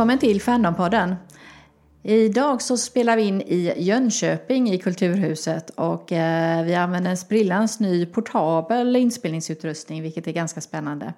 Välkommen 0.00 0.18
till 0.18 0.40
Fandompodden. 0.40 1.14
Idag 2.02 2.62
så 2.62 2.76
spelar 2.76 3.16
vi 3.16 3.22
in 3.22 3.42
i 3.42 3.74
Jönköping 3.76 4.70
i 4.70 4.78
Kulturhuset 4.78 5.70
och 5.70 6.12
eh, 6.12 6.64
vi 6.64 6.74
använder 6.74 7.10
en 7.10 7.16
sprillans 7.16 7.80
ny 7.80 8.06
portabel 8.06 8.96
inspelningsutrustning 8.96 10.02
vilket 10.02 10.26
är 10.26 10.32
ganska 10.32 10.60
spännande. 10.60 11.12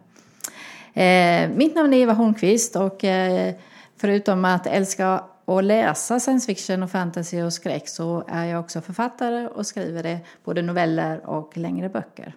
Eh, 0.95 1.51
mitt 1.57 1.75
namn 1.75 1.95
är 1.95 1.99
Eva 1.99 2.13
Holmqvist 2.13 2.77
och 2.77 3.05
eh, 3.05 3.55
förutom 3.97 4.45
att 4.45 4.67
älska 4.67 5.25
att 5.45 5.65
läsa 5.65 6.21
science 6.21 6.47
fiction 6.47 6.83
och 6.83 6.91
fantasy 6.91 7.43
och 7.43 7.53
skräck 7.53 7.89
så 7.89 8.25
är 8.29 8.45
jag 8.45 8.61
också 8.61 8.81
författare 8.81 9.47
och 9.47 9.67
skriver 9.67 10.03
det 10.03 10.19
både 10.45 10.63
noveller 10.63 11.27
och 11.27 11.57
längre 11.57 11.89
böcker. 11.89 12.35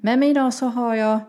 Med 0.00 0.18
mig 0.18 0.30
idag 0.30 0.54
så 0.54 0.66
har 0.66 0.94
jag 0.94 1.20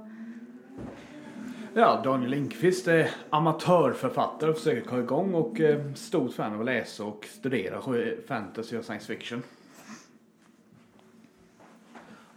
Ja, 1.76 2.02
Daniel 2.04 2.32
Lindqvist 2.32 2.88
är 2.88 3.10
amatörförfattare 3.30 4.50
och 4.50 4.58
försöker 4.58 4.82
komma 4.82 5.02
igång 5.02 5.34
och 5.34 5.60
eh, 5.60 5.94
stort 5.94 6.34
fan 6.34 6.54
av 6.54 6.60
att 6.60 6.66
läsa 6.66 7.04
och 7.04 7.26
studera 7.26 7.82
fantasy 8.28 8.78
och 8.78 8.86
science 8.86 9.06
fiction. 9.06 9.44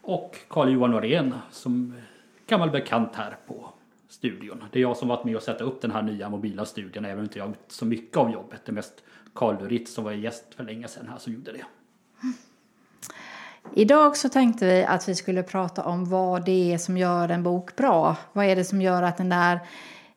Och 0.03 0.37
Carl-Johan 0.49 0.91
Norén 0.91 1.35
som 1.51 1.95
gammal 2.47 2.71
bekant 2.71 3.15
här 3.15 3.37
på 3.47 3.73
studion. 4.09 4.65
Det 4.73 4.79
är 4.79 4.83
jag 4.83 4.97
som 4.97 5.09
varit 5.09 5.25
med 5.25 5.37
och 5.37 5.43
sätta 5.43 5.65
upp 5.65 5.81
den 5.81 5.91
här 5.91 6.03
nya 6.03 6.29
mobila 6.29 6.65
studion 6.65 7.05
även 7.05 7.19
om 7.19 7.25
inte 7.25 7.39
jag 7.39 7.49
gjort 7.49 7.65
så 7.69 7.87
mycket 7.87 8.17
av 8.17 8.31
jobbet. 8.31 8.61
Det 8.65 8.71
är 8.71 8.75
mest 8.75 9.03
Carl 9.35 9.57
Duritz 9.59 9.95
som 9.95 10.05
var 10.05 10.13
gäst 10.13 10.55
för 10.55 10.65
länge 10.65 10.89
sedan 10.89 11.09
här 11.09 11.19
som 11.19 11.33
gjorde 11.33 11.53
det. 11.53 11.65
Idag 13.75 14.17
så 14.17 14.29
tänkte 14.29 14.67
vi 14.67 14.85
att 14.85 15.09
vi 15.09 15.15
skulle 15.15 15.43
prata 15.43 15.85
om 15.85 16.05
vad 16.05 16.45
det 16.45 16.73
är 16.73 16.79
som 16.79 16.99
gör 16.99 17.29
en 17.29 17.43
bok 17.43 17.77
bra. 17.77 18.17
Vad 18.33 18.45
är 18.45 18.57
det 18.57 18.65
som 18.65 18.83
gör 18.83 19.03
att 19.03 19.17
den 19.17 19.29
där 19.29 19.61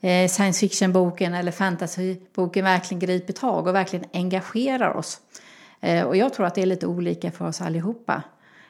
eh, 0.02 0.28
science 0.28 0.60
fiction-boken 0.60 1.34
eller 1.34 1.52
fantasy-boken 1.52 2.64
verkligen 2.64 3.00
griper 3.00 3.34
tag 3.34 3.68
och 3.68 3.76
verkligen 3.76 4.06
engagerar 4.14 4.98
oss. 4.98 5.22
Eh, 5.80 6.04
och 6.04 6.16
jag 6.16 6.34
tror 6.34 6.46
att 6.46 6.56
det 6.56 6.62
är 6.62 6.66
lite 6.66 6.88
olika 6.88 7.32
för 7.32 7.48
oss 7.48 7.62
allihopa. 7.62 8.24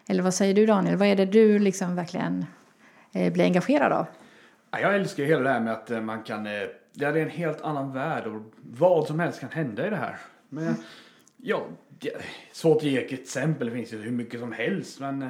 Eller 0.08 0.24
vad 0.24 0.34
säger 0.34 0.54
du 0.54 0.66
Daniel? 0.66 0.96
Vad 0.96 1.08
är 1.08 1.16
det 1.16 1.26
du 1.26 1.60
liksom 1.60 1.96
verkligen 1.96 2.46
eh, 3.12 3.34
blir 3.34 3.44
engagerad 3.44 3.92
av? 3.92 4.06
Jag 4.72 4.96
älskar 4.96 5.24
hela 5.24 5.42
det 5.42 5.50
här 5.50 5.60
med 5.60 5.74
att 5.74 6.04
man 6.04 6.24
kan, 6.24 6.44
det 6.44 7.06
är 7.06 7.18
en 7.18 7.30
helt 7.30 7.62
annan 7.62 7.94
värld 7.94 8.28
och 8.28 8.42
vad 8.62 9.08
som 9.08 9.20
helst 9.20 9.40
kan 9.40 9.50
hända 9.50 9.88
i 9.88 9.90
det 9.90 9.96
här. 9.96 10.18
Men 10.50 10.76
ja, 11.42 11.66
svårt 12.52 12.78
att 12.78 12.84
ge 12.84 13.06
ett 13.06 13.12
exempel, 13.12 13.68
det 13.68 13.74
finns 13.74 13.94
ju 13.94 14.02
hur 14.02 14.12
mycket 14.12 14.40
som 14.40 14.52
helst 14.52 15.00
men, 15.00 15.30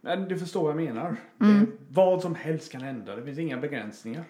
men 0.00 0.28
du 0.28 0.38
förstår 0.38 0.62
vad 0.62 0.70
jag 0.70 0.94
menar. 0.94 1.16
Mm. 1.40 1.60
Det, 1.60 1.66
vad 1.88 2.22
som 2.22 2.34
helst 2.34 2.72
kan 2.72 2.80
hända, 2.80 3.16
det 3.16 3.22
finns 3.24 3.38
inga 3.38 3.56
begränsningar. 3.56 4.24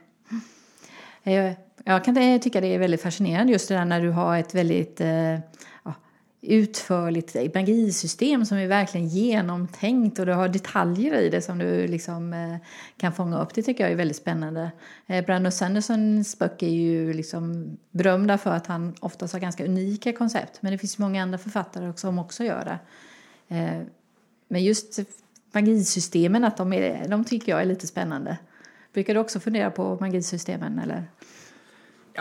Jag, 1.22 1.54
jag 1.84 2.04
kan 2.04 2.40
tycka 2.40 2.60
det 2.60 2.74
är 2.74 2.78
väldigt 2.78 3.02
fascinerande 3.02 3.52
just 3.52 3.68
det 3.68 3.74
där 3.74 3.84
när 3.84 4.00
du 4.00 4.10
har 4.10 4.38
ett 4.38 4.54
väldigt 4.54 5.00
eh, 5.00 5.38
utförligt 6.42 7.54
magisystem 7.54 8.44
som 8.44 8.58
är 8.58 8.66
verkligen 8.66 9.08
genomtänkt 9.08 10.18
och 10.18 10.26
du 10.26 10.32
har 10.32 10.48
detaljer 10.48 11.14
i 11.14 11.28
det 11.28 11.42
som 11.42 11.58
du 11.58 11.86
liksom 11.86 12.32
eh, 12.32 12.56
kan 12.96 13.12
fånga 13.12 13.42
upp. 13.42 13.54
Det 13.54 13.62
tycker 13.62 13.84
jag 13.84 13.92
är 13.92 13.96
väldigt 13.96 14.16
spännande. 14.16 14.70
Eh, 15.06 15.24
Brandon 15.24 15.52
Sandersons 15.52 16.38
böcker 16.38 16.66
är 16.66 16.70
ju 16.70 17.12
liksom 17.12 17.76
berömda 17.90 18.38
för 18.38 18.50
att 18.50 18.66
han 18.66 18.94
oftast 19.00 19.32
har 19.32 19.40
ganska 19.40 19.64
unika 19.64 20.12
koncept. 20.12 20.62
Men 20.62 20.72
det 20.72 20.78
finns 20.78 20.98
många 20.98 21.22
andra 21.22 21.38
författare 21.38 21.92
som 21.96 22.18
också 22.18 22.44
gör 22.44 22.64
det. 22.64 22.78
Eh, 23.56 23.82
men 24.48 24.64
just 24.64 24.98
magisystemen, 25.52 26.44
att 26.44 26.56
de, 26.56 26.72
är, 26.72 27.08
de 27.08 27.24
tycker 27.24 27.52
jag 27.52 27.60
är 27.60 27.66
lite 27.66 27.86
spännande. 27.86 28.36
Brukar 28.92 29.14
du 29.14 29.20
också 29.20 29.40
fundera 29.40 29.70
på 29.70 29.98
magisystemen 30.00 30.78
eller? 30.78 31.04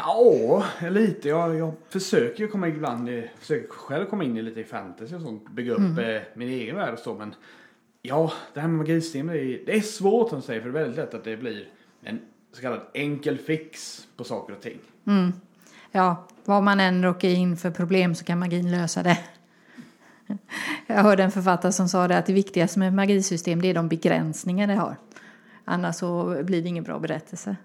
Ja, 0.06 0.64
lite. 0.90 1.30
Jag, 1.30 1.56
jag 1.56 1.74
försöker 1.90 2.44
ju 2.44 2.48
komma 2.48 2.68
ibland, 2.68 3.10
försöker 3.40 3.68
själv 3.68 4.06
komma 4.06 4.24
in 4.24 4.38
i 4.38 4.42
lite 4.42 4.64
fantasy 4.64 5.16
och 5.16 5.22
sånt. 5.22 5.50
Bygga 5.50 5.72
upp 5.72 5.80
mm. 5.80 6.16
eh, 6.16 6.22
min 6.34 6.50
egen 6.50 6.76
värld 6.76 6.94
och 6.94 7.00
så. 7.00 7.14
Men 7.14 7.36
ja, 8.02 8.32
det 8.54 8.60
här 8.60 8.68
med 8.68 8.78
magisystem 8.78 9.28
det 9.28 9.40
är, 9.40 9.66
det 9.66 9.78
är 9.78 9.82
svårt 9.82 10.30
som 10.30 10.42
säger 10.42 10.62
för 10.62 10.70
det 10.70 10.80
är 10.80 10.84
väldigt 10.84 10.98
lätt 10.98 11.14
att 11.14 11.24
det 11.24 11.38
blir 11.38 11.68
en 12.04 12.20
så 12.54 12.62
kallad 12.62 12.82
enkel 12.94 13.38
fix 13.38 14.02
på 14.18 14.24
saker 14.24 14.54
och 14.54 14.62
ting. 14.62 14.78
Mm. 15.08 15.34
Ja, 15.92 16.28
vad 16.46 16.64
man 16.64 16.80
än 16.80 17.04
råkar 17.04 17.28
in 17.28 17.58
för 17.58 17.72
problem 17.72 18.16
så 18.16 18.26
kan 18.26 18.40
magin 18.40 18.72
lösa 18.72 19.04
det. 19.04 19.20
Jag 20.88 21.04
hörde 21.04 21.24
en 21.24 21.32
författare 21.32 21.72
som 21.72 21.90
sa 21.90 22.08
det 22.08 22.18
att 22.18 22.26
det 22.26 22.34
viktigaste 22.34 22.80
med 22.80 22.94
magisystem 22.94 23.62
det 23.62 23.68
är 23.68 23.74
de 23.74 23.88
begränsningar 23.88 24.68
det 24.68 24.76
har. 24.76 24.96
Annars 25.66 25.96
så 25.96 26.44
blir 26.44 26.62
det 26.62 26.68
ingen 26.68 26.84
bra 26.84 27.00
berättelse. 27.00 27.56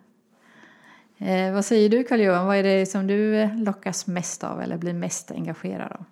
Eh, 1.18 1.52
vad 1.52 1.64
säger 1.64 1.88
du 1.88 2.04
Carl-Johan? 2.04 2.46
Vad 2.46 2.56
är 2.56 2.62
det 2.62 2.86
som 2.86 3.06
du 3.06 3.36
eh, 3.36 3.56
lockas 3.56 4.06
mest 4.06 4.44
av 4.44 4.60
eller 4.60 4.78
blir 4.78 4.92
mest 4.92 5.30
engagerad 5.30 5.92
av? 5.92 6.04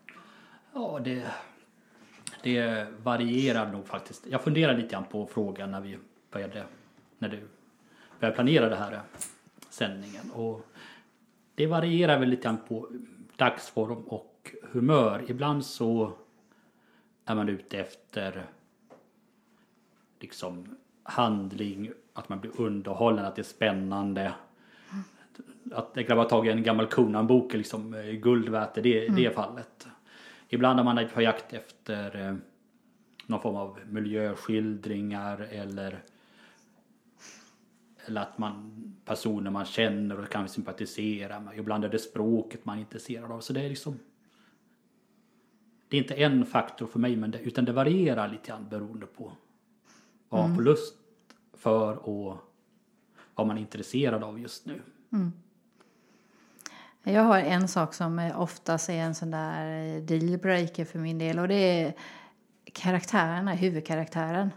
Ja, 0.75 1.01
det, 1.05 1.25
det 2.43 2.87
varierar 3.03 3.73
nog 3.73 3.87
faktiskt. 3.87 4.27
Jag 4.27 4.43
funderar 4.43 4.77
lite 4.77 4.89
grann 4.89 5.05
på 5.05 5.27
frågan 5.27 5.71
när 5.71 5.81
vi 5.81 5.99
började, 6.31 6.65
när 7.19 7.29
du 7.29 7.49
började 8.21 8.35
planera 8.35 8.69
den 8.69 8.79
här 8.79 8.93
eh, 8.93 9.01
sändningen. 9.71 10.31
Och 10.31 10.67
det 11.55 11.67
varierar 11.67 12.19
väl 12.19 12.29
lite 12.29 12.43
grann 12.43 12.59
på 12.69 12.89
dagsform 13.37 14.03
och 14.03 14.55
humör. 14.63 15.25
Ibland 15.29 15.65
så 15.65 16.13
är 17.25 17.35
man 17.35 17.49
ute 17.49 17.79
efter 17.79 18.47
liksom 20.21 20.77
handling, 21.03 21.91
att 22.13 22.29
man 22.29 22.41
blir 22.41 22.61
underhållen, 22.61 23.25
att 23.25 23.37
det 23.37 23.43
är 23.43 23.45
spännande 23.45 24.33
att 25.71 25.95
grabbar 25.95 26.25
tagit 26.25 26.53
en 26.53 26.63
gammal 26.63 26.87
Conan-bok 26.87 27.53
liksom 27.53 27.95
eh, 27.95 28.05
guld 28.05 28.49
värt 28.49 28.79
i 28.79 28.81
det, 28.81 29.07
mm. 29.07 29.17
det 29.17 29.35
fallet. 29.35 29.87
Ibland 30.49 30.81
är 30.81 30.85
man 30.85 31.09
på 31.15 31.23
jakt 31.23 31.53
efter 31.53 32.29
eh, 32.29 32.35
någon 33.27 33.41
form 33.41 33.57
av 33.57 33.79
miljöskildringar 33.91 35.49
eller 35.51 36.03
eller 38.07 38.21
att 38.21 38.39
man 38.39 38.73
personer 39.05 39.51
man 39.51 39.65
känner 39.65 40.21
och 40.21 40.29
kan 40.29 40.49
sympatisera 40.49 41.41
med. 41.41 41.59
Ibland 41.59 41.85
är 41.85 41.89
det 41.89 41.99
språket 41.99 42.65
man 42.65 42.77
är 42.77 42.81
intresserad 42.81 43.33
av. 43.33 43.41
Så 43.41 43.53
det 43.53 43.61
är 43.61 43.69
liksom 43.69 43.99
det 45.89 45.97
är 45.97 46.01
inte 46.01 46.15
en 46.15 46.47
faktor 46.47 46.87
för 46.87 46.99
mig 46.99 47.17
men 47.17 47.31
det, 47.31 47.39
utan 47.39 47.65
det 47.65 47.73
varierar 47.73 48.29
lite 48.29 48.49
grann 48.49 48.69
beroende 48.69 49.07
på 49.07 49.33
vad 50.29 50.41
man 50.41 50.51
mm. 50.51 50.57
får 50.57 50.63
lust 50.63 50.97
för 51.53 52.09
och 52.09 52.37
vad 53.35 53.47
man 53.47 53.57
är 53.57 53.61
intresserad 53.61 54.25
av 54.25 54.41
just 54.41 54.67
nu. 54.67 54.81
Mm. 55.13 55.33
Jag 57.05 57.23
har 57.23 57.39
en 57.39 57.69
sak 57.69 57.95
som 57.95 58.31
oftast 58.37 58.89
är 58.89 58.95
en 58.95 59.15
sån 59.15 59.31
där 59.31 60.01
dealbreaker 60.01 60.85
för 60.85 60.99
min 60.99 61.19
del 61.19 61.39
och 61.39 61.49
det 61.49 61.55
är 61.55 61.95
karaktärerna, 62.73 63.55
huvudkaraktären. 63.55 64.51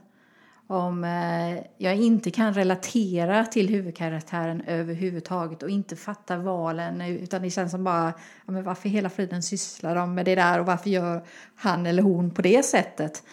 Om 0.67 1.03
eh, 1.03 1.63
jag 1.77 1.95
inte 1.95 2.31
kan 2.31 2.53
relatera 2.53 3.45
till 3.45 3.69
huvudkaraktären 3.69 4.61
överhuvudtaget 4.61 5.63
och 5.63 5.69
inte 5.69 5.95
fatta 5.95 6.37
valen 6.37 7.01
utan 7.01 7.41
det 7.41 7.49
känns 7.49 7.71
som 7.71 7.83
bara 7.83 8.13
ja, 8.45 8.51
men 8.51 8.63
varför 8.63 8.89
hela 8.89 9.09
friden 9.09 9.43
sysslar 9.43 9.95
de 9.95 10.15
med 10.15 10.25
det 10.25 10.35
där 10.35 10.59
och 10.59 10.65
varför 10.65 10.89
gör 10.89 11.25
han 11.55 11.85
eller 11.85 12.03
hon 12.03 12.31
på 12.31 12.41
det 12.41 12.65
sättet? 12.65 13.23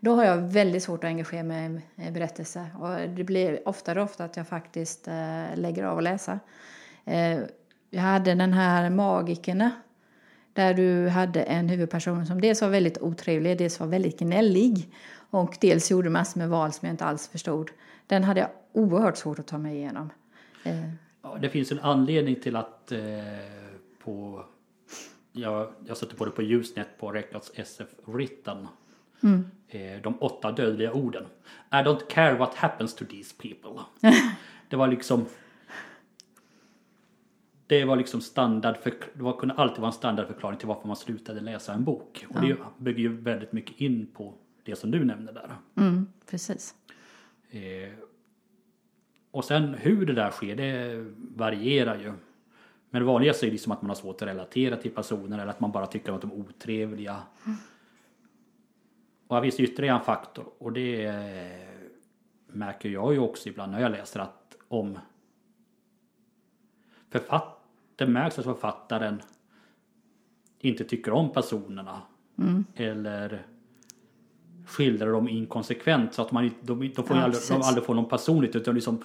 Då 0.00 0.14
har 0.14 0.24
jag 0.24 0.36
väldigt 0.36 0.82
svårt 0.82 1.04
att 1.04 1.08
engagera 1.08 1.42
mig 1.42 1.80
i 1.96 2.10
berättelse 2.10 2.66
och 2.78 3.08
det 3.08 3.24
blir 3.24 3.68
oftare 3.68 4.00
och 4.00 4.04
ofta 4.10 4.24
att 4.24 4.36
jag 4.36 4.48
faktiskt 4.48 5.08
eh, 5.08 5.44
lägger 5.54 5.84
av 5.84 5.98
att 5.98 6.04
läsa. 6.04 6.40
Eh, 7.04 7.38
jag 7.90 8.02
hade 8.02 8.34
den 8.34 8.52
här 8.52 8.90
Magikerna 8.90 9.70
där 10.52 10.74
du 10.74 11.08
hade 11.08 11.42
en 11.42 11.68
huvudperson 11.68 12.26
som 12.26 12.40
dels 12.40 12.62
var 12.62 12.68
väldigt 12.68 12.98
otrevlig, 12.98 13.58
dels 13.58 13.80
var 13.80 13.86
väldigt 13.86 14.18
gnällig 14.18 14.94
och 15.30 15.56
dels 15.60 15.90
gjorde 15.90 16.10
massor 16.10 16.40
med 16.40 16.48
val 16.48 16.72
som 16.72 16.86
jag 16.86 16.92
inte 16.92 17.04
alls 17.04 17.28
förstod. 17.28 17.70
Den 18.06 18.24
hade 18.24 18.40
jag 18.40 18.50
oerhört 18.72 19.16
svårt 19.16 19.38
att 19.38 19.46
ta 19.46 19.58
mig 19.58 19.76
igenom. 19.76 20.10
Eh. 20.64 20.90
Ja, 21.22 21.38
det 21.42 21.48
finns 21.48 21.72
en 21.72 21.80
anledning 21.80 22.40
till 22.40 22.56
att 22.56 22.92
eh, 22.92 22.98
på 24.04 24.44
jag, 25.32 25.72
jag 25.86 25.96
satte 25.96 26.14
på 26.14 26.24
det 26.24 26.30
på 26.30 26.42
Ljusnet 26.42 26.88
på 26.98 27.12
Records 27.12 27.52
SF 27.54 27.88
Written. 28.04 28.68
Mm. 29.22 29.50
Eh, 29.68 30.02
de 30.02 30.14
åtta 30.20 30.52
dödliga 30.52 30.92
orden. 30.92 31.24
I 31.70 31.74
don't 31.74 32.08
care 32.08 32.34
what 32.34 32.54
happens 32.54 32.94
to 32.94 33.04
these 33.04 33.34
people. 33.42 33.80
det 34.68 34.76
var 34.76 34.88
liksom 34.88 35.26
det 37.68 37.84
var 37.84 37.96
liksom 37.96 38.20
standard 38.20 38.76
för, 38.76 38.94
det 39.14 39.22
var, 39.22 39.32
kunde 39.32 39.54
alltid 39.54 39.78
vara 39.78 39.86
en 39.86 39.92
standardförklaring 39.92 40.58
till 40.58 40.68
varför 40.68 40.86
man 40.86 40.96
slutade 40.96 41.40
läsa 41.40 41.72
en 41.72 41.84
bok. 41.84 42.26
Och 42.28 42.36
ja. 42.36 42.40
det 42.40 42.56
bygger 42.78 43.00
ju 43.00 43.16
väldigt 43.16 43.52
mycket 43.52 43.80
in 43.80 44.06
på 44.14 44.34
det 44.64 44.76
som 44.76 44.90
du 44.90 45.04
nämnde 45.04 45.32
där. 45.32 45.56
Mm, 45.76 46.06
precis. 46.30 46.74
Eh, 47.50 47.92
och 49.30 49.44
sen 49.44 49.74
hur 49.74 50.06
det 50.06 50.12
där 50.12 50.30
sker, 50.30 50.56
det 50.56 51.06
varierar 51.16 51.98
ju. 51.98 52.12
Men 52.90 53.02
det 53.02 53.06
vanligaste 53.06 53.46
är 53.46 53.50
liksom 53.50 53.72
att 53.72 53.82
man 53.82 53.88
har 53.88 53.96
svårt 53.96 54.22
att 54.22 54.28
relatera 54.28 54.76
till 54.76 54.90
personer 54.90 55.38
eller 55.38 55.50
att 55.50 55.60
man 55.60 55.72
bara 55.72 55.86
tycker 55.86 56.12
att 56.12 56.20
de 56.20 56.30
är 56.30 56.36
otrevliga. 56.36 57.16
Mm. 57.46 57.58
Och 59.26 59.36
här 59.36 59.42
finns 59.42 59.60
ytterligare 59.60 59.98
en 59.98 60.04
faktor 60.04 60.44
och 60.58 60.72
det 60.72 61.12
märker 62.46 62.88
jag 62.88 63.12
ju 63.12 63.18
också 63.18 63.48
ibland 63.48 63.72
när 63.72 63.80
jag 63.80 63.90
läser 63.90 64.20
att 64.20 64.56
om 64.68 64.98
författaren 67.10 67.57
det 67.98 68.06
märks 68.06 68.38
att 68.38 68.44
författaren 68.44 69.22
inte 70.60 70.84
tycker 70.84 71.12
om 71.12 71.32
personerna. 71.32 72.02
Eller 72.74 73.46
skildrar 74.66 75.12
dem 75.12 75.28
inkonsekvent 75.28 76.14
så 76.14 76.22
att 76.22 76.32
man, 76.32 76.50
de, 76.60 76.80
de 76.80 77.04
får 77.04 77.16
Ja, 77.16 77.22
aldrig, 77.22 77.42
de 77.48 77.62
aldrig 77.62 77.84
får 77.84 77.94
någon 77.94 78.08
personligt 78.08 78.56
utan 78.56 78.74
liksom 78.74 79.02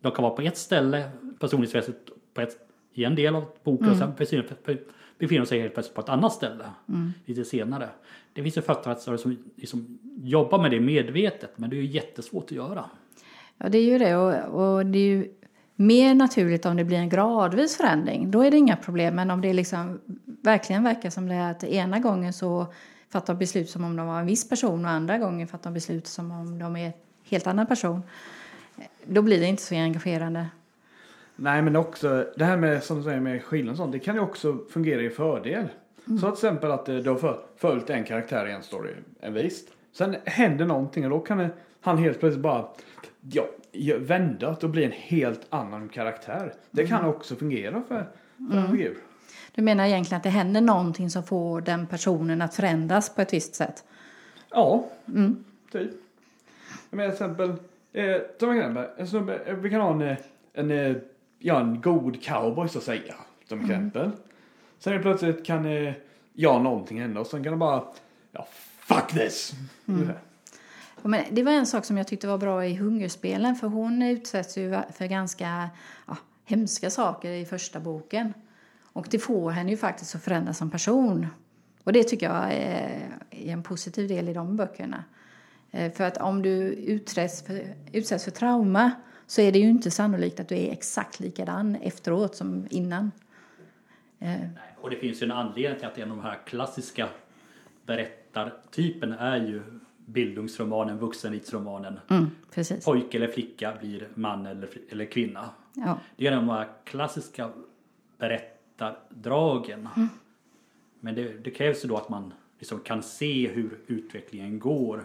de 0.00 0.12
kan 0.12 0.22
vara 0.22 0.34
på 0.34 0.42
ett 0.42 0.56
ställe 0.56 1.10
personlighetsmässigt 1.38 2.10
på 2.34 2.40
ett, 2.40 2.68
i 2.92 3.04
en 3.04 3.14
del 3.14 3.36
av 3.36 3.44
boken 3.64 3.88
och 3.88 3.96
sen 3.96 4.12
befinner, 4.18 4.44
befinner 5.18 5.40
de 5.40 5.46
sig 5.46 5.60
helt 5.60 5.74
plötsligt 5.74 5.94
på 5.94 6.00
ett 6.00 6.08
annat 6.08 6.32
ställe 6.32 6.70
lite 7.24 7.44
senare. 7.44 7.88
Det 8.32 8.42
finns 8.42 8.56
ju 8.56 8.62
författare 8.62 9.18
som 9.18 9.36
liksom 9.56 9.98
jobbar 10.22 10.62
med 10.62 10.70
det 10.70 10.80
medvetet 10.80 11.58
men 11.58 11.70
det 11.70 11.76
är 11.76 11.80
ju 11.80 11.86
jättesvårt 11.86 12.44
att 12.44 12.52
göra. 12.52 12.84
Ja, 13.58 13.68
det 13.68 13.78
är 13.78 13.84
ju 13.84 13.98
det. 13.98 14.16
Och, 14.16 14.74
och 14.76 14.86
det 14.86 14.98
är 14.98 15.08
ju 15.08 15.32
mer 15.76 16.14
naturligt 16.14 16.66
om 16.66 16.76
det 16.76 16.84
blir 16.84 16.98
en 16.98 17.08
gradvis 17.08 17.76
förändring. 17.76 18.30
Då 18.30 18.42
är 18.42 18.50
det 18.50 18.56
inga 18.56 18.76
problem. 18.76 19.14
Men 19.14 19.30
om 19.30 19.40
det 19.40 19.52
liksom 19.52 20.00
verkligen 20.24 20.84
verkar 20.84 21.10
som 21.10 21.28
det 21.28 21.34
är 21.34 21.50
att 21.50 21.64
ena 21.64 21.98
gången 21.98 22.32
så 22.32 22.66
fattar 23.08 23.34
de 23.34 23.38
beslut 23.38 23.70
som 23.70 23.84
om 23.84 23.96
de 23.96 24.06
var 24.06 24.20
en 24.20 24.26
viss 24.26 24.48
person 24.48 24.84
och 24.84 24.90
andra 24.90 25.18
gången 25.18 25.48
fattar 25.48 25.70
de 25.70 25.74
beslut 25.74 26.06
som 26.06 26.30
om 26.30 26.58
de 26.58 26.76
är 26.76 26.86
en 26.86 26.92
helt 27.24 27.46
annan 27.46 27.66
person. 27.66 28.02
Då 29.04 29.22
blir 29.22 29.40
det 29.40 29.46
inte 29.46 29.62
så 29.62 29.74
engagerande. 29.74 30.46
Nej 31.36 31.62
men 31.62 31.76
också 31.76 32.26
det 32.36 32.44
här 32.44 32.56
med 32.56 32.82
som 32.82 32.96
du 32.96 33.02
säger 33.02 33.20
med 33.20 33.42
skillnad 33.42 33.72
och 33.72 33.76
sånt. 33.76 33.92
Det 33.92 33.98
kan 33.98 34.14
ju 34.14 34.20
också 34.20 34.58
fungera 34.70 35.02
i 35.02 35.10
fördel. 35.10 35.68
Så 36.04 36.18
till 36.18 36.28
exempel 36.28 36.70
att 36.70 36.88
eh, 36.88 36.96
du 36.96 37.10
har 37.10 37.40
följt 37.56 37.90
en 37.90 38.04
karaktär 38.04 38.46
i 38.46 38.52
en 38.52 38.62
story 38.62 38.90
en 39.20 39.34
visst. 39.34 39.68
Sen 39.92 40.16
händer 40.24 40.64
någonting 40.64 41.04
och 41.04 41.10
då 41.10 41.20
kan 41.20 41.48
han 41.80 41.98
helt 41.98 42.20
plötsligt 42.20 42.42
bara 42.42 42.68
ja, 43.20 43.46
vända 43.98 44.56
och 44.62 44.70
bli 44.70 44.84
en 44.84 44.92
helt 44.92 45.46
annan 45.50 45.88
karaktär. 45.88 46.52
Det 46.70 46.86
kan 46.86 47.04
också 47.04 47.36
fungera 47.36 47.82
för, 47.88 48.08
för 48.50 48.58
en 48.58 48.70
figur. 48.70 48.96
Du 49.54 49.62
menar 49.62 49.84
egentligen 49.84 50.16
att 50.16 50.22
det 50.22 50.30
händer 50.30 50.60
någonting 50.60 51.10
som 51.10 51.22
får 51.22 51.60
den 51.60 51.86
personen 51.86 52.42
att 52.42 52.54
förändras 52.54 53.14
på 53.14 53.22
ett 53.22 53.32
visst 53.32 53.54
sätt? 53.54 53.84
Ja, 54.50 54.88
typ. 55.72 55.90
Jag 56.90 56.96
menar 56.96 57.10
till 57.10 57.24
exempel, 57.24 57.50
eh, 57.92 58.16
som 58.38 58.50
exempel, 58.50 58.84
en 58.96 59.06
snubbe, 59.06 59.38
eh, 59.46 59.54
vi 59.54 59.70
kan 59.70 59.80
ha 59.80 59.92
en, 59.92 60.02
eh, 60.02 60.16
en, 60.52 60.70
eh, 60.70 60.96
ja, 61.38 61.60
en 61.60 61.80
god 61.80 62.24
cowboy 62.24 62.68
så 62.68 62.78
att 62.78 62.84
säga. 62.84 63.14
Som 63.48 63.60
exempel. 63.60 64.10
Sen 64.78 64.92
helt 64.92 65.02
plötsligt 65.02 65.46
kan 65.46 65.66
eh, 65.66 65.94
ja, 66.32 66.58
någonting 66.58 67.00
hända 67.00 67.20
och 67.20 67.26
sen 67.26 67.42
kan 67.44 67.52
de 67.52 67.58
bara, 67.58 67.84
ja, 68.32 68.46
fuck 68.78 69.08
this. 69.08 69.52
Ungefär. 69.86 70.18
Men 71.08 71.24
det 71.30 71.42
var 71.42 71.52
en 71.52 71.66
sak 71.66 71.84
som 71.84 71.96
jag 71.96 72.06
tyckte 72.06 72.26
var 72.26 72.38
bra 72.38 72.66
i 72.66 72.74
Hungerspelen 72.74 73.56
för 73.56 73.68
hon 73.68 74.02
utsätts 74.02 74.58
ju 74.58 74.78
för 74.92 75.06
ganska 75.06 75.70
ja, 76.06 76.16
hemska 76.44 76.90
saker 76.90 77.30
i 77.30 77.44
första 77.44 77.80
boken. 77.80 78.34
Och 78.82 79.06
det 79.10 79.18
får 79.18 79.50
henne 79.50 79.70
ju 79.70 79.76
faktiskt 79.76 80.14
att 80.14 80.22
förändras 80.22 80.58
som 80.58 80.70
person. 80.70 81.26
Och 81.84 81.92
det 81.92 82.02
tycker 82.02 82.26
jag 82.26 82.52
är, 82.52 83.18
en 83.30 83.62
positiv 83.62 84.08
del 84.08 84.28
i 84.28 84.32
de 84.32 84.56
böckerna. 84.56 85.04
Eh, 85.70 85.92
för 85.92 86.04
att 86.04 86.16
om 86.16 86.42
du 86.42 86.50
utsätts 86.72 87.42
för, 87.42 87.74
utsätts 87.92 88.24
för 88.24 88.30
trauma 88.30 88.90
så 89.26 89.40
är 89.40 89.52
det 89.52 89.58
ju 89.58 89.68
inte 89.68 89.90
sannolikt 89.90 90.40
att 90.40 90.48
du 90.48 90.54
är 90.54 90.72
exakt 90.72 91.20
likadan 91.20 91.76
efteråt 91.76 92.36
som 92.36 92.66
innan. 92.70 93.12
Eh. 94.18 94.36
Och 94.80 94.90
det 94.90 94.96
finns 94.96 95.22
ju 95.22 95.24
en 95.24 95.32
anledning 95.32 95.78
till 95.78 95.88
att 95.88 95.98
en 95.98 96.10
av 96.10 96.16
de 96.16 96.22
här 96.22 96.38
klassiska 96.46 97.08
berättartyperna 97.86 99.18
är 99.18 99.36
ju 99.36 99.62
bildungsromanen, 100.06 100.98
vuxenvitsromanen. 100.98 102.00
Mm, 102.10 102.26
precis. 102.54 102.84
Pojke 102.84 103.16
eller 103.16 103.28
flicka 103.28 103.76
blir 103.80 104.08
man 104.14 104.46
eller, 104.46 104.68
eller 104.90 105.04
kvinna. 105.04 105.50
Ja. 105.72 105.98
Det 106.16 106.26
är 106.26 106.36
de 106.36 106.48
här 106.48 106.68
klassiska 106.84 107.50
berättardragen. 108.18 109.88
Men 111.00 111.14
det, 111.14 111.44
det 111.44 111.50
krävs 111.50 111.84
ju 111.84 111.88
då 111.88 111.96
att 111.96 112.08
man 112.08 112.32
liksom 112.58 112.80
kan 112.80 113.02
se 113.02 113.48
hur 113.48 113.78
utvecklingen 113.86 114.58
går 114.58 115.04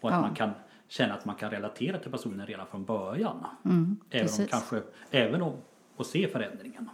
och 0.00 0.08
att 0.08 0.14
Ja. 0.14 0.20
man 0.20 0.34
kan 0.34 0.50
känna 0.88 1.14
att 1.14 1.24
man 1.24 1.34
kan 1.34 1.50
relatera 1.50 1.98
till 1.98 2.10
personen 2.10 2.46
redan 2.46 2.66
från 2.66 2.84
början. 2.84 3.46
Mm, 3.64 3.96
även 4.10 4.28
om 4.40 4.46
kanske, 4.46 4.82
även 5.10 5.42
om 5.42 5.52
och 5.96 6.06
se 6.06 6.28
förändringen. 6.28 6.90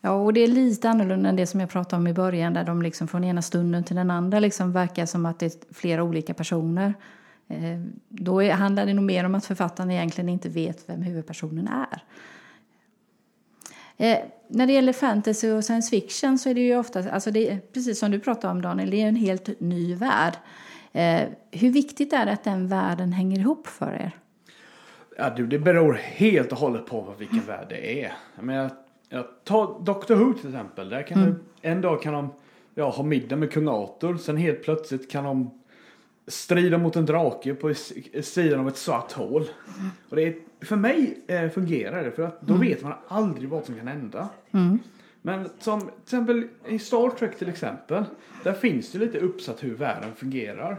Ja, 0.00 0.10
och 0.10 0.32
det 0.32 0.40
är 0.40 0.48
lite 0.48 0.90
annorlunda 0.90 1.28
än 1.28 1.36
det 1.36 1.46
som 1.46 1.60
jag 1.60 1.70
pratade 1.70 2.00
om 2.00 2.06
i 2.06 2.12
början 2.12 2.54
där 2.54 2.64
de 2.64 2.82
liksom 2.82 3.08
från 3.08 3.24
ena 3.24 3.42
stunden 3.42 3.84
till 3.84 3.96
den 3.96 4.10
andra 4.10 4.40
liksom 4.40 4.72
verkar 4.72 5.06
som 5.06 5.26
att 5.26 5.38
det 5.38 5.46
är 5.46 5.74
flera 5.74 6.02
olika 6.02 6.34
personer. 6.34 6.94
Eh, 7.48 7.80
då 8.08 8.42
är, 8.42 8.52
handlar 8.52 8.86
det 8.86 8.94
nog 8.94 9.04
mer 9.04 9.24
om 9.24 9.34
att 9.34 9.46
författaren 9.46 9.90
egentligen 9.90 10.28
inte 10.28 10.48
vet 10.48 10.88
vem 10.88 11.02
huvudpersonen 11.02 11.68
är. 11.68 12.02
Eh, 13.96 14.18
när 14.48 14.66
det 14.66 14.72
gäller 14.72 14.92
fantasy 14.92 15.50
och 15.50 15.64
science 15.64 15.90
fiction 15.90 16.38
så 16.38 16.48
är 16.48 16.54
det 16.54 16.60
ju 16.60 16.78
ofta, 16.78 17.10
alltså 17.10 17.30
det 17.30 17.72
precis 17.72 17.98
som 17.98 18.10
du 18.10 18.20
pratade 18.20 18.52
om 18.52 18.62
Daniel, 18.62 18.90
det 18.90 19.02
är 19.02 19.08
en 19.08 19.16
helt 19.16 19.60
ny 19.60 19.94
värld. 19.94 20.34
Eh, 20.92 21.22
hur 21.50 21.70
viktigt 21.70 22.12
är 22.12 22.26
det 22.26 22.32
att 22.32 22.44
den 22.44 22.68
världen 22.68 23.12
hänger 23.12 23.38
ihop 23.38 23.66
för 23.66 23.92
er? 23.92 24.10
Ja, 25.16 25.30
du, 25.30 25.46
det 25.46 25.58
beror 25.58 25.94
helt 25.94 26.52
och 26.52 26.58
hållet 26.58 26.86
på 26.86 27.14
vilken 27.18 27.40
värld 27.40 27.66
det 27.68 28.04
är. 28.04 28.12
Jag 28.36 28.44
menar, 28.44 28.70
jag 29.08 29.24
tar 29.44 29.80
Doctor 29.84 30.14
Who 30.14 30.34
till 30.34 30.48
exempel. 30.48 30.88
Där 30.88 31.02
kan 31.02 31.24
du, 31.24 31.34
en 31.62 31.80
dag 31.80 32.02
kan 32.02 32.12
de 32.12 32.28
ja, 32.74 32.90
ha 32.90 33.04
middag 33.04 33.36
med 33.36 33.52
kung 33.52 33.68
Arthur. 33.68 34.16
Sen 34.16 34.36
helt 34.36 34.62
plötsligt 34.62 35.10
kan 35.10 35.24
de 35.24 35.50
strida 36.26 36.78
mot 36.78 36.96
en 36.96 37.06
drake 37.06 37.54
på 37.54 37.74
sidan 38.22 38.60
av 38.60 38.68
ett 38.68 38.76
svart 38.76 39.12
hål. 39.12 39.44
Och 40.08 40.16
det 40.16 40.22
är, 40.22 40.36
för 40.60 40.76
mig 40.76 41.18
eh, 41.26 41.48
fungerar 41.48 42.04
det 42.04 42.10
för 42.10 42.22
att 42.22 42.40
då 42.40 42.54
vet 42.54 42.82
man 42.82 42.94
aldrig 43.08 43.48
vad 43.48 43.64
som 43.64 43.74
kan 43.74 43.88
hända. 43.88 44.28
Men 45.22 45.48
som 45.58 45.80
till 45.80 45.90
exempel 46.04 46.48
i 46.68 46.78
Star 46.78 47.10
Trek 47.10 47.38
till 47.38 47.48
exempel. 47.48 48.04
Där 48.44 48.52
finns 48.52 48.92
det 48.92 48.98
lite 48.98 49.18
uppsatt 49.18 49.64
hur 49.64 49.74
världen 49.74 50.14
fungerar. 50.14 50.78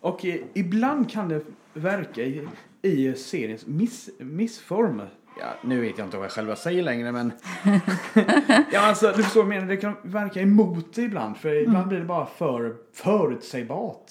Och 0.00 0.24
eh, 0.24 0.40
ibland 0.54 1.10
kan 1.10 1.28
det 1.28 1.42
verka 1.74 2.22
i, 2.22 2.48
i 2.82 3.14
seriens 3.14 3.66
miss, 3.66 4.10
missform. 4.18 5.02
Ja, 5.40 5.46
nu 5.62 5.80
vet 5.80 5.98
jag 5.98 6.06
inte 6.06 6.16
vad 6.16 6.24
jag 6.24 6.32
själva 6.32 6.56
säger 6.56 6.82
längre 6.82 7.12
men... 7.12 7.32
ja 8.72 8.80
alltså 8.88 9.12
du 9.16 9.22
förstår 9.22 9.42
vad 9.44 9.54
jag 9.54 9.60
menar. 9.60 9.68
Det 9.74 9.76
kan 9.76 9.96
verka 10.02 10.40
emot 10.40 10.94
det 10.94 11.02
ibland. 11.02 11.36
För 11.36 11.62
ibland 11.62 11.88
blir 11.88 11.98
det 11.98 12.04
bara 12.04 12.26
för 12.26 12.74
förutsägbart. 12.94 14.10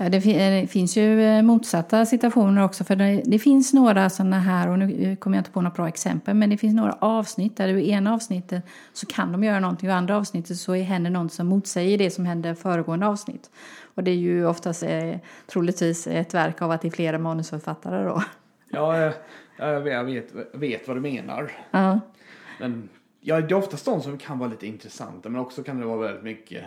Ja, 0.00 0.08
det, 0.08 0.20
fi- 0.20 0.32
det 0.60 0.66
finns 0.70 0.96
ju 0.96 1.22
eh, 1.24 1.42
motsatta 1.42 2.06
situationer 2.06 2.64
också. 2.64 2.84
För 2.84 2.96
det, 2.96 3.22
det 3.24 3.38
finns 3.38 3.72
några 3.74 4.10
sådana 4.10 4.38
här, 4.40 4.68
och 4.68 4.78
nu 4.78 5.16
kommer 5.16 5.36
jag 5.36 5.40
inte 5.40 5.50
på 5.50 5.60
några 5.60 5.74
bra 5.74 5.88
exempel, 5.88 6.34
men 6.34 6.50
det 6.50 6.56
finns 6.56 6.74
några 6.74 6.92
avsnitt 6.92 7.56
där 7.56 7.68
du 7.68 7.80
i 7.80 7.90
ena 7.90 8.14
avsnittet 8.14 8.64
så 8.92 9.06
kan 9.06 9.32
de 9.32 9.44
göra 9.44 9.60
någonting 9.60 9.88
och 9.88 9.92
i 9.92 9.96
andra 9.96 10.16
avsnittet 10.16 10.56
så 10.56 10.76
är- 10.76 10.82
händer 10.82 11.10
något 11.10 11.32
som 11.32 11.46
motsäger 11.46 11.98
det 11.98 12.10
som 12.10 12.26
hände 12.26 12.54
föregående 12.54 13.06
avsnitt. 13.06 13.50
Och 13.94 14.04
det 14.04 14.10
är 14.10 14.14
ju 14.16 14.46
oftast 14.46 14.82
eh, 14.82 15.14
troligtvis 15.52 16.06
ett 16.06 16.34
verk 16.34 16.62
av 16.62 16.70
att 16.70 16.82
det 16.82 16.88
är 16.88 16.92
flera 16.92 17.18
manusförfattare 17.18 18.04
då. 18.04 18.22
Ja, 18.70 19.12
jag, 19.56 19.88
jag 19.88 20.04
vet, 20.04 20.32
vet, 20.52 20.88
vad 20.88 20.96
du 20.96 21.00
menar. 21.00 21.52
Ja. 21.70 22.00
Men 22.60 22.88
ja, 23.20 23.40
det 23.40 23.54
är 23.54 23.58
oftast 23.58 23.84
de 23.84 24.02
som 24.02 24.18
kan 24.18 24.38
vara 24.38 24.50
lite 24.50 24.66
intressanta 24.66 25.28
men 25.28 25.40
också 25.40 25.62
kan 25.62 25.80
det 25.80 25.86
vara 25.86 25.98
väldigt 25.98 26.24
mycket 26.24 26.64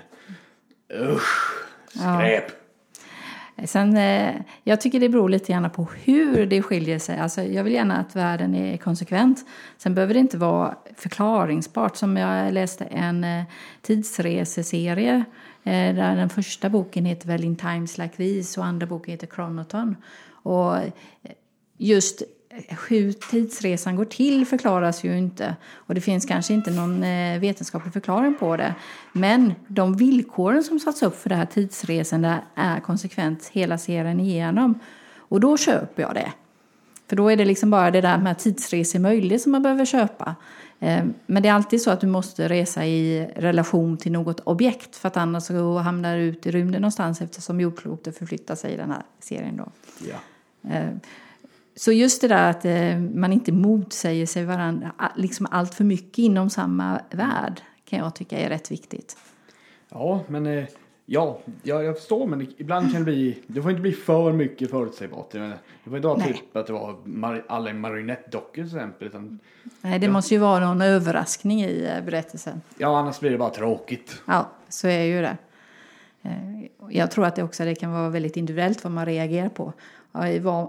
usch, 0.94 1.66
skräp. 1.88 2.52
Sen, 3.66 3.98
eh, 3.98 4.36
jag 4.64 4.82
tycker 4.82 5.00
det 5.00 5.10
beror 5.10 5.30
lite 5.30 5.52
grann 5.52 5.70
på 5.70 5.88
hur 6.04 6.46
det 6.46 6.62
skiljer 6.62 7.00
sig. 7.00 7.20
Alltså, 7.20 7.44
jag 7.44 7.64
vill 7.64 7.74
gärna 7.74 7.98
att 7.98 8.16
världen 8.16 8.56
är 8.56 8.78
konsekvent. 8.78 9.46
Sen 9.78 9.96
behöver 9.96 10.14
det 10.14 10.20
inte 10.20 10.38
vara 10.38 10.76
förklaringsbart. 10.96 11.96
Som 11.96 12.18
jag 12.18 12.54
läste 12.54 12.86
en 12.86 13.24
eh, 13.24 13.44
tidsreseserie 13.82 15.16
eh, 15.64 15.96
där 15.96 16.16
den 16.16 16.30
första 16.30 16.70
boken 16.70 17.06
heter 17.06 17.28
väl 17.28 17.44
In 17.44 17.56
Times 17.56 17.98
Like 17.98 18.16
These 18.16 18.60
och 18.60 18.66
andra 18.66 18.88
boken 18.88 19.12
heter 19.12 19.28
Chronoton. 19.28 19.96
Och 20.44 20.76
just 21.82 22.24
hur 22.90 23.12
tidsresan 23.12 23.96
går 23.96 24.06
till 24.06 24.46
förklaras 24.46 25.04
ju 25.04 25.18
inte. 25.18 25.56
Och 25.74 25.96
det 25.96 26.02
finns 26.02 26.26
kanske 26.26 26.54
inte 26.54 26.72
någon 26.72 27.04
eh, 27.04 27.40
vetenskaplig 27.40 27.94
förklaring 27.94 28.36
på 28.40 28.58
det. 28.58 28.76
Men 29.14 29.54
de 29.68 29.98
villkoren 29.98 30.64
som 30.64 30.80
satts 30.80 31.04
upp 31.04 31.16
för 31.16 31.30
det 31.30 31.36
här 31.36 31.46
tidsresande 31.46 32.40
är 32.56 32.80
konsekvent 32.80 33.48
hela 33.48 33.78
serien 33.78 34.20
igenom. 34.20 34.80
Och 35.18 35.40
då 35.40 35.58
köper 35.58 36.04
jag 36.04 36.14
det. 36.14 36.32
För 37.08 37.16
då 37.16 37.30
är 37.30 37.38
det 37.38 37.46
liksom 37.46 37.70
bara 37.70 37.92
det 37.92 38.02
där 38.02 38.18
med 38.18 38.40
tidsresor 38.40 39.00
möjligt 39.00 39.42
som 39.42 39.52
man 39.52 39.64
behöver 39.64 39.86
köpa. 39.86 40.36
Eh, 40.80 41.04
Men 41.26 41.44
det 41.44 41.50
är 41.50 41.54
alltid 41.54 41.82
så 41.82 41.92
att 41.92 42.02
du 42.02 42.08
måste 42.08 42.50
resa 42.50 42.86
i 42.86 43.30
relation 43.36 43.98
till 43.98 44.12
något 44.12 44.40
objekt 44.40 44.96
för 44.96 45.08
att 45.08 45.18
annars 45.18 45.44
så 45.44 45.78
hamnar 45.78 46.18
du 46.18 46.24
ut 46.24 46.46
i 46.46 46.52
rymden 46.52 46.82
någonstans 46.82 47.22
eftersom 47.22 47.62
jordklotet 47.62 48.18
förflyttar 48.18 48.56
sig 48.56 48.74
i 48.74 48.78
den 48.78 48.92
här 48.92 49.04
serien 49.20 49.58
då. 49.58 49.72
Ja. 50.10 50.18
Så 51.82 51.92
just 51.92 52.22
det 52.22 52.28
där 52.28 52.50
att 52.50 52.66
eh, 52.66 52.98
man 53.00 53.34
inte 53.34 53.52
motsäger 53.52 54.26
sig 54.26 54.46
varandra 54.46 54.92
liksom 55.16 55.48
allt 55.52 55.74
för 55.74 55.84
mycket 55.84 56.18
inom 56.18 56.50
samma 56.50 57.02
värld 57.12 57.62
kan 57.86 58.00
jag 58.00 58.16
tycka 58.16 58.38
är 58.40 58.50
rätt 58.50 58.72
viktigt. 58.72 59.18
ja, 59.90 60.24
men 60.28 60.46
eh, 60.46 60.66
Ja, 61.06 61.40
ja, 61.64 61.84
jag 61.84 61.98
förstår 61.98 62.28
men 62.28 62.48
ibland 62.58 62.92
kan 62.92 63.02
det 63.02 63.06
bli, 63.12 63.38
det 63.48 63.62
får 63.62 63.72
inte 63.72 63.82
bli 63.82 63.92
för 63.92 64.32
mycket 64.34 64.70
förutsägbart. 64.72 65.32
Det 65.32 65.58
får 65.84 65.96
inte 65.96 66.08
vara 66.08 66.18
Nej. 66.18 66.34
typ 66.34 66.56
att 66.56 66.68
det 66.68 66.74
var 66.74 66.96
mar, 67.06 67.46
alla 67.50 67.74
marionettdockor 67.74 68.54
till 68.54 68.66
exempel. 68.66 69.08
Utan, 69.08 69.40
Nej, 69.82 70.00
det 70.00 70.06
Ja. 70.06 70.12
måste 70.12 70.34
ju 70.34 70.40
vara 70.40 70.66
någon 70.66 70.82
överraskning 70.82 71.64
i 71.64 71.86
eh, 71.98 72.04
berättelsen. 72.06 72.62
ja, 72.78 72.98
annars 73.00 73.20
blir 73.20 73.32
det 73.32 73.38
bara 73.38 73.50
tråkigt. 73.50 74.22
Ja, 74.28 74.50
så 74.70 74.88
är 74.88 75.04
ju 75.04 75.22
det. 75.22 75.38
Eh, 76.24 76.32
Jag 76.90 77.12
tror 77.12 77.26
att 77.26 77.36
det 77.36 77.44
också 77.44 77.66
det 77.66 77.76
kan 77.76 77.92
vara 77.92 78.10
väldigt 78.10 78.38
individuellt 78.38 78.84
vad 78.84 78.94
man 78.94 79.06
reagerar 79.06 79.50
på. 79.50 79.74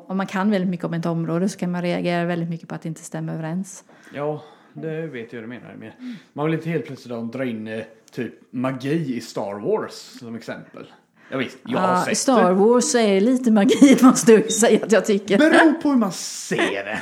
Om 0.06 0.16
man 0.16 0.26
kan 0.26 0.50
väldigt 0.50 0.70
mycket 0.70 0.86
om 0.86 0.94
ett 0.94 1.06
område 1.06 1.48
så 1.48 1.58
kan 1.58 1.70
man 1.70 1.82
reagera 1.82 2.24
väldigt 2.24 2.48
mycket 2.50 2.68
på 2.68 2.74
att 2.74 2.82
det 2.82 2.88
inte 2.88 3.02
stämmer 3.04 3.32
överens. 3.34 3.84
Ja, 4.14 4.42
det 4.72 5.06
vet 5.06 5.32
jag 5.32 5.40
vad 5.40 5.50
du 5.50 5.54
menar. 5.54 5.74
Men 5.78 6.16
man 6.32 6.46
vill 6.46 6.54
inte 6.54 6.70
helt 6.70 6.86
plötsligt 6.86 7.32
dra 7.32 7.44
in 7.44 7.68
eh, 7.68 7.82
typ 8.12 8.34
magi 8.52 9.16
i 9.16 9.20
Star 9.20 9.54
Wars 9.60 9.92
som 9.92 10.34
exempel. 10.34 10.86
Ja, 11.30 11.38
visst, 11.38 11.58
jag 11.64 11.78
har 11.78 11.88
Ja, 11.94 12.04
sett 12.04 12.18
Star 12.18 12.48
det. 12.48 12.54
Wars 12.54 12.94
är 12.94 13.20
lite 13.20 13.50
magi 13.50 13.96
måste 14.02 14.32
jag 14.32 14.52
säga 14.52 14.84
att 14.84 14.92
jag 14.92 15.04
tycker. 15.04 15.38
Beror 15.38 15.72
på 15.72 15.88
hur 15.88 15.96
man 15.96 16.12
ser 16.12 16.84
det. 16.84 17.00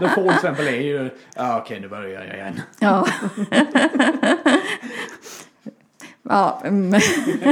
The 0.00 0.08
Fall 0.08 0.28
exempel 0.28 0.66
är 0.66 0.80
ju, 0.80 1.10
ja 1.36 1.60
okej 1.64 1.80
nu 1.80 1.88
börjar 1.88 2.24
jag 2.24 2.34
igen. 2.34 2.60
Ja. 2.80 3.06
ja, 6.28 6.62
mm. 6.64 7.00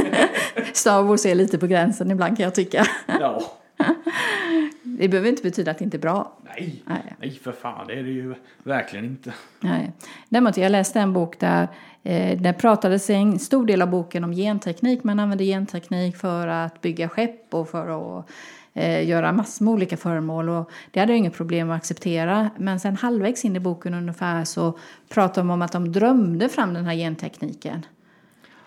Star 0.72 1.02
Wars 1.02 1.26
är 1.26 1.34
lite 1.34 1.58
på 1.58 1.66
gränsen 1.66 2.10
ibland 2.10 2.36
kan 2.36 2.44
jag 2.44 2.54
tycka. 2.54 2.86
Ja, 3.06 3.42
Det 4.82 5.08
behöver 5.08 5.28
inte 5.28 5.42
betyda 5.42 5.70
att 5.70 5.78
det 5.78 5.84
inte 5.84 5.96
är 5.96 6.00
bra. 6.00 6.32
nej, 6.44 6.82
Nej. 6.86 7.14
nej 7.20 7.30
för 7.30 7.52
fan 7.52 7.86
det 7.86 7.92
är 7.98 8.02
det 8.02 8.10
ju 8.10 8.34
verkligen 8.62 9.04
inte. 9.04 9.32
Nej. 9.60 9.92
Däremot, 10.28 10.56
jag 10.56 10.72
läste 10.72 11.00
en 11.00 11.12
bok 11.12 11.40
där 11.40 11.68
eh, 12.02 12.40
det 12.40 12.52
pratades 12.52 13.10
en 13.10 13.38
stor 13.38 13.66
del 13.66 13.82
av 13.82 13.90
boken 13.90 14.24
om 14.24 14.32
genteknik. 14.32 15.04
Man 15.04 15.20
använde 15.20 15.44
genteknik 15.44 16.16
för 16.16 16.48
att 16.48 16.80
bygga 16.80 17.08
skepp 17.08 17.54
och 17.54 17.68
för 17.68 18.18
att 18.18 18.30
eh, 18.74 19.08
göra 19.08 19.32
massor 19.32 19.64
med 19.64 19.74
olika 19.74 19.96
föremål. 19.96 20.48
Och 20.48 20.70
det 20.90 21.00
hade 21.00 21.12
jag 21.12 21.18
inget 21.18 21.36
problem 21.36 21.70
att 21.70 21.76
acceptera. 21.76 22.50
Men 22.58 22.80
sen 22.80 22.96
halvvägs 22.96 23.44
in 23.44 23.56
i 23.56 23.60
boken 23.60 23.94
ungefär 23.94 24.44
så 24.44 24.78
pratade 25.08 25.40
de 25.40 25.50
om 25.50 25.62
att 25.62 25.72
de 25.72 25.92
drömde 25.92 26.48
fram 26.48 26.74
den 26.74 26.84
här 26.84 26.94
gentekniken. 26.94 27.86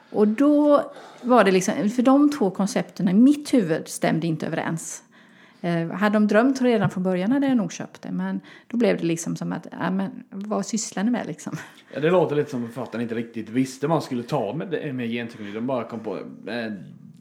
Och 0.09 0.27
då 0.27 0.91
var 1.21 1.43
det 1.43 1.51
liksom, 1.51 1.89
för 1.89 2.01
de 2.01 2.31
två 2.31 2.51
koncepterna 2.51 3.11
i 3.11 3.13
mitt 3.13 3.53
huvud 3.53 3.87
stämde 3.87 4.27
inte 4.27 4.47
överens. 4.47 5.03
Eh, 5.61 5.87
hade 5.91 6.15
de 6.15 6.27
drömt 6.27 6.61
redan 6.61 6.89
från 6.89 7.03
början 7.03 7.31
hade 7.31 7.47
jag 7.47 7.57
nog 7.57 7.73
köpt 7.73 8.01
det. 8.01 8.11
Men 8.11 8.41
då 8.67 8.77
blev 8.77 8.97
det 8.97 9.03
liksom 9.03 9.35
som 9.35 9.53
att, 9.53 9.67
ja, 9.71 9.91
men 9.91 10.23
vad 10.29 10.65
sysslar 10.65 11.03
ni 11.03 11.11
med 11.11 11.27
liksom? 11.27 11.57
Ja, 11.93 11.99
det 11.99 12.09
låter 12.09 12.35
lite 12.35 12.49
som 12.49 12.63
att 12.63 12.73
författaren 12.73 13.01
inte 13.01 13.15
riktigt 13.15 13.49
visste 13.49 13.87
vad 13.87 13.95
man 13.95 14.01
skulle 14.01 14.23
ta 14.23 14.53
med, 14.53 14.95
med 14.95 15.09
genteknik. 15.09 15.53
De 15.53 15.67
bara 15.67 15.83
kom 15.83 15.99
på, 15.99 16.17
eh, 16.47 16.53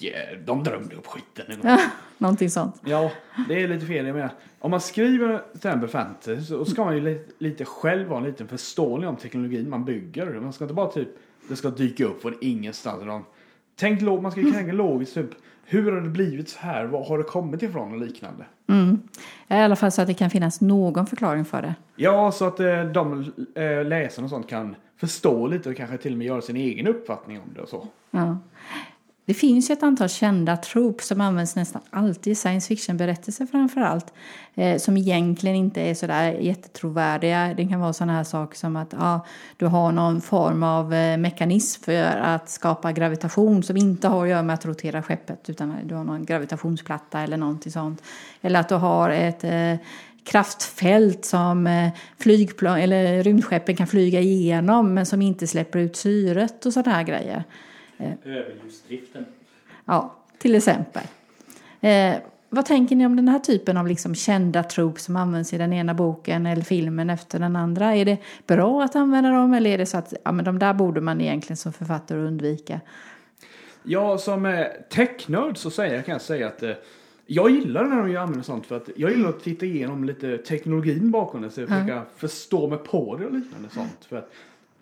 yeah, 0.00 0.38
de 0.44 0.64
drömde 0.64 0.96
upp 0.96 1.06
skiten. 1.06 1.78
någonting 2.18 2.50
sånt. 2.50 2.82
Ja, 2.84 3.10
det 3.48 3.62
är 3.62 3.68
lite 3.68 3.86
fel. 3.86 4.06
Jag 4.06 4.14
menar, 4.14 4.30
om 4.58 4.70
man 4.70 4.80
skriver 4.80 5.42
till 5.80 5.88
fantasy 5.88 6.42
så 6.42 6.64
ska 6.64 6.84
man 6.84 6.94
ju 6.94 7.00
lite, 7.00 7.32
lite 7.38 7.64
själv 7.64 8.08
ha 8.08 8.16
en 8.16 8.24
liten 8.24 8.48
förståelse 8.48 9.06
om 9.06 9.16
teknologin 9.16 9.70
man 9.70 9.84
bygger. 9.84 10.26
Man 10.26 10.52
ska 10.52 10.64
inte 10.64 10.74
bara 10.74 10.90
typ, 10.90 11.08
det 11.48 11.56
ska 11.56 11.70
dyka 11.70 12.04
upp 12.04 12.22
från 12.22 12.34
ingenstans. 12.40 13.02
utan 13.02 13.24
Tänk, 13.76 14.00
man 14.02 14.32
ska 14.32 14.40
tänka 14.40 14.72
logiskt 14.72 15.14
typ, 15.14 15.30
hur 15.64 15.92
har 15.92 16.00
det 16.00 16.08
blivit 16.08 16.48
så 16.48 16.58
här? 16.58 16.84
Var 16.84 17.04
har 17.04 17.18
det 17.18 17.24
kommit 17.24 17.62
ifrån 17.62 17.92
och 17.92 18.00
liknande? 18.00 18.44
Mm. 18.68 19.02
I 19.48 19.54
alla 19.54 19.76
fall 19.76 19.92
så 19.92 20.02
att 20.02 20.08
det 20.08 20.14
kan 20.14 20.30
finnas 20.30 20.60
någon 20.60 21.06
förklaring 21.06 21.44
för 21.44 21.62
det. 21.62 21.74
Ja, 21.96 22.32
så 22.32 22.44
att 22.44 22.60
eh, 22.60 22.84
de 22.84 23.32
eh, 23.54 23.84
läsarna 23.84 24.24
och 24.24 24.30
sånt 24.30 24.48
kan 24.48 24.76
förstå 24.96 25.46
lite 25.46 25.70
och 25.70 25.76
kanske 25.76 25.96
till 25.96 26.12
och 26.12 26.18
med 26.18 26.26
göra 26.26 26.40
sin 26.40 26.56
egen 26.56 26.86
uppfattning 26.86 27.40
om 27.40 27.54
det 27.54 27.60
och 27.60 27.68
så. 27.68 27.86
Ja. 28.10 28.38
Det 29.28 29.34
finns 29.34 29.70
ju 29.70 29.72
ett 29.72 29.82
antal 29.82 30.08
kända 30.08 30.56
trop 30.56 31.02
som 31.02 31.20
används 31.20 31.56
nästan 31.56 31.82
alltid 31.90 32.32
i 32.32 32.34
science 32.34 32.68
fiction-berättelser 32.68 33.46
framför 33.46 33.80
allt. 33.80 34.12
Eh, 34.54 34.78
som 34.78 34.96
egentligen 34.96 35.56
inte 35.56 35.80
är 35.80 35.94
sådär 35.94 36.32
jättetrovärdiga. 36.32 37.54
Det 37.56 37.68
kan 37.68 37.80
vara 37.80 37.92
sådana 37.92 38.12
här 38.12 38.24
saker 38.24 38.58
som 38.58 38.76
att 38.76 38.92
ja, 38.92 39.26
du 39.56 39.66
har 39.66 39.92
någon 39.92 40.20
form 40.20 40.62
av 40.62 40.94
eh, 40.94 41.16
mekanism 41.16 41.82
för 41.82 42.16
att 42.16 42.50
skapa 42.50 42.92
gravitation 42.92 43.62
som 43.62 43.76
inte 43.76 44.08
har 44.08 44.22
att 44.22 44.30
göra 44.30 44.42
med 44.42 44.54
att 44.54 44.66
rotera 44.66 45.02
skeppet 45.02 45.50
utan 45.50 45.76
du 45.84 45.94
har 45.94 46.04
någon 46.04 46.24
gravitationsplatta 46.24 47.20
eller 47.20 47.36
någonting 47.36 47.72
sånt. 47.72 48.02
Eller 48.40 48.60
att 48.60 48.68
du 48.68 48.74
har 48.74 49.10
ett 49.10 49.44
eh, 49.44 49.74
kraftfält 50.24 51.24
som 51.24 51.66
eh, 51.66 51.88
flygplan 52.18 52.78
eller 52.78 53.22
rymdskeppen 53.22 53.76
kan 53.76 53.86
flyga 53.86 54.20
igenom 54.20 54.94
men 54.94 55.06
som 55.06 55.22
inte 55.22 55.46
släpper 55.46 55.78
ut 55.78 55.96
syret 55.96 56.66
och 56.66 56.72
sådana 56.72 56.96
här 56.96 57.04
grejer. 57.04 57.44
Överljudsdriften. 58.24 59.24
Ja, 59.84 60.14
till 60.38 60.54
exempel. 60.54 61.02
Eh, 61.80 62.16
vad 62.50 62.66
tänker 62.66 62.96
ni 62.96 63.06
om 63.06 63.16
den 63.16 63.28
här 63.28 63.38
typen 63.38 63.76
av 63.76 63.86
liksom 63.86 64.14
kända 64.14 64.62
tropes 64.62 65.04
som 65.04 65.16
används 65.16 65.52
i 65.52 65.58
den 65.58 65.72
ena 65.72 65.94
boken 65.94 66.46
eller 66.46 66.62
filmen 66.62 67.10
efter 67.10 67.38
den 67.38 67.56
andra? 67.56 67.96
Är 67.96 68.04
det 68.04 68.18
bra 68.46 68.82
att 68.82 68.96
använda 68.96 69.30
dem 69.30 69.54
eller 69.54 69.70
är 69.70 69.78
det 69.78 69.86
så 69.86 69.98
att 69.98 70.14
ja, 70.24 70.32
men 70.32 70.44
de 70.44 70.58
där 70.58 70.74
borde 70.74 71.00
man 71.00 71.20
egentligen 71.20 71.56
som 71.56 71.72
författare 71.72 72.18
undvika? 72.18 72.80
Ja, 73.82 74.18
som 74.18 74.46
eh, 74.46 74.66
technörd 74.90 75.56
så 75.56 75.70
säger 75.70 75.94
jag, 75.94 76.04
kan 76.04 76.12
jag 76.12 76.22
säga 76.22 76.46
att 76.46 76.62
eh, 76.62 76.72
jag 77.26 77.50
gillar 77.50 77.84
när 77.84 78.06
de 78.06 78.16
använder 78.16 78.44
sånt 78.44 78.66
för 78.66 78.76
att 78.76 78.88
jag 78.96 79.10
gillar 79.10 79.28
att 79.28 79.42
titta 79.42 79.66
igenom 79.66 80.04
lite 80.04 80.38
teknologin 80.38 81.10
bakom 81.10 81.42
det 81.42 81.50
så 81.50 81.60
jag 81.60 81.68
försöka 81.68 82.02
förstå 82.16 82.68
mig 82.68 82.78
på 82.78 83.16
det 83.16 83.26
och 83.26 83.32
liknande 83.32 83.68
sånt. 83.70 84.04
För 84.08 84.16
att 84.16 84.32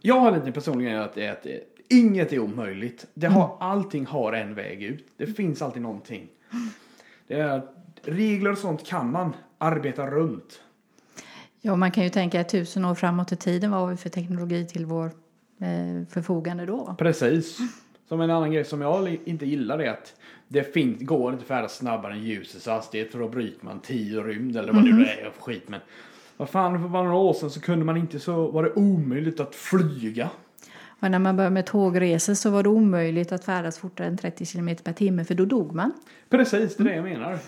jag 0.01 0.21
har 0.21 0.33
lite 0.33 0.53
personlig 0.53 0.87
grej 0.87 0.97
att, 0.97 1.15
det 1.15 1.27
är 1.27 1.33
att 1.33 1.47
eh, 1.47 1.53
inget 1.89 2.33
är 2.33 2.39
omöjligt. 2.39 3.07
Det 3.15 3.27
har, 3.27 3.57
Allting 3.61 4.07
har 4.07 4.33
en 4.33 4.55
väg 4.55 4.83
ut. 4.83 5.07
Det 5.17 5.27
finns 5.27 5.63
alltid 5.63 5.83
någonting. 5.83 6.29
Det 7.27 7.35
är, 7.35 7.63
regler 8.03 8.53
och 8.53 8.59
sånt 8.59 8.87
kan 8.87 9.11
man 9.11 9.33
arbeta 9.59 10.07
runt. 10.07 10.61
Ja, 11.61 11.77
man 11.77 11.91
kan 11.91 12.05
ju 12.05 12.11
tänka 12.11 12.45
tusen 12.45 12.85
år 12.85 12.95
framåt 12.95 13.33
i 13.33 13.37
tiden. 13.37 13.71
Vad 13.71 13.81
har 13.81 13.89
vi 13.89 13.97
för 13.97 14.09
teknologi 14.09 14.67
till 14.67 14.87
vår 14.87 15.07
eh, 15.61 16.07
förfogande 16.11 16.67
då? 16.67 16.95
Precis. 16.99 17.59
Som 18.09 18.21
en 18.21 18.31
annan 18.31 18.53
grej 18.53 18.65
som 18.65 18.81
jag 18.81 19.19
inte 19.25 19.47
gillar 19.47 19.79
är 19.79 19.91
att 19.91 20.15
det 20.49 20.75
fin- 20.75 20.99
går 21.01 21.33
inte 21.33 21.45
färdas 21.45 21.77
snabbare 21.77 22.13
än 22.13 22.25
ljusets 22.25 22.67
hastighet 22.67 23.13
för 23.13 23.19
då 23.19 23.29
bryter 23.29 23.65
man 23.65 23.81
tid 23.81 24.19
och 24.19 24.25
rymd 24.25 24.57
eller 24.57 24.73
vad 24.73 24.85
det 24.85 24.93
nu 24.93 25.05
är 25.05 25.31
för 25.31 25.43
skit. 25.43 25.69
Men 25.69 25.81
vad 26.37 26.51
fan, 26.51 26.83
för 26.83 26.89
bara 26.89 27.03
några 27.03 27.17
år 27.17 27.35
sedan 27.35 27.51
så 27.51 27.61
kunde 27.61 27.85
man 27.85 27.97
inte 27.97 28.21
så 28.21 28.51
var 28.51 28.63
det 28.63 28.73
omöjligt 28.73 29.41
att 29.41 29.55
flyga. 29.55 30.31
Och 31.01 31.11
när 31.11 31.19
man 31.19 31.37
började 31.37 31.55
med 31.55 31.67
tågresor 31.67 32.35
så 32.35 32.51
var 32.51 32.63
det 32.63 32.69
omöjligt 32.69 33.33
att 33.33 33.45
färdas 33.45 33.79
fortare 33.79 34.07
än 34.07 34.17
30 34.17 34.47
km 34.47 34.77
per 34.85 34.93
timme 34.93 35.25
för 35.25 35.35
då 35.35 35.45
dog 35.45 35.75
man. 35.75 35.93
Precis, 36.31 36.77
det 36.77 36.83
är 36.83 36.85
det 36.85 36.95
jag 36.95 37.05
menar. 37.05 37.39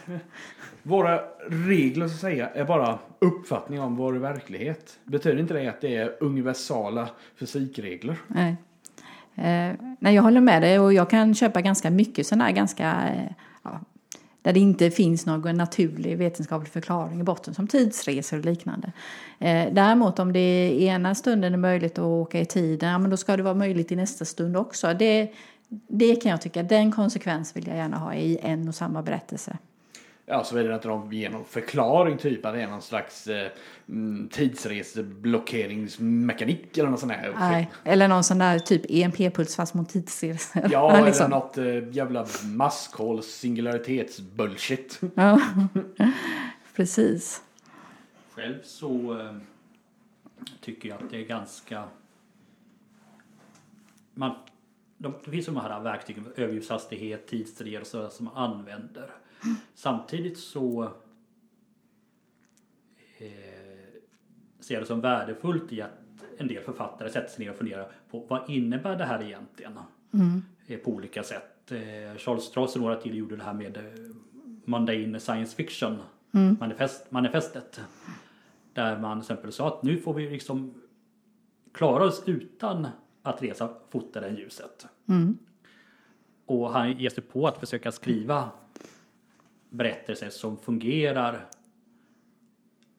Våra 0.82 1.20
regler 1.48 2.08
så 2.08 2.14
att 2.14 2.20
säga 2.20 2.48
är 2.48 2.64
bara 2.64 2.98
uppfattning 3.18 3.80
om 3.80 3.96
vår 3.96 4.12
verklighet. 4.12 4.98
Betyder 5.04 5.38
inte 5.40 5.54
det 5.54 5.68
att 5.68 5.80
det 5.80 5.96
är 5.96 6.16
universala 6.20 7.08
fysikregler? 7.36 8.16
Nej. 8.26 8.56
Eh, 9.34 9.74
nej, 9.98 10.14
jag 10.14 10.22
håller 10.22 10.40
med 10.40 10.62
dig 10.62 10.78
och 10.78 10.92
jag 10.92 11.10
kan 11.10 11.34
köpa 11.34 11.60
ganska 11.60 11.90
mycket 11.90 12.26
sådana 12.26 12.44
här 12.44 12.52
ganska, 12.52 13.08
eh, 13.08 13.32
där 14.48 14.52
det 14.52 14.60
inte 14.60 14.90
finns 14.90 15.26
någon 15.26 15.56
naturlig 15.56 16.18
vetenskaplig 16.18 16.72
förklaring 16.72 17.20
i 17.20 17.22
botten 17.22 17.54
som 17.54 17.66
tidsresor 17.66 18.38
och 18.38 18.44
liknande. 18.44 18.92
Eh, 19.38 19.72
däremot 19.72 20.18
om 20.18 20.32
det 20.32 20.68
i 20.68 20.86
ena 20.86 21.14
stunden 21.14 21.54
är 21.54 21.58
möjligt 21.58 21.98
att 21.98 22.04
åka 22.04 22.40
i 22.40 22.46
tiden, 22.46 22.88
ja, 22.88 22.98
men 22.98 23.10
då 23.10 23.16
ska 23.16 23.36
det 23.36 23.42
vara 23.42 23.54
möjligt 23.54 23.92
i 23.92 23.96
nästa 23.96 24.24
stund 24.24 24.56
också. 24.56 24.94
Det, 24.98 25.32
det 25.88 26.16
kan 26.16 26.30
jag 26.30 26.40
tycka, 26.40 26.62
den 26.62 26.92
konsekvens 26.92 27.56
vill 27.56 27.66
jag 27.66 27.76
gärna 27.76 27.98
ha 27.98 28.14
i 28.14 28.38
en 28.42 28.68
och 28.68 28.74
samma 28.74 29.02
berättelse. 29.02 29.58
Ja, 30.30 30.44
så 30.44 30.56
är 30.56 30.64
det 30.64 30.74
att 30.74 30.82
de 30.82 31.12
ger 31.12 31.30
någon 31.30 31.44
förklaring, 31.44 32.18
typ 32.18 32.46
att 32.46 32.54
det 32.54 32.62
är 32.62 32.66
någon 32.66 32.82
slags 32.82 33.26
eh, 33.26 33.50
mm, 33.88 34.28
tidsreseblockeringsmekanik 34.28 36.78
eller 36.78 36.90
något 36.90 37.00
sånt 37.00 37.12
här. 37.12 37.34
Nej, 37.38 37.70
eller 37.84 38.08
någon 38.08 38.24
sån 38.24 38.38
där 38.38 38.58
typ 38.58 38.82
EMP-puls 38.88 39.56
fast 39.56 39.74
mot 39.74 39.88
tidsresor. 39.88 40.68
Ja, 40.70 41.00
liksom. 41.06 41.26
eller 41.26 41.36
något 41.36 41.58
eh, 41.58 41.96
jävla 41.96 42.26
maskhål 42.44 43.22
singularitetsbullshit. 43.22 45.00
Ja, 45.14 45.40
precis. 46.76 47.42
Själv 48.34 48.58
så 48.62 49.20
eh, 49.20 49.34
tycker 50.60 50.88
jag 50.88 51.02
att 51.02 51.10
det 51.10 51.16
är 51.16 51.26
ganska... 51.26 51.84
Man, 54.14 54.34
de, 54.98 55.14
det 55.24 55.30
finns 55.30 55.46
de 55.46 55.56
här 55.56 55.80
verktygen, 55.80 56.26
överljudshastighet, 56.36 57.26
tidsresor 57.26 58.08
som 58.08 58.24
man 58.24 58.36
använder. 58.36 59.10
Samtidigt 59.74 60.38
så 60.38 60.82
eh, 63.18 63.28
ser 64.60 64.74
jag 64.74 64.82
det 64.82 64.86
som 64.86 65.00
värdefullt 65.00 65.72
i 65.72 65.82
att 65.82 65.90
en 66.38 66.48
del 66.48 66.62
författare 66.62 67.10
sätter 67.10 67.28
sig 67.28 67.44
ner 67.44 67.52
och 67.52 67.58
funderar 67.58 67.92
på 68.10 68.18
vad 68.28 68.50
innebär 68.50 68.96
det 68.96 69.04
här 69.04 69.22
egentligen? 69.22 69.78
Eh, 70.66 70.78
på 70.78 70.90
olika 70.90 71.22
sätt. 71.22 71.72
Eh, 71.72 72.18
Charles 72.18 72.44
Stross 72.44 72.74
och 72.74 72.82
några 72.82 72.96
till 72.96 73.16
gjorde 73.16 73.36
det 73.36 73.42
här 73.42 73.54
med 73.54 73.76
eh, 73.76 73.82
Mundane 74.64 75.20
Science 75.20 75.56
Fiction 75.56 75.96
manifest, 76.60 77.10
manifestet. 77.10 77.80
Där 78.72 78.98
man 78.98 79.18
till 79.20 79.24
exempel 79.24 79.52
sa 79.52 79.68
att 79.68 79.82
nu 79.82 79.98
får 79.98 80.14
vi 80.14 80.30
liksom 80.30 80.74
klara 81.72 82.04
oss 82.04 82.22
utan 82.26 82.86
att 83.22 83.42
resa 83.42 83.74
fortare 83.90 84.28
än 84.28 84.36
ljuset. 84.36 84.86
Och 86.46 86.72
han 86.72 86.98
ger 86.98 87.10
sig 87.10 87.22
på 87.22 87.46
att 87.46 87.58
försöka 87.58 87.92
skriva 87.92 88.50
berättelser 89.70 90.30
som 90.30 90.56
fungerar 90.58 91.46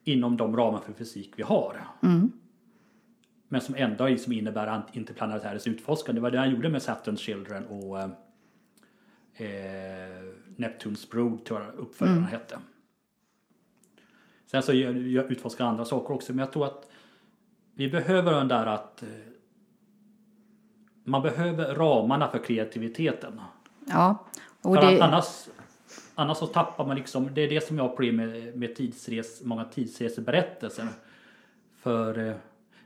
inom 0.03 0.37
de 0.37 0.57
ramar 0.57 0.79
för 0.79 0.93
fysik 0.93 1.33
vi 1.35 1.43
har. 1.43 1.87
Men 3.47 3.61
som 3.61 3.75
ändå 3.75 4.07
liksom 4.07 4.33
innebär 4.33 4.81
interplanetärens 4.93 5.67
utforskande. 5.67 6.19
Det 6.19 6.23
var 6.23 6.31
det 6.31 6.37
han 6.37 6.49
gjorde 6.51 6.69
med 6.69 6.81
Saturn's 6.81 7.15
Children 7.17 7.65
och 7.67 7.99
eh, 7.99 8.09
eh, 9.33 10.23
Neptunes 10.55 11.09
Brood, 11.09 11.45
tror 11.45 11.61
jag 11.61 11.73
uppföljaren 11.73 12.23
hette. 12.23 12.59
Sen 14.45 14.63
så 14.63 14.73
gör- 14.73 14.93
gör- 14.93 15.31
utforskar 15.31 15.65
andra 15.65 15.85
saker 15.85 16.13
också, 16.13 16.33
men 16.33 16.39
jag 16.39 16.51
tror 16.53 16.65
att 16.65 16.89
vi 17.73 17.89
behöver 17.89 18.31
den 18.33 18.47
där 18.47 18.65
att 18.65 19.03
eh, 19.03 19.07
man 21.03 21.21
behöver 21.21 21.75
ramarna 21.75 22.27
för 22.27 22.39
kreativiteten. 22.39 23.41
Ja, 23.85 24.25
och 24.61 24.75
För 24.75 24.81
det, 24.91 25.01
annars, 25.03 25.47
annars 26.19 26.37
så 26.37 26.47
tappar 26.47 26.85
man 26.85 26.95
liksom, 26.95 27.29
det 27.33 27.41
är 27.41 27.49
det 27.49 27.67
som 27.67 27.77
jag 27.77 27.83
har 27.83 27.89
problem 27.89 28.15
med, 28.15 28.57
med 28.57 28.75
tidsres, 28.75 29.41
många 29.43 29.65
tidsreseberättelser. 29.65 30.87
För 31.81 32.27
eh, 32.27 32.35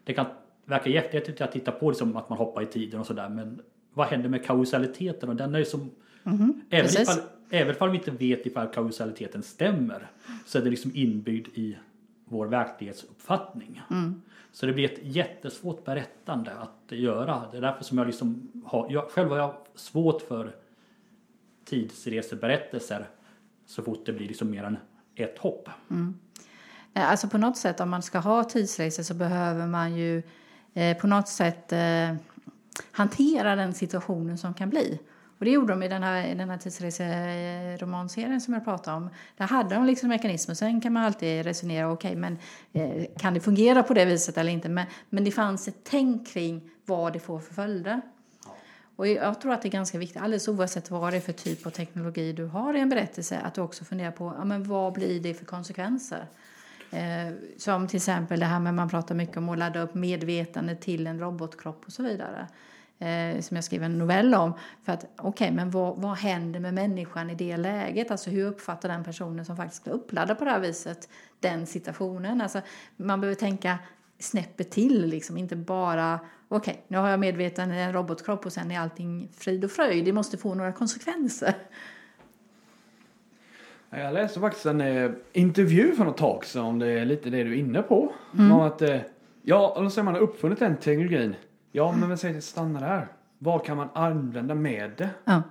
det 0.03 0.13
kan 0.13 0.25
verka 0.65 0.89
jättehäftigt 0.89 1.41
att 1.41 1.51
titta 1.51 1.71
på 1.71 1.89
det 1.91 1.97
som 1.97 2.17
att 2.17 2.29
man 2.29 2.37
hoppar 2.37 2.61
i 2.61 2.65
tiden 2.65 2.99
och 2.99 3.05
sådär 3.05 3.29
men 3.29 3.61
vad 3.93 4.07
händer 4.07 4.29
med 4.29 4.45
kausaliteten? 4.45 5.29
Och 5.29 5.35
den 5.35 5.55
är 5.55 5.59
ju 5.59 5.65
som, 5.65 5.91
även, 6.23 6.37
Mhm, 6.39 6.61
precis. 6.69 6.99
ifall, 6.99 7.19
även 7.49 7.75
ifall 7.75 7.89
vi 7.89 7.97
inte 7.97 8.11
vet 8.11 8.45
ifall 8.45 8.67
kausaliteten 8.67 9.43
stämmer 9.43 10.07
så 10.45 10.57
är 10.57 10.61
det 10.61 10.69
liksom 10.69 10.91
inbyggd 10.95 11.47
i 11.53 11.77
vår 12.25 12.47
verklighetsuppfattning. 12.47 13.81
Mm. 13.91 14.21
Så 14.51 14.65
det 14.65 14.73
blir 14.73 14.85
ett 14.85 14.99
jättesvårt 15.01 15.85
berättande 15.85 16.51
att 16.51 16.91
göra. 16.91 17.41
Det 17.51 17.57
är 17.57 17.61
därför 17.61 17.83
som 17.83 17.97
jag 17.97 18.07
liksom 18.07 18.51
har, 18.65 18.91
jag, 18.91 19.09
själv 19.09 19.29
har 19.29 19.37
jag 19.37 19.55
svårt 19.75 20.21
för 20.21 20.55
tidsreseberättelser 21.65 23.07
så 23.65 23.84
fort 23.84 24.05
det 24.05 24.13
blir 24.13 24.27
liksom 24.27 24.51
mer 24.51 24.63
än 24.63 24.77
ett 25.15 25.39
hopp. 25.39 25.70
Mm. 25.91 26.20
Alltså 26.93 27.27
på 27.27 27.38
något 27.38 27.58
sätt 27.58 27.79
om 27.79 27.89
man 27.89 28.01
ska 28.01 28.20
ha 28.20 28.43
tidsresor 28.43 29.03
så 29.03 29.13
behöver 29.13 29.67
man 29.67 29.96
ju 29.96 30.24
eh, 30.74 30.98
på 30.98 31.08
något 31.08 31.27
sätt 31.27 31.72
eh, 31.72 32.15
hantera 32.91 33.55
den 33.55 33.74
situationen 33.74 34.38
som 34.38 34.53
kan 34.53 34.70
bli. 34.70 35.00
Och 35.38 35.46
det 35.46 35.51
gjorde 35.51 35.74
de 35.74 35.84
i 35.84 35.88
den 35.88 36.03
här, 36.03 36.27
i 36.27 36.36
den 36.36 36.50
här 36.50 36.58
tidsreseromanserien 36.58 38.41
som 38.41 38.53
jag 38.53 38.63
pratade 38.63 38.98
om. 38.98 39.10
Där 39.38 39.46
hade 39.46 39.75
de 39.75 39.86
liksom 39.86 40.10
mekanismer. 40.10 40.55
Sen 40.55 40.82
kan 40.82 40.93
man 40.93 41.03
alltid 41.03 41.46
resonera, 41.46 41.91
okej 41.91 42.15
men 42.15 42.38
eh, 42.74 43.05
kan 43.17 43.34
det 43.34 43.39
fungera 43.39 43.84
på 43.84 43.93
det 43.93 44.05
viset 44.05 44.38
eller 44.38 44.51
inte? 44.51 44.70
Men, 44.70 44.86
men 45.10 45.24
det 45.24 45.32
fanns 45.32 45.67
ett 45.67 45.84
tänk 45.84 46.27
kring 46.27 46.70
vad 46.86 47.13
det 47.13 47.20
får 47.20 47.39
för 47.39 47.53
följder. 47.53 48.01
Och 48.95 49.07
jag 49.07 49.41
tror 49.41 49.53
att 49.53 49.62
det 49.62 49.67
är 49.67 49.71
ganska 49.71 49.97
viktigt, 49.97 50.21
alldeles 50.21 50.47
oavsett 50.47 50.91
vad 50.91 51.13
det 51.13 51.17
är 51.17 51.21
för 51.21 51.33
typ 51.33 51.65
av 51.65 51.69
teknologi 51.69 52.33
du 52.33 52.45
har 52.45 52.73
i 52.73 52.79
en 52.79 52.89
berättelse, 52.89 53.39
att 53.39 53.53
du 53.53 53.62
också 53.62 53.85
funderar 53.85 54.12
på 54.12 54.33
ja, 54.38 54.45
men 54.45 54.63
vad 54.63 54.93
blir 54.93 55.19
det 55.19 55.33
för 55.33 55.45
konsekvenser. 55.45 56.27
Eh, 56.91 57.33
som 57.57 57.88
till 57.88 57.97
exempel 57.97 58.39
det 58.39 58.45
här 58.45 58.59
med 58.59 58.73
man 58.73 58.89
pratar 58.89 59.15
mycket 59.15 59.38
om 59.38 59.50
att 59.50 59.57
ladda 59.57 59.81
upp 59.81 59.93
medvetande 59.93 60.75
till 60.75 61.07
en 61.07 61.19
robotkropp 61.19 61.83
och 61.85 61.93
så 61.93 62.03
vidare. 62.03 62.47
Eh, 63.00 63.41
som 63.41 63.55
jag 63.57 63.63
skriver 63.63 63.85
en 63.85 63.97
novell 63.97 64.35
om. 64.35 64.53
För 64.83 64.93
att 64.93 65.05
okej, 65.17 65.51
men 65.51 65.71
vad, 65.71 65.97
vad 65.97 66.17
händer 66.17 66.59
med 66.59 66.73
människan 66.73 67.29
i 67.29 67.35
det 67.35 67.57
läget? 67.57 68.12
Alltså 68.12 68.29
hur 68.29 68.45
uppfattar 68.45 68.89
den 68.89 69.03
personen 69.03 69.45
som 69.45 69.57
faktiskt 69.57 69.83
blir 69.83 69.93
uppladdad 69.93 70.39
på 70.39 70.45
det 70.45 70.51
här 70.51 70.59
viset 70.59 71.09
den 71.39 71.65
situationen? 71.65 72.41
Alltså 72.41 72.62
man 72.95 73.21
behöver 73.21 73.39
tänka 73.39 73.79
snäppet 74.23 74.71
till 74.71 75.05
liksom, 75.05 75.37
inte 75.37 75.55
bara 75.55 76.19
okej, 76.47 76.83
nu 76.88 76.97
har 76.97 77.09
jag 77.09 77.19
medvetande 77.19 77.75
i 77.75 77.81
en 77.81 77.93
robotkropp 77.93 78.45
och 78.45 78.53
sen 78.53 78.71
är 78.71 78.79
allting 78.79 79.29
frid 79.38 79.65
och 79.65 79.71
fröjd. 79.71 80.05
Det 80.05 80.13
måste 80.13 80.38
få 80.38 80.53
några 80.55 80.71
konsekvenser. 80.71 81.53
Jag 83.89 84.13
läste 84.13 84.39
faktiskt 84.39 84.65
en 84.65 84.81
eh, 84.81 85.12
intervju 85.33 85.95
för 85.95 86.05
något 86.05 86.17
tag 86.17 86.45
sedan 86.45 86.65
om 86.65 86.79
det 86.79 86.88
är 86.88 87.05
lite 87.05 87.29
det 87.29 87.43
du 87.43 87.51
är 87.51 87.57
inne 87.57 87.81
på. 87.81 88.13
Om 88.31 88.51
att, 88.51 88.81
eh, 88.81 88.99
ja, 89.41 89.89
säger 89.91 90.03
man 90.03 90.13
har 90.13 90.21
uppfunnit 90.21 90.59
den 90.59 90.77
teknologin. 90.77 91.36
Ja, 91.71 91.95
men 91.99 92.09
vad 92.09 92.19
säger 92.19 92.36
det 92.36 92.41
stanna 92.41 92.79
där? 92.79 93.07
Vad 93.38 93.65
kan 93.65 93.77
man 93.77 93.89
använda 93.93 94.55
med 94.55 94.91
det? 94.97 95.09
Ja. 95.25 95.41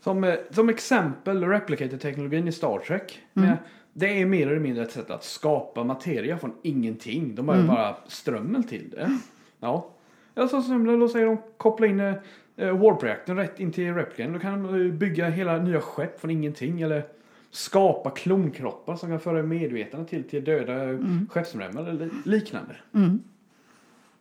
Som, 0.00 0.24
eh, 0.24 0.34
som 0.50 0.68
exempel 0.68 1.44
replicator-teknologin 1.44 2.48
i 2.48 2.52
Star 2.52 2.78
Trek. 2.78 3.20
Men 3.32 3.56
det 3.92 4.20
är 4.20 4.26
mer 4.26 4.46
eller 4.46 4.60
mindre 4.60 4.82
ett 4.82 4.92
sätt 4.92 5.10
att 5.10 5.24
skapa 5.24 5.84
materia 5.84 6.38
från 6.38 6.52
ingenting. 6.62 7.34
De 7.34 7.46
behöver 7.46 7.68
bara 7.68 7.96
strömmel 8.06 8.64
till 8.64 8.90
det. 8.90 9.18
Ja. 9.60 9.88
Ja, 10.34 10.48
så 10.48 10.62
som 10.62 11.00
då 11.00 11.08
säger 11.08 11.26
de 11.26 11.38
koppla 11.56 11.86
in 11.86 12.00
eh, 12.00 12.16
warp-reaktorn 12.56 13.36
rätt 13.36 13.60
in 13.60 13.72
till 13.72 13.94
replicatorn. 13.94 14.32
Då 14.32 14.38
kan 14.38 14.62
de 14.62 14.86
eh, 14.86 14.92
bygga 14.92 15.28
hela 15.28 15.58
nya 15.58 15.80
skepp 15.80 16.20
från 16.20 16.30
ingenting. 16.30 16.80
Eller 16.80 17.02
skapa 17.50 18.10
klonkroppar 18.10 18.96
som 18.96 19.08
kan 19.08 19.20
föra 19.20 19.42
medvetande 19.42 20.08
till, 20.08 20.28
till 20.28 20.44
döda 20.44 20.82
mm. 20.82 21.28
skeppsmedlemmar 21.30 21.90
eller 21.90 22.04
li- 22.06 22.10
liknande. 22.24 22.76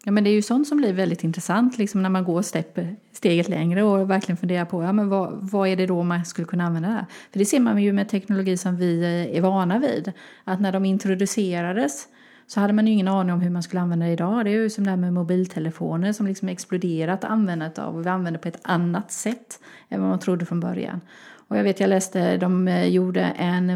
Ja, 0.06 0.12
men 0.12 0.24
det 0.24 0.30
är 0.30 0.34
ju 0.34 0.42
sånt 0.42 0.68
som 0.68 0.78
blir 0.78 0.94
väldigt 0.94 1.24
intressant 1.24 1.78
liksom 1.78 2.02
när 2.02 2.10
man 2.10 2.24
går 2.24 2.42
step, 2.42 2.80
steget 3.12 3.50
längre 3.50 3.84
och 3.84 4.10
verkligen 4.10 4.38
funderar 4.38 4.66
på 4.66 4.84
ja, 4.84 4.94
men 4.94 5.10
vad, 5.10 5.50
vad 5.52 5.68
är 5.68 5.76
det 5.76 5.86
då 5.86 6.04
man 6.04 6.26
skulle 6.26 6.48
kunna 6.48 6.64
använda 6.64 6.90
det 6.90 6.96
här? 6.96 7.06
För 7.32 7.40
det 7.40 7.46
ser 7.46 7.60
man 7.60 7.84
ju 7.84 7.94
med 7.94 8.10
teknologi 8.10 8.58
som 8.58 8.78
vi 8.78 9.02
eh, 9.02 9.38
är 9.38 9.42
vana 9.42 9.80
vid. 9.80 10.12
Att 10.44 10.62
när 10.62 10.72
de 10.72 10.86
introducerades 10.86 12.08
så 12.48 12.60
hade 12.60 12.74
man 12.74 12.88
ju 12.88 12.94
ingen 12.94 13.08
aning 13.08 13.34
om 13.34 13.42
hur 13.42 13.50
man 13.50 13.64
skulle 13.64 13.82
använda 13.82 14.06
det 14.06 14.12
idag. 14.12 14.46
Det 14.46 14.52
är 14.52 14.54
ju 14.54 14.70
som 14.70 14.84
det 14.84 14.90
här 14.90 14.98
med 14.98 15.14
mobiltelefoner 15.14 16.14
som 16.14 16.28
liksom 16.28 16.50
exploderat 16.50 17.24
användandet 17.24 17.80
av 17.80 17.96
och 17.96 18.06
vi 18.06 18.10
använder 18.10 18.40
på 18.40 18.48
ett 18.48 18.60
annat 18.62 19.12
sätt 19.12 19.60
än 19.90 20.02
vad 20.02 20.10
man 20.10 20.20
trodde 20.20 20.46
från 20.46 20.60
början. 20.60 21.02
Och 21.48 21.58
jag 21.58 21.64
vet, 21.64 21.80
jag 21.80 21.90
läste, 21.90 22.38
de 22.38 22.68
eh, 22.68 22.88
gjorde 22.88 23.22
en 23.22 23.70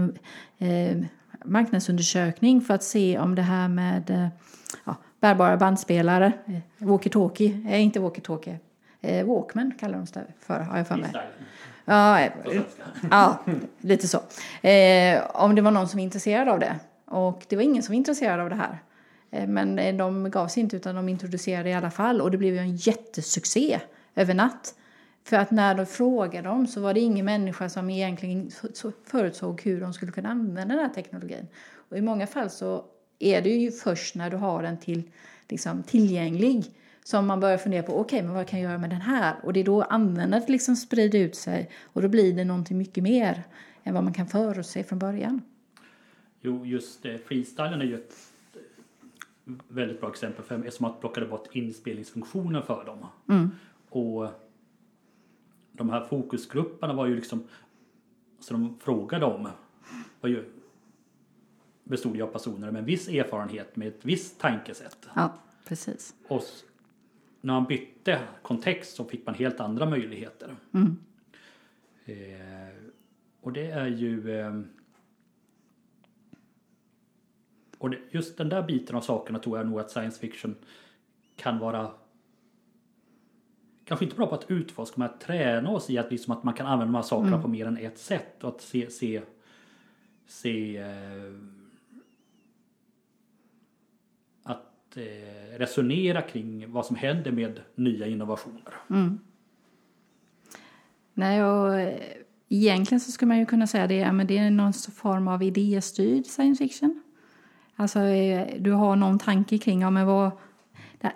eh, 0.58 0.98
marknadsundersökning 1.46 2.62
för 2.62 2.74
att 2.74 2.84
se 2.84 3.20
om 3.20 3.36
det 3.36 3.42
här 3.42 3.68
med 3.68 4.10
eh, 4.10 4.28
ja, 4.86 4.96
bärbara 5.20 5.58
bandspelare, 5.58 6.32
eh, 6.48 6.86
walkie-talkie, 6.88 7.68
eh, 7.70 7.82
inte 7.82 8.00
walkie-talkie, 8.00 8.58
eh, 9.02 9.26
Walkman 9.26 9.72
kallar 9.80 9.98
de 9.98 10.06
det 10.14 10.26
för, 10.40 10.60
har 10.60 10.78
jag 10.78 10.88
för 10.88 10.96
mig. 10.96 11.12
Ja, 11.86 12.20
eh, 12.20 12.32
ja, 13.12 13.40
lite 13.82 14.08
så. 14.08 14.18
Eh, 14.68 15.24
om 15.34 15.56
det 15.56 15.62
var 15.62 15.72
någon 15.72 15.88
som 15.88 15.98
var 15.98 16.04
intresserad 16.04 16.50
av 16.50 16.60
det. 16.60 16.76
Och 17.06 17.46
det 17.50 17.56
var 17.56 17.64
ingen 17.64 17.84
som 17.84 17.94
var 17.94 17.98
intresserad 17.98 18.40
av 18.40 18.50
det 18.50 18.56
här. 18.56 18.80
Eh, 19.32 19.48
men 19.48 19.80
eh, 19.80 19.96
de 19.96 20.32
gav 20.32 20.48
sig 20.48 20.64
inte 20.64 20.76
utan 20.76 20.96
de 20.96 21.10
introducerade 21.10 21.70
i 21.70 21.74
alla 21.74 21.92
fall. 21.92 22.22
Och 22.22 22.32
det 22.32 22.38
blev 22.38 22.54
ju 22.54 22.60
en 22.60 22.76
jättesuccé 22.76 23.80
över 24.16 24.34
natt. 24.34 24.76
För 25.24 25.38
att 25.38 25.52
när 25.52 25.76
de 25.76 25.86
frågade 25.86 26.48
dem 26.48 26.68
så 26.68 26.82
var 26.82 26.94
det 26.94 27.00
ingen 27.00 27.26
människa 27.26 27.70
som 27.70 27.90
egentligen 27.90 28.52
så- 28.74 28.92
förutsåg 29.06 29.62
hur 29.62 29.82
de 29.82 29.94
skulle 29.94 30.12
kunna 30.12 30.30
använda 30.30 30.76
den 30.76 30.86
här 30.86 30.94
teknologin. 30.94 31.48
Och 31.90 31.98
i 31.98 32.02
många 32.02 32.28
fall 32.28 32.50
så 32.50 32.84
är 33.20 33.42
det 33.42 33.50
ju 33.50 33.72
först 33.72 34.16
när 34.16 34.30
du 34.30 34.38
har 34.38 34.64
den 34.64 34.78
till, 34.78 35.04
liksom, 35.50 35.84
tillgänglig 35.84 36.66
som 37.04 37.28
man 37.28 37.40
börjar 37.40 37.58
fundera 37.58 37.84
på 37.84 38.00
okej, 38.00 38.24
men 38.24 38.34
vad 38.34 38.48
kan 38.48 38.60
jag 38.60 38.70
göra 38.70 38.80
med 38.80 38.90
den 38.90 39.02
här? 39.02 39.36
Och 39.44 39.54
det 39.54 39.60
är 39.60 39.64
då 39.64 39.82
användandet 39.82 40.50
liksom 40.50 40.76
sprider 40.76 41.20
ut 41.20 41.36
sig 41.36 41.70
och 41.84 42.02
då 42.02 42.08
blir 42.08 42.34
det 42.34 42.46
någonting 42.46 42.78
mycket 42.78 43.04
mer 43.04 43.44
än 43.84 43.94
vad 43.94 44.04
man 44.04 44.14
kan 44.14 44.28
förutse 44.28 44.84
från 44.84 45.00
början. 45.00 45.42
Jo, 46.42 46.66
just 46.66 47.04
det. 47.04 47.18
Freestylen 47.18 47.82
är 47.82 47.86
ju 47.86 47.96
ett 47.96 48.16
eh, 48.54 49.54
väldigt 49.68 50.00
bra 50.00 50.10
exempel 50.10 50.46
för 50.46 50.56
eftersom 50.56 50.88
man 50.88 51.00
plockade 51.00 51.26
bort 51.26 51.48
inspelningsfunktionen 51.52 52.64
för 52.64 52.86
dem. 52.86 53.08
Och 53.90 54.30
de 55.72 55.90
här 55.90 56.06
fokusgrupperna 56.06 56.94
var 56.94 57.06
ju 57.06 57.16
liksom, 57.16 57.44
så 58.40 58.54
de 58.54 58.78
frågade 58.80 59.26
om, 59.26 59.50
var 60.22 60.30
ju, 60.30 60.46
bestod 61.86 62.16
ju 62.16 62.22
av 62.22 62.28
personer 62.28 62.72
med 62.72 62.80
en 62.80 62.86
viss 62.86 63.08
erfarenhet, 63.08 63.76
med 63.76 63.88
ett 63.88 64.06
visst 64.06 64.40
tankesätt. 64.40 65.08
Ja, 65.16 65.34
precis. 65.68 66.16
Och 66.28 66.44
när 67.42 67.54
man 67.54 67.66
bytte 67.66 68.20
kontext 68.42 68.96
så 68.96 69.06
fick 69.06 69.26
man 69.26 69.36
helt 69.36 69.60
andra 69.60 69.86
möjligheter. 69.86 70.56
Eh, 72.06 72.76
och 73.42 73.54
det 73.54 73.72
är 73.72 73.88
ju... 73.88 74.40
Eh, 74.40 74.62
och 77.78 77.90
det, 77.90 77.98
just 78.12 78.38
den 78.38 78.50
där 78.50 78.64
biten 78.64 78.96
av 78.96 79.02
sakerna 79.02 79.40
tror 79.40 79.58
jag 79.58 79.68
nog 79.68 79.80
att 79.80 79.92
science 79.92 80.20
fiction 80.20 80.56
kan 81.36 81.60
vara 81.60 81.92
kanske 83.86 84.06
inte 84.06 84.16
bra 84.16 84.28
på 84.28 84.36
att 84.36 84.52
utforska 84.52 84.94
men 84.98 85.10
att 85.10 85.22
träna 85.22 85.70
oss 85.70 85.90
i 85.90 85.98
att, 85.98 86.12
liksom 86.12 86.34
att 86.34 86.44
man 86.44 86.54
kan 86.54 86.68
använda 86.68 86.86
de 86.86 86.96
här 86.96 87.02
sakerna 87.02 87.42
på 87.42 87.48
mer 87.48 87.66
än 87.66 87.78
ett 87.78 87.98
sätt 87.98 88.44
och 88.44 88.50
att 88.50 88.62
se, 88.62 88.90
se, 88.90 89.22
se 90.28 90.78
eh, 90.78 91.34
att 94.96 95.02
eh, 95.02 95.58
resonera 95.58 96.22
kring 96.22 96.72
vad 96.72 96.86
som 96.86 96.96
händer 96.96 97.32
med 97.32 97.62
nya 97.76 98.08
innovationer. 98.08 98.74
Nej, 101.14 101.44
och 101.44 101.80
eh, 101.80 102.00
egentligen 102.50 103.00
så 103.00 103.12
skulle 103.12 103.28
man 103.28 103.40
ju 103.40 103.46
kunna 103.46 103.68
säga 103.68 103.88
det, 103.88 103.96
ja, 103.96 104.12
men 104.12 104.28
det 104.28 104.38
är 104.38 104.52
någon 104.52 104.74
form 104.74 105.28
av 105.28 105.44
idéstyrd 105.44 106.26
science 106.26 106.64
fiction. 106.64 107.04
Alltså 107.76 108.00
eh, 108.00 108.48
du 108.60 108.72
har 108.72 108.96
någon 108.96 109.20
tanke 109.20 109.58
kring, 109.58 109.82
ja 109.82 109.90
men 109.90 110.06
vad, 110.06 110.32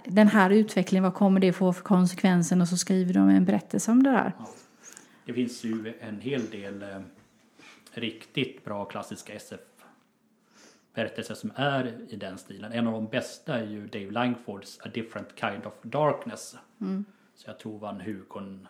den 0.06 0.28
här 0.28 0.50
utvecklingen, 0.50 1.04
vad 1.04 1.14
kommer 1.14 1.40
det 1.40 1.54
få 1.54 1.74
för 1.74 1.84
konsekvenser? 1.84 2.62
Och 2.62 2.68
så 2.68 2.78
skriver 2.78 3.14
de 3.14 3.30
en 3.30 3.46
berättelse 3.46 3.92
om 3.92 4.04
det 4.04 4.10
där. 4.10 4.34
det 5.26 5.34
finns 5.34 5.64
ju 5.64 5.94
en 6.02 6.22
hel 6.22 6.50
del 6.50 6.84
riktigt 7.92 8.66
bra 8.66 8.86
klassiska 8.86 9.34
SF-berättelser 10.94 11.36
som 11.36 11.52
är 11.56 11.98
i 12.10 12.16
den 12.16 12.38
stilen. 12.38 12.72
En 12.72 12.88
av 12.88 12.94
de 12.94 13.08
bästa 13.08 13.60
är 13.60 13.66
ju 13.66 13.88
Dave 13.88 14.12
Langfords 14.12 14.80
A 14.84 14.90
Different 14.94 15.30
Kind 15.36 15.66
of 15.66 15.74
Darkness. 15.82 16.56
Så 17.36 17.50
jag 17.50 17.60
tror 17.60 17.80
vann 17.80 18.02
Hukon 18.02 18.68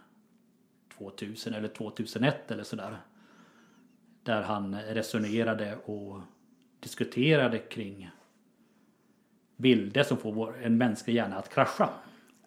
2000 0.98 1.54
eller 1.54 1.68
2001 1.68 2.52
eller 2.52 2.64
sådär. 2.64 2.98
Där 4.24 4.42
han 4.42 4.82
resonerade 4.82 5.76
och 5.76 6.22
diskuterade 6.80 7.60
kring 7.60 8.12
bilder 9.56 10.04
som 10.04 10.18
får 10.18 10.64
en 10.64 10.78
mänsklig 10.78 11.16
hjärna 11.16 11.36
att 11.36 11.50
krascha. 11.50 11.90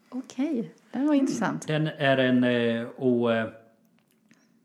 Okej, 0.09 0.75
den 0.93 1.07
var 1.07 1.15
intressant. 1.15 1.67
Den 1.67 1.87
är 1.87 2.19
en, 2.19 2.45
eh, 2.45 2.89
och 2.89 3.33
eh, 3.33 3.49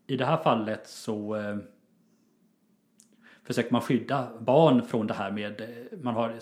i 0.06 0.16
det 0.16 0.24
här 0.24 0.36
fallet 0.36 0.88
så 0.88 1.36
eh, 1.36 1.56
försöker 3.48 3.72
man 3.72 3.80
skydda 3.80 4.28
barn 4.40 4.82
från 4.82 5.06
det 5.06 5.14
här 5.14 5.30
med, 5.30 5.60
eh, 5.60 5.98
man 6.02 6.14
har 6.14 6.32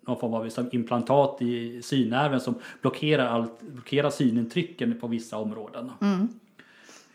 någon 0.00 0.20
form 0.20 0.34
av 0.34 0.44
liksom 0.44 0.68
implantat 0.72 1.42
i 1.42 1.82
synnerven 1.82 2.40
som 2.40 2.54
blockerar, 2.80 3.26
allt, 3.26 3.62
blockerar 3.62 4.10
synintrycken 4.10 5.00
på 5.00 5.06
vissa 5.06 5.38
områden. 5.38 5.90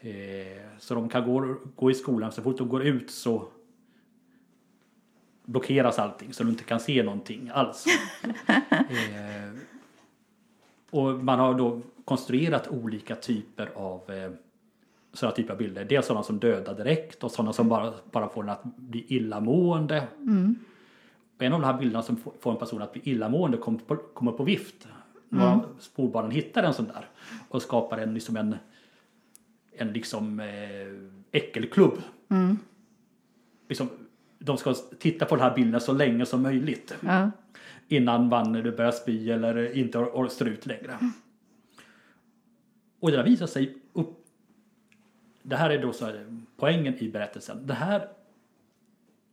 Eh, 0.01 0.61
så 0.79 0.95
de 0.95 1.09
kan 1.09 1.25
gå, 1.25 1.55
gå 1.75 1.91
i 1.91 1.93
skolan, 1.93 2.31
så 2.31 2.41
fort 2.41 2.57
de 2.57 2.69
går 2.69 2.83
ut 2.83 3.11
så 3.11 3.47
blockeras 5.45 5.99
allting 5.99 6.33
så 6.33 6.43
de 6.43 6.49
inte 6.49 6.63
kan 6.63 6.79
se 6.79 7.03
någonting 7.03 7.51
alls. 7.53 7.85
eh, 8.69 9.53
och 10.89 11.23
man 11.23 11.39
har 11.39 11.53
då 11.53 11.81
konstruerat 12.05 12.67
olika 12.67 13.15
typer 13.15 13.69
av 13.75 14.11
eh, 14.11 14.31
sådana 15.13 15.35
typer 15.35 15.51
av 15.53 15.57
bilder. 15.59 15.85
Dels 15.85 16.05
sådana 16.05 16.23
som 16.23 16.39
dödar 16.39 16.75
direkt 16.75 17.23
och 17.23 17.31
sådana 17.31 17.53
som 17.53 17.69
bara, 17.69 17.93
bara 18.11 18.29
får 18.29 18.43
en 18.43 18.49
att 18.49 18.63
bli 18.63 19.05
illamående. 19.07 20.07
Och 21.37 21.43
en 21.43 21.53
av 21.53 21.61
de 21.61 21.65
här 21.65 21.77
bilderna 21.79 22.03
som 22.03 22.17
får- 22.39 22.51
en 22.51 22.57
person 22.57 22.81
att 22.81 22.93
bli 22.93 23.01
illamående 23.05 23.57
kommer 23.57 23.79
på, 23.79 23.95
kommer 23.95 24.31
på 24.31 24.43
vift. 24.43 24.87
Några 25.29 25.51
av 25.51 25.65
spolbarnen 25.79 26.31
hittar 26.31 26.63
en 26.63 26.73
sån 26.73 26.85
där 26.85 27.05
och 27.49 27.61
skapar 27.61 27.97
en, 27.97 28.13
liksom 28.13 28.37
en, 28.37 28.55
en 29.77 29.93
liksom, 29.93 30.39
eh, 30.39 30.47
äckelklubb. 31.31 31.93
Liksom, 33.69 33.89
de 34.39 34.57
ska 34.57 34.73
titta 34.99 35.25
på 35.25 35.35
den 35.35 35.43
här 35.43 35.55
bilden 35.55 35.81
så 35.81 35.93
länge 35.93 36.25
som 36.25 36.41
möjligt 36.41 36.95
Ja. 37.01 37.31
innan 37.87 38.27
man 38.29 38.53
börjar 38.53 38.91
spy 38.91 39.31
eller 39.31 39.77
inte 39.77 39.97
or- 39.97 40.11
or- 40.13 40.27
står 40.27 40.47
ut 40.47 40.65
längre. 40.65 40.97
Och 42.99 43.11
det 43.11 43.17
där 43.17 43.23
visar 43.23 43.47
sig. 43.47 43.77
Det 45.43 45.55
här 45.55 45.69
är 45.69 45.81
då 45.81 45.93
så 45.93 46.05
här, 46.05 46.25
poängen 46.57 46.95
i 46.97 47.09
berättelsen. 47.09 47.67
Det 47.67 47.73
här 47.73 48.07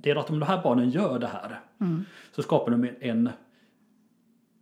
det 0.03 0.11
är 0.11 0.17
att 0.17 0.31
om 0.31 0.41
de 0.41 0.47
här 0.47 0.63
barnen 0.63 0.91
gör 0.91 1.19
det 1.19 1.27
här 1.27 1.61
så 2.33 2.43
skapar 2.43 2.71
de 2.71 2.89
en, 3.01 3.31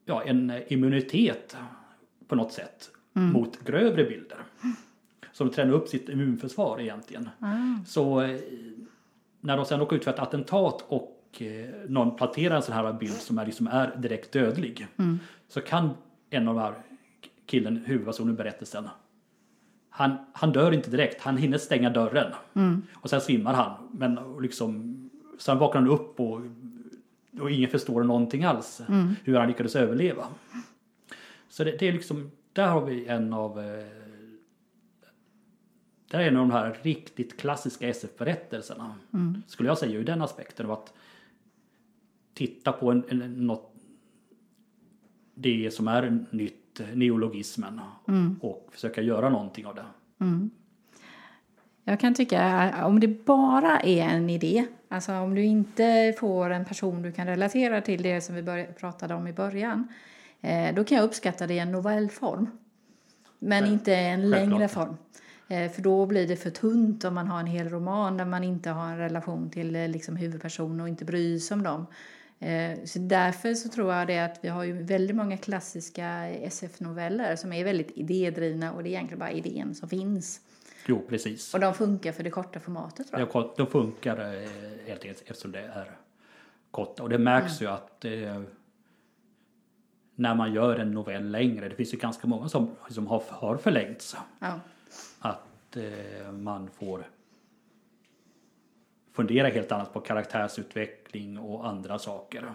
ja, 0.04 0.22
en 0.22 0.52
immunitet 0.68 1.56
på 2.28 2.34
något 2.34 2.52
sätt 2.52 2.90
mot 3.12 3.64
grövre 3.64 4.04
bilder. 4.04 4.38
Så 5.32 5.44
de 5.44 5.50
tränar 5.50 5.72
upp 5.72 5.88
sitt 5.88 6.08
immunförsvar 6.08 6.80
egentligen. 6.80 7.28
Så 7.86 8.20
eh, 8.20 8.40
när 9.40 9.56
de 9.56 9.66
sen 9.66 9.80
åker 9.80 9.96
ut 9.96 10.04
för 10.04 10.10
ett 10.10 10.18
attentat 10.18 10.84
och 10.88 11.42
eh, 11.42 11.68
någon 11.88 12.16
planterar 12.16 12.56
en 12.56 12.62
sån 12.62 12.74
här 12.74 12.92
bild 12.92 13.14
som 13.14 13.38
är, 13.38 13.46
liksom 13.46 13.66
är 13.66 13.96
direkt 13.96 14.32
dödlig. 14.32 14.86
Så 15.48 15.60
kan 15.60 15.90
en 16.30 16.48
av 16.48 16.54
de 16.54 16.60
här 16.60 16.74
killen, 17.46 17.76
huvudpersonen 17.76 18.34
i 18.34 18.36
berättelsen, 18.36 18.88
han, 19.98 20.16
han 20.32 20.52
dör 20.52 20.72
inte 20.72 20.90
direkt, 20.90 21.22
han 21.22 21.36
hinner 21.36 21.58
stänga 21.58 21.90
dörren. 21.90 22.32
Och 22.94 23.10
sen 23.10 23.20
svimmar 23.20 23.54
han. 23.54 23.88
Men 23.92 24.18
liksom, 24.40 24.94
sen 25.38 25.58
vaknar 25.58 25.80
han 25.80 25.90
upp 25.90 26.20
och, 26.20 26.40
och 27.40 27.50
ingen 27.50 27.70
förstår 27.70 28.04
någonting 28.04 28.44
alls. 28.44 28.80
Hur 29.24 29.36
han 29.36 29.48
lyckades 29.48 29.76
överleva. 29.76 30.26
Så 31.48 31.64
det, 31.64 31.76
det 31.78 31.88
är 31.88 31.92
liksom, 31.92 32.30
där 32.52 32.68
har 32.68 32.84
vi 32.84 33.06
en 33.06 33.32
av 33.32 33.58
eh, 33.60 33.86
det 36.10 36.16
är 36.16 36.20
en 36.20 36.36
av 36.36 36.48
de 36.48 36.54
här 36.54 36.78
riktigt 36.82 37.40
klassiska 37.40 37.88
SF-berättelserna. 37.88 38.94
Skulle 39.46 39.68
jag 39.68 39.78
säga 39.78 39.98
ur 39.98 40.04
den 40.04 40.22
aspekten 40.22 40.66
av 40.66 40.72
att 40.72 40.92
titta 42.34 42.72
på 42.72 42.90
en, 42.90 43.04
en, 43.08 43.46
något, 43.46 43.74
det 45.34 45.70
som 45.74 45.88
är 45.88 46.24
nytt, 46.30 46.67
neologismen 46.94 47.80
och 48.40 48.68
försöka 48.72 49.02
göra 49.02 49.28
någonting 49.28 49.66
av 49.66 49.74
det. 49.74 49.84
Jag 51.84 52.00
kan 52.00 52.14
tycka 52.14 52.72
om 52.86 53.00
det 53.00 53.24
bara 53.24 53.80
är 53.80 54.02
en 54.02 54.30
idé, 54.30 54.66
alltså 54.88 55.12
om 55.12 55.34
du 55.34 55.44
inte 55.44 56.14
får 56.20 56.50
en 56.50 56.64
person 56.64 57.02
du 57.02 57.12
kan 57.12 57.26
relatera 57.26 57.80
till, 57.80 58.02
det 58.02 58.20
som 58.20 58.34
vi 58.34 58.66
pratade 58.80 59.14
om 59.14 59.26
i 59.26 59.32
början, 59.32 59.88
eh, 60.40 60.74
då 60.74 60.84
kan 60.84 60.96
jag 60.98 61.04
uppskatta 61.04 61.46
det 61.46 61.54
i 61.54 61.58
en 61.58 61.72
novellform. 61.72 62.46
Men 63.38 63.62
Själv- 63.62 63.72
inte 63.72 63.94
en 63.94 64.30
längre 64.30 64.68
form. 64.68 64.96
Eh, 65.48 65.70
för 65.70 65.82
då 65.82 66.06
blir 66.06 66.28
det 66.28 66.36
för 66.36 66.50
tunt 66.50 67.04
om 67.04 67.14
man 67.14 67.28
har 67.28 67.40
en 67.40 67.46
hel 67.46 67.68
roman 67.68 68.16
där 68.16 68.24
man 68.24 68.44
inte 68.44 68.70
har 68.70 68.86
en 68.86 68.98
relation 68.98 69.50
till 69.50 69.76
eh, 69.76 69.88
liksom, 69.88 70.16
huvudpersonen 70.16 70.80
och 70.80 70.88
inte 70.88 71.04
bryr 71.04 71.38
sig 71.38 71.54
om 71.54 71.62
dem. 71.62 71.86
Eh, 72.40 72.84
så 72.84 72.98
därför 72.98 73.54
så 73.54 73.68
tror 73.68 73.92
jag 73.92 74.06
det 74.06 74.18
att 74.18 74.38
vi 74.42 74.48
har 74.48 74.64
ju 74.64 74.82
väldigt 74.82 75.16
många 75.16 75.36
klassiska 75.36 76.28
SF-noveller 76.28 77.36
som 77.36 77.52
är 77.52 77.64
väldigt 77.64 77.90
idédrivna 77.90 78.72
och 78.72 78.82
det 78.82 78.88
är 78.88 78.90
egentligen 78.90 79.18
bara 79.18 79.30
idén 79.30 79.74
som 79.74 79.88
finns. 79.88 80.40
Jo, 80.86 81.02
precis. 81.08 81.54
Och 81.54 81.60
de 81.60 81.74
funkar 81.74 82.12
för 82.12 82.22
det 82.22 82.30
korta 82.30 82.60
formatet 82.60 83.08
tror 83.08 83.20
jag. 83.20 83.52
De 83.56 83.66
funkar 83.66 84.18
eh, 84.18 84.48
helt 84.86 85.02
enkelt 85.04 85.22
eftersom 85.26 85.52
det 85.52 85.60
är 85.60 85.96
korta. 86.70 87.02
Och 87.02 87.08
det 87.08 87.18
märks 87.18 87.62
ju 87.62 87.66
att 87.66 88.04
eh, 88.04 88.42
när 90.14 90.34
man 90.34 90.52
gör 90.52 90.76
en 90.76 90.92
novell 90.92 91.30
längre, 91.30 91.68
det 91.68 91.74
finns 91.74 91.94
ju 91.94 91.98
ganska 91.98 92.26
många 92.26 92.48
som, 92.48 92.70
som 92.90 93.06
har, 93.06 93.22
har 93.28 93.56
förlängts. 93.56 94.16
Ja. 94.38 94.60
Att 95.18 95.76
eh, 95.76 96.32
man 96.32 96.70
får 96.70 97.04
fundera 99.18 99.48
helt 99.48 99.72
annat 99.72 99.92
på 99.92 100.00
karaktärsutveckling 100.00 101.38
och 101.38 101.68
andra 101.68 101.98
saker. 101.98 102.52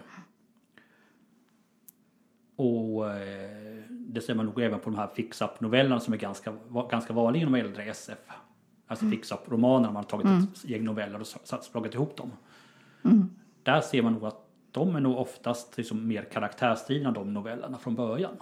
Och 2.56 3.10
eh, 3.10 3.82
det 3.90 4.20
ser 4.20 4.34
man 4.34 4.46
nog 4.46 4.60
även 4.60 4.80
på 4.80 4.90
de 4.90 4.96
här 4.98 5.08
fix-up-novellerna 5.14 6.00
som 6.00 6.14
är 6.14 6.18
ganska, 6.18 6.52
ganska 6.90 7.12
vanliga 7.12 7.42
inom 7.42 7.54
äldre 7.54 7.84
SF. 7.84 8.18
Alltså 8.86 9.10
fix-up-romaner, 9.10 9.86
man 9.86 9.96
har 9.96 10.02
tagit 10.02 10.26
ett 10.54 10.64
gäng 10.64 10.84
noveller 10.84 11.20
och 11.20 11.26
satt- 11.26 11.64
slagit 11.64 11.94
ihop 11.94 12.16
dem. 12.16 12.30
Där 13.62 13.80
ser 13.80 14.02
man 14.02 14.12
nog 14.12 14.24
att 14.24 14.40
de 14.70 14.96
är 14.96 15.00
nog 15.00 15.16
oftast 15.18 15.76
liksom 15.76 16.08
mer 16.08 16.22
karaktärsdrivna 16.22 17.12
de 17.12 17.34
novellerna 17.34 17.78
från 17.78 17.94
början. 17.94 18.36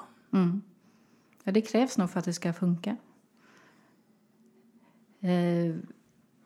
ja, 1.44 1.52
det 1.52 1.60
krävs 1.60 1.98
nog 1.98 2.10
för 2.10 2.18
att 2.18 2.24
det 2.24 2.32
ska 2.32 2.52
funka. 2.52 2.96
Eh, 5.20 5.74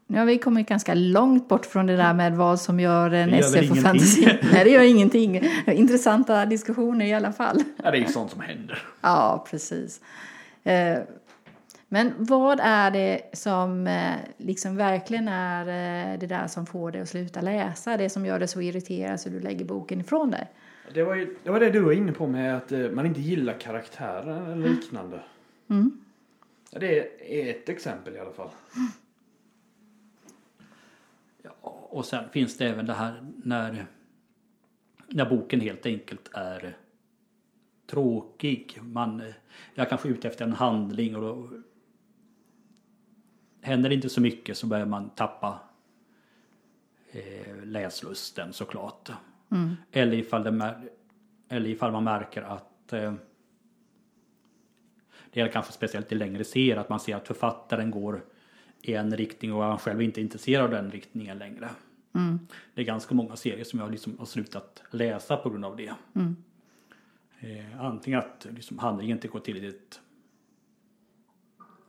nu 0.06 0.18
har 0.18 0.26
vi 0.26 0.38
kommit 0.38 0.68
ganska 0.68 0.94
långt 0.94 1.48
bort 1.48 1.66
från 1.66 1.86
det 1.86 1.96
där 1.96 2.14
med 2.14 2.36
vad 2.36 2.60
som 2.60 2.80
gör 2.80 3.10
en 3.10 3.30
Det 3.30 3.36
gör 3.36 3.44
SF 3.44 3.70
och 3.70 3.76
fantasy. 3.78 4.26
Nej, 4.52 4.64
det 4.64 4.70
gör 4.70 4.82
ingenting. 4.82 5.40
Intressanta 5.66 6.46
diskussioner 6.46 7.06
i 7.06 7.14
alla 7.14 7.32
fall. 7.32 7.62
Ja, 7.84 7.90
det 7.90 7.96
är 7.98 8.00
ju 8.00 8.06
sånt 8.06 8.30
som 8.30 8.40
händer. 8.40 8.82
Ja, 9.00 9.46
precis. 9.50 10.00
Eh, 10.64 10.98
Men 11.88 12.12
vad 12.18 12.60
är 12.62 12.90
det 12.90 13.20
som 13.32 13.86
eh, 13.86 14.12
liksom 14.36 14.76
verkligen 14.76 15.28
är 15.28 15.60
eh, 15.60 16.18
det 16.18 16.26
där 16.26 16.46
som 16.46 16.66
får 16.66 16.92
dig 16.92 17.00
att 17.00 17.08
sluta 17.08 17.40
läsa? 17.40 17.96
Det 17.96 18.10
som 18.10 18.26
gör 18.26 18.38
dig 18.38 18.48
så 18.48 18.60
irriterad 18.60 19.20
så 19.20 19.28
du 19.28 19.40
lägger 19.40 19.64
boken 19.64 20.00
ifrån 20.00 20.30
dig? 20.30 20.50
Det 20.94 21.02
var, 21.02 21.14
ju, 21.14 21.36
det 21.44 21.50
var 21.50 21.60
det 21.60 21.70
du 21.70 21.80
var 21.80 21.92
inne 21.92 22.12
på 22.12 22.26
med 22.26 22.56
att 22.56 22.72
man 22.92 23.06
inte 23.06 23.20
gillar 23.20 23.60
karaktärer 23.60 24.52
eller 24.52 24.68
liknande. 24.68 25.20
Ja, 26.70 26.78
det 26.78 26.98
är 27.20 27.50
ett 27.50 27.68
exempel 27.68 28.16
i 28.16 28.18
alla 28.18 28.32
fall. 28.32 28.50
Och 31.96 32.04
sen 32.04 32.28
finns 32.30 32.59
det 32.59 32.66
även 32.66 32.87
det 32.87 32.92
här 32.92 33.26
när, 33.37 33.87
när 35.09 35.30
boken 35.30 35.61
helt 35.61 35.87
enkelt 35.87 36.30
är 36.32 36.76
tråkig. 37.87 38.78
Man, 38.82 39.22
jag 39.74 39.88
kanske 39.88 40.09
är 40.09 40.12
ute 40.12 40.28
efter 40.28 40.44
en 40.44 40.52
handling 40.52 41.16
och 41.16 41.22
då 41.22 41.50
händer 43.61 43.88
det 43.88 43.94
inte 43.94 44.09
så 44.09 44.20
mycket 44.20 44.59
så 44.59 44.66
börjar 44.66 44.87
man 44.87 45.11
tappa 45.11 45.61
eh, 47.12 47.64
läslusten 47.64 48.52
såklart. 48.52 49.11
Eller, 49.92 50.16
ifall 50.16 50.42
det, 50.42 50.80
eller 51.48 51.70
ifall 51.70 51.92
man 51.92 52.04
märker 52.04 52.42
att 52.42 52.92
eh, 52.92 53.14
det 55.30 55.40
är 55.40 55.48
kanske 55.48 55.72
speciellt 55.72 56.12
i 56.12 56.14
längre 56.14 56.44
serier 56.44 56.76
att 56.76 56.88
man 56.88 57.00
ser 57.00 57.16
att 57.16 57.26
författaren 57.26 57.90
går 57.90 58.24
i 58.82 58.94
en 58.94 59.16
riktning 59.16 59.52
och 59.52 59.62
han 59.62 59.78
själv 59.78 60.02
inte 60.02 60.20
är 60.20 60.22
intresserad 60.22 60.64
av 60.64 60.70
den 60.70 60.90
riktningen 60.90 61.38
längre. 61.38 61.68
Det 62.74 62.81
är 62.81 62.85
ganska 62.85 63.14
många 63.14 63.37
serier 63.37 63.64
som 63.64 63.81
jag 63.81 63.90
liksom 63.90 64.18
har 64.18 64.26
slutat 64.26 64.83
läsa 64.90 65.37
på 65.37 65.50
grund 65.50 65.64
av 65.64 65.76
det. 65.76 65.94
Eh, 67.40 67.81
antingen 67.81 68.18
att 68.18 68.46
liksom 68.50 68.79
handlingen 68.79 69.16
inte 69.16 69.29
går 69.29 69.40
tillräckligt 69.40 70.00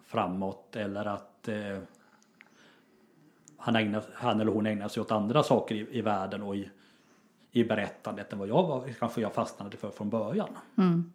framåt 0.05 0.75
eller 0.75 1.05
att 1.05 1.47
eh, 1.47 1.79
han, 3.57 3.75
ägnar, 3.75 4.03
han 4.13 4.41
eller 4.41 4.51
hon 4.51 4.65
ägnar 4.65 4.87
sig 4.87 5.01
åt 5.01 5.11
andra 5.11 5.43
saker 5.43 5.75
i, 5.75 5.97
i 5.97 6.01
världen 6.01 6.41
och 6.41 6.55
i, 6.55 6.69
i 7.51 7.63
berättandet 7.63 8.33
än 8.33 8.39
vad 8.39 8.47
jag 8.47 8.67
var, 8.67 8.89
kanske 8.99 9.21
jag 9.21 9.33
fastnade 9.33 9.77
för 9.77 9.89
från 9.89 10.09
början. 10.09 10.49
Mm. 10.77 11.13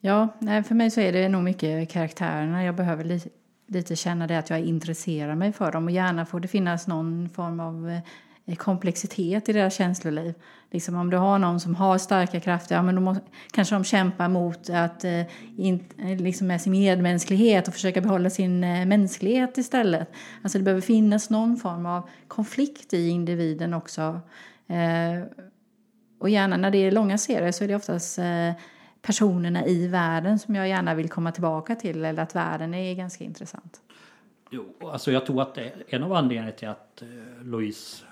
Ja, 0.00 0.28
nej, 0.38 0.62
för 0.62 0.74
mig 0.74 0.90
så 0.90 1.00
är 1.00 1.12
det 1.12 1.28
nog 1.28 1.42
mycket 1.42 1.90
karaktärerna. 1.90 2.64
Jag 2.64 2.74
behöver 2.74 3.04
li 3.04 3.20
lite 3.66 3.96
känna 3.96 4.26
det 4.26 4.38
att 4.38 4.50
jag 4.50 4.60
intresserar 4.60 5.34
mig 5.34 5.52
för 5.52 5.72
dem 5.72 5.84
och 5.84 5.90
gärna 5.90 6.26
får 6.26 6.40
det 6.40 6.48
finnas 6.48 6.86
någon 6.86 7.28
form 7.34 7.60
av 7.60 8.00
eh, 8.46 8.56
komplexitet 8.56 9.48
i 9.48 9.52
deras 9.52 9.74
känsloliv. 9.74 10.34
Liksom 10.70 10.94
om 10.94 11.10
du 11.10 11.16
har 11.16 11.38
någon 11.38 11.60
som 11.60 11.74
har 11.74 11.98
starka 11.98 12.40
krafter, 12.40 12.74
ja 12.74 12.82
men 12.82 12.94
då 12.94 13.00
måste, 13.00 13.24
kanske 13.52 13.74
de 13.74 13.84
kämpar 13.84 14.28
mot 14.28 14.70
att 14.70 15.04
eh, 15.04 15.22
in, 15.56 15.84
eh, 15.98 16.16
liksom 16.16 16.46
med 16.46 16.60
sin 16.60 16.72
medmänsklighet 16.72 17.68
och 17.68 17.74
försöka 17.74 18.00
behålla 18.00 18.30
sin 18.30 18.64
eh, 18.64 18.86
mänsklighet 18.86 19.58
istället. 19.58 20.08
Alltså 20.42 20.58
det 20.58 20.64
behöver 20.64 20.82
finnas 20.82 21.30
någon 21.30 21.56
form 21.56 21.86
av 21.86 22.08
konflikt 22.28 22.94
i 22.94 23.08
individen 23.08 23.74
också. 23.74 24.20
Eh, 24.66 25.26
och 26.20 26.30
gärna 26.30 26.56
när 26.56 26.70
det 26.70 26.78
är 26.78 26.92
långa 26.92 27.18
serier 27.18 27.52
så 27.52 27.64
är 27.64 27.68
det 27.68 27.74
oftast 27.74 28.18
eh, 28.18 28.52
personerna 29.06 29.66
i 29.66 29.88
världen 29.88 30.38
som 30.38 30.54
jag 30.54 30.68
gärna 30.68 30.94
vill 30.94 31.08
komma 31.08 31.32
tillbaka 31.32 31.74
till 31.74 32.04
eller 32.04 32.22
att 32.22 32.34
världen 32.34 32.74
är 32.74 32.94
ganska 32.94 33.24
intressant. 33.24 33.80
Jo, 34.50 34.64
alltså 34.80 35.12
jag 35.12 35.26
tror 35.26 35.42
att 35.42 35.58
en 35.88 36.02
av 36.02 36.12
anledningarna 36.12 36.50
till 36.50 36.68
att 36.68 37.02
eh, 37.02 37.44
Louise 37.44 38.04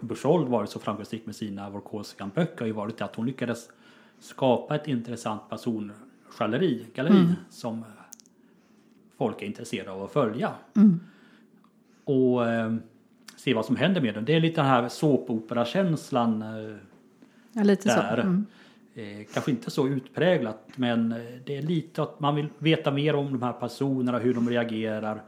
Bujold 0.00 0.48
varit 0.48 0.70
så 0.70 0.78
framgångsrik 0.78 1.26
med 1.26 1.36
sina 1.36 1.70
Vorkosigan-böcker 1.70 2.58
har 2.58 2.66
ju 2.66 2.72
varit 2.72 3.00
att 3.00 3.16
hon 3.16 3.26
lyckades 3.26 3.68
skapa 4.20 4.74
ett 4.74 4.88
intressant 4.88 5.42
persongalleri 5.48 6.86
galleri, 6.94 7.18
mm. 7.18 7.32
som 7.50 7.84
folk 9.18 9.42
är 9.42 9.46
intresserade 9.46 9.90
av 9.90 10.02
att 10.02 10.12
följa. 10.12 10.50
Mm. 10.76 11.00
Och 12.04 12.48
eh, 12.48 12.74
se 13.36 13.54
vad 13.54 13.64
som 13.64 13.76
händer 13.76 14.00
med 14.00 14.14
den. 14.14 14.24
Det 14.24 14.34
är 14.34 14.40
lite 14.40 14.60
den 14.60 14.70
här 14.70 14.88
såpopera-känslan 14.88 16.42
eh, 16.42 16.76
ja, 17.52 17.62
lite 17.62 17.88
där. 17.88 18.16
Så. 18.16 18.22
Mm. 18.22 18.46
Eh, 18.94 19.26
kanske 19.32 19.50
inte 19.50 19.70
så 19.70 19.88
utpräglat 19.88 20.68
men 20.76 21.12
eh, 21.12 21.18
det 21.44 21.56
är 21.56 21.62
lite 21.62 22.02
att 22.02 22.20
man 22.20 22.34
vill 22.34 22.48
veta 22.58 22.90
mer 22.90 23.14
om 23.14 23.32
de 23.32 23.42
här 23.42 23.52
personerna, 23.52 24.18
hur 24.18 24.34
de 24.34 24.48
reagerar. 24.48 25.22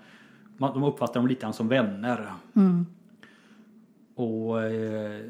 Man, 0.56 0.74
de 0.74 0.82
uppfattar 0.82 1.14
dem 1.14 1.26
lite 1.26 1.40
grann 1.40 1.52
som 1.52 1.68
vänner. 1.68 2.32
Mm. 2.56 2.86
Och 4.14 4.62
eh, 4.62 5.20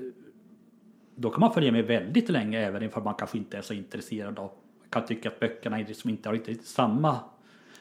då 1.14 1.30
kan 1.30 1.40
man 1.40 1.52
följa 1.52 1.72
med 1.72 1.84
väldigt 1.84 2.28
länge 2.28 2.58
även 2.58 2.90
om 2.94 3.04
man 3.04 3.14
kanske 3.14 3.38
inte 3.38 3.58
är 3.58 3.62
så 3.62 3.74
intresserad 3.74 4.38
av. 4.38 4.50
Kan 4.90 5.06
tycka 5.06 5.28
att 5.28 5.40
böckerna 5.40 5.78
liksom 5.78 6.10
inte 6.10 6.28
har 6.28 6.34
riktigt 6.34 6.66
samma 6.66 7.18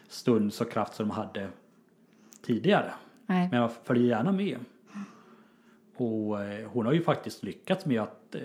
stund 0.07 0.53
och 0.61 0.71
kraft 0.71 0.95
som 0.95 1.07
de 1.07 1.13
hade 1.13 1.47
tidigare. 2.41 2.93
Nej. 3.25 3.47
Men 3.51 3.61
jag 3.61 3.71
följer 3.83 4.07
gärna 4.07 4.31
med. 4.31 4.57
Och 5.95 6.43
eh, 6.43 6.67
hon 6.67 6.85
har 6.85 6.93
ju 6.93 7.01
faktiskt 7.01 7.43
lyckats 7.43 7.85
med 7.85 8.01
att 8.01 8.35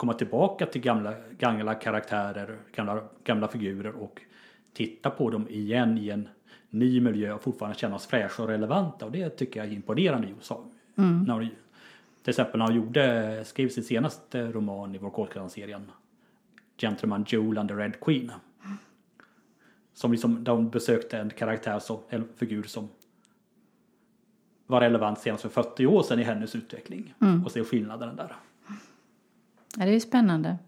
komma 0.00 0.14
tillbaka 0.14 0.66
till 0.66 0.80
gamla, 0.80 1.14
gamla 1.38 1.74
karaktärer, 1.74 2.58
gamla, 2.74 3.02
gamla 3.24 3.48
figurer 3.48 3.92
och 3.92 4.20
titta 4.72 5.10
på 5.10 5.30
dem 5.30 5.48
igen 5.48 5.98
i 5.98 6.10
en 6.10 6.28
ny 6.70 7.00
miljö 7.00 7.32
och 7.32 7.42
fortfarande 7.42 7.78
känna 7.78 7.94
oss 7.94 8.06
fräscha 8.06 8.42
och 8.42 8.48
relevanta 8.48 9.06
och 9.06 9.12
det 9.12 9.30
tycker 9.30 9.60
jag 9.60 9.68
är 9.68 9.72
imponerande 9.72 10.28
i 10.28 10.30
USA. 10.30 10.64
Mm. 10.96 11.22
När 11.22 11.48
till 12.22 12.30
exempel 12.30 12.58
när 12.58 12.72
gjorde, 12.72 13.44
skrev 13.44 13.68
sin 13.68 13.84
senaste 13.84 14.52
roman 14.52 14.94
i 14.94 14.98
vår 14.98 15.48
serien 15.48 15.90
Gentleman 16.78 17.24
Joel 17.28 17.58
and 17.58 17.68
the 17.68 17.74
Red 17.74 18.00
Queen. 18.00 18.32
Som 19.92 20.12
liksom, 20.12 20.44
där 20.44 20.52
hon 20.52 20.70
besökte 20.70 21.18
en 21.18 21.30
karaktär, 21.30 21.78
som, 21.78 21.98
en 22.08 22.28
figur 22.36 22.62
som 22.62 22.88
var 24.66 24.80
relevant 24.80 25.18
senast 25.18 25.42
för 25.42 25.48
40 25.48 25.86
år 25.86 26.02
sedan 26.02 26.18
i 26.18 26.22
hennes 26.22 26.54
utveckling. 26.54 27.14
Mm. 27.20 27.44
Och 27.44 27.52
se 27.52 27.64
skillnaden 27.64 28.16
där. 28.16 28.36
Ja, 29.78 29.84
det 29.84 29.94
är 29.94 30.00
spännande. 30.00 30.58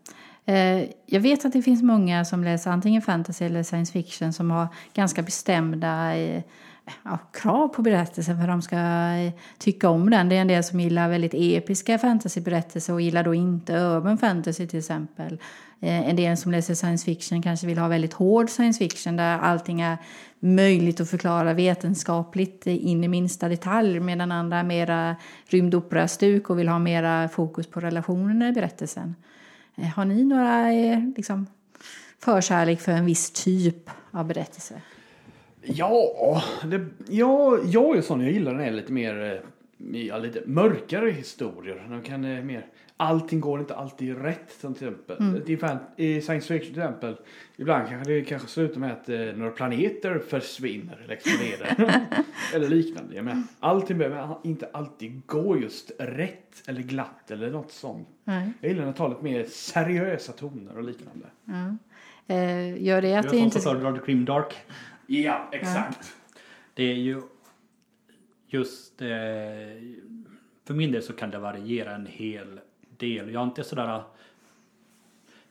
Eh, 0.44 0.84
jag 1.06 1.20
vet 1.20 1.44
att 1.44 1.52
det 1.52 1.62
finns 1.62 1.82
många 1.82 2.24
som 2.24 2.44
läser 2.44 2.70
antingen 2.70 3.02
fantasy 3.02 3.44
eller 3.44 3.62
science 3.62 3.92
fiction 3.92 4.32
som 4.32 4.50
har 4.50 4.68
ganska 4.94 5.22
bestämda 5.22 6.16
eh, 6.16 6.42
ja, 7.02 7.18
krav 7.32 7.68
på 7.68 7.82
berättelsen 7.82 8.36
för 8.36 8.42
att 8.42 8.48
de 8.48 8.62
ska 8.62 8.76
eh, 8.76 9.32
tycka 9.58 9.88
om 9.88 10.10
den. 10.10 10.28
Det 10.28 10.36
är 10.36 10.40
en 10.40 10.48
del 10.48 10.64
som 10.64 10.80
gillar 10.80 11.08
väldigt 11.08 11.34
episka 11.34 11.98
fantasyberättelser 11.98 12.92
och 12.92 13.00
gillar 13.00 13.24
då 13.24 13.34
inte 13.34 13.76
urban 13.76 14.18
fantasy 14.18 14.66
till 14.66 14.78
exempel. 14.78 15.38
Eh, 15.82 16.08
en 16.08 16.16
del 16.16 16.36
som 16.36 16.52
läser 16.52 16.74
science 16.74 17.04
fiction 17.04 17.42
kanske 17.42 17.66
vill 17.66 17.78
ha 17.78 17.88
väldigt 17.88 18.12
hård 18.12 18.50
science 18.50 18.78
fiction 18.78 19.16
där 19.16 19.38
allting 19.38 19.80
är 19.80 19.96
möjligt 20.40 21.00
att 21.00 21.10
förklara 21.10 21.54
vetenskapligt 21.54 22.66
in 22.66 23.04
i 23.04 23.08
minsta 23.08 23.48
detalj 23.48 24.00
medan 24.00 24.32
andra 24.32 24.58
är 24.58 24.64
mera 24.64 25.16
rymdopera-stuk 25.46 26.50
och 26.50 26.58
vill 26.58 26.68
ha 26.68 26.78
mera 26.78 27.28
fokus 27.28 27.66
på 27.66 27.80
relationerna 27.80 28.48
i 28.48 28.52
berättelsen. 28.52 29.14
Eh, 29.76 29.84
har 29.84 30.04
ni 30.04 30.24
några 30.24 30.72
eh, 30.72 30.98
liksom, 31.16 31.46
förkärlek 32.18 32.80
för 32.80 32.92
en 32.92 33.06
viss 33.06 33.30
typ 33.30 33.90
av 34.10 34.26
berättelse? 34.26 34.74
Ja, 35.62 36.42
det, 36.64 36.86
ja, 37.08 37.58
jag 37.64 37.96
är 37.96 38.02
sån. 38.02 38.20
Jag 38.20 38.32
gillar 38.32 38.52
den 38.52 38.60
här 38.60 38.70
lite 38.70 38.92
mer 38.92 39.42
ja, 39.92 40.18
lite 40.18 40.42
mörkare 40.46 41.10
historier. 41.10 41.86
De 41.90 42.02
kan 42.02 42.46
mer 42.46 42.66
allting 43.02 43.40
går 43.40 43.60
inte 43.60 43.74
alltid 43.74 44.22
rätt 44.22 44.60
till 44.60 44.70
exempel. 44.70 45.16
Mm. 45.20 45.86
I, 45.96 46.20
science 46.20 46.48
fiction 46.48 46.74
till 46.74 46.82
exempel. 46.82 47.16
Ibland 47.56 47.88
kanske 47.88 48.12
det 48.12 48.24
kanske 48.24 48.48
slutar 48.48 48.80
med 48.80 48.92
att 48.92 49.08
eh, 49.08 49.20
några 49.20 49.50
planeter 49.50 50.18
försvinner 50.18 51.00
eller 51.04 51.14
exploderar. 51.14 52.00
eller 52.54 52.68
liknande. 52.68 53.14
Jag 53.14 53.24
menar, 53.24 53.42
allting 53.60 53.98
behöver 53.98 54.36
inte 54.44 54.68
alltid 54.72 55.26
gå 55.26 55.60
just 55.60 55.90
rätt 55.98 56.62
eller 56.66 56.82
glatt 56.82 57.30
eller 57.30 57.50
något 57.50 57.72
sånt. 57.72 58.08
Nej. 58.24 58.52
Jag 58.60 58.70
gillar 58.70 58.84
när 58.84 58.92
talet 58.92 59.22
mer 59.22 59.44
seriösa 59.44 60.32
toner 60.32 60.76
och 60.76 60.84
liknande. 60.84 61.26
Ja. 61.44 61.76
Eh, 62.34 62.82
gör 62.82 63.02
det 63.02 63.14
att 63.14 63.30
det 63.30 63.36
inte... 63.36 63.58
Du 63.58 63.62
föredrar 63.62 64.00
Grim 64.06 64.24
Dark? 64.24 64.54
Ja, 65.06 65.48
exakt. 65.52 65.98
Ja. 66.00 66.40
Det 66.74 66.84
är 66.84 66.96
ju 66.96 67.22
just 68.46 69.02
eh, 69.02 69.08
för 70.66 70.74
min 70.74 70.92
del 70.92 71.02
så 71.02 71.12
kan 71.12 71.30
det 71.30 71.38
variera 71.38 71.94
en 71.94 72.06
hel 72.06 72.60
del. 73.02 73.32
Jag 73.32 73.40
är 73.40 73.46
inte 73.46 73.64
sådär 73.64 74.02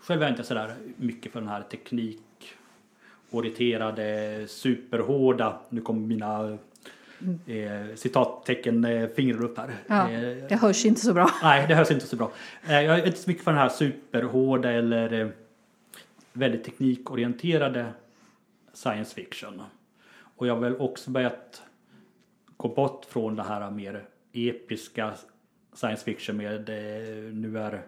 själv 0.02 0.22
är 0.22 0.26
jag 0.26 0.34
inte 0.34 0.44
sådär 0.44 0.76
mycket 0.98 1.32
för 1.32 1.40
den 1.40 1.50
här 1.50 1.62
teknikorienterade 1.62 4.46
superhårda, 4.48 5.60
nu 5.70 5.82
kommer 5.82 6.08
mina 6.08 6.58
eh, 7.48 7.96
citattecken 7.96 8.86
eh, 8.86 9.08
fingrar 9.08 9.44
upp 9.44 9.58
här. 9.58 9.70
Ja, 9.88 10.12
eh, 10.12 10.38
det 10.50 10.56
hörs 10.62 10.86
inte 10.86 11.02
så 11.02 11.14
bra. 11.14 11.30
Nej, 11.44 11.68
det 11.68 11.76
hörs 11.76 11.92
inte 11.92 12.08
så 12.08 12.16
bra. 12.16 12.32
Eh, 12.64 12.82
jag 12.82 13.00
är 13.00 13.06
inte 13.06 13.20
så 13.20 13.30
mycket 13.30 13.44
för 13.44 13.52
den 13.52 13.60
här 13.60 13.70
superhårda 13.70 14.72
eller 14.72 15.14
eh, 15.14 15.28
väldigt 16.34 16.64
teknikorienterade 16.64 17.86
science 18.74 19.16
fiction. 19.16 19.62
Och 20.36 20.48
jag 20.48 20.54
har 20.54 20.62
väl 20.62 20.78
också 20.78 21.12
börjat 21.12 21.64
gå 22.58 22.68
bort 22.68 23.06
från 23.06 23.36
det 23.36 23.44
här 23.44 23.72
mer 23.72 24.04
episka 24.34 25.14
science 25.74 26.04
fiction 26.04 26.38
med 26.38 26.70
eh, 26.70 27.34
nu 27.34 27.60
är 27.60 27.84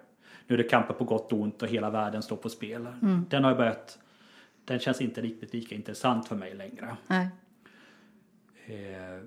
nu 0.47 0.55
är 0.55 0.57
det 0.57 0.63
kamper 0.63 0.93
på 0.93 1.03
gott 1.03 1.33
och 1.33 1.39
ont 1.39 1.61
och 1.61 1.67
hela 1.67 1.89
världen 1.89 2.21
står 2.21 2.35
på 2.35 2.49
spel. 2.49 2.87
Mm. 3.01 3.25
Den 3.29 3.43
har 3.43 3.51
jag 3.51 3.57
börjat 3.57 3.99
den 4.65 4.79
känns 4.79 5.01
inte 5.01 5.21
riktigt 5.21 5.53
lika 5.53 5.75
intressant 5.75 6.27
för 6.27 6.35
mig 6.35 6.53
längre. 6.53 6.97
Nej. 7.07 7.29
Eh, 8.65 9.23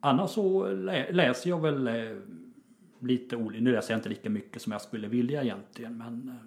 annars 0.00 0.30
så 0.30 0.72
lä 0.72 1.12
läser 1.12 1.50
jag 1.50 1.60
väl 1.60 1.86
eh, 1.86 2.16
lite 2.98 3.36
olika, 3.36 3.64
nu 3.64 3.72
läser 3.72 3.92
jag 3.94 3.98
inte 3.98 4.08
lika 4.08 4.30
mycket 4.30 4.62
som 4.62 4.72
jag 4.72 4.80
skulle 4.80 5.08
vilja 5.08 5.42
egentligen 5.42 5.98
men 5.98 6.38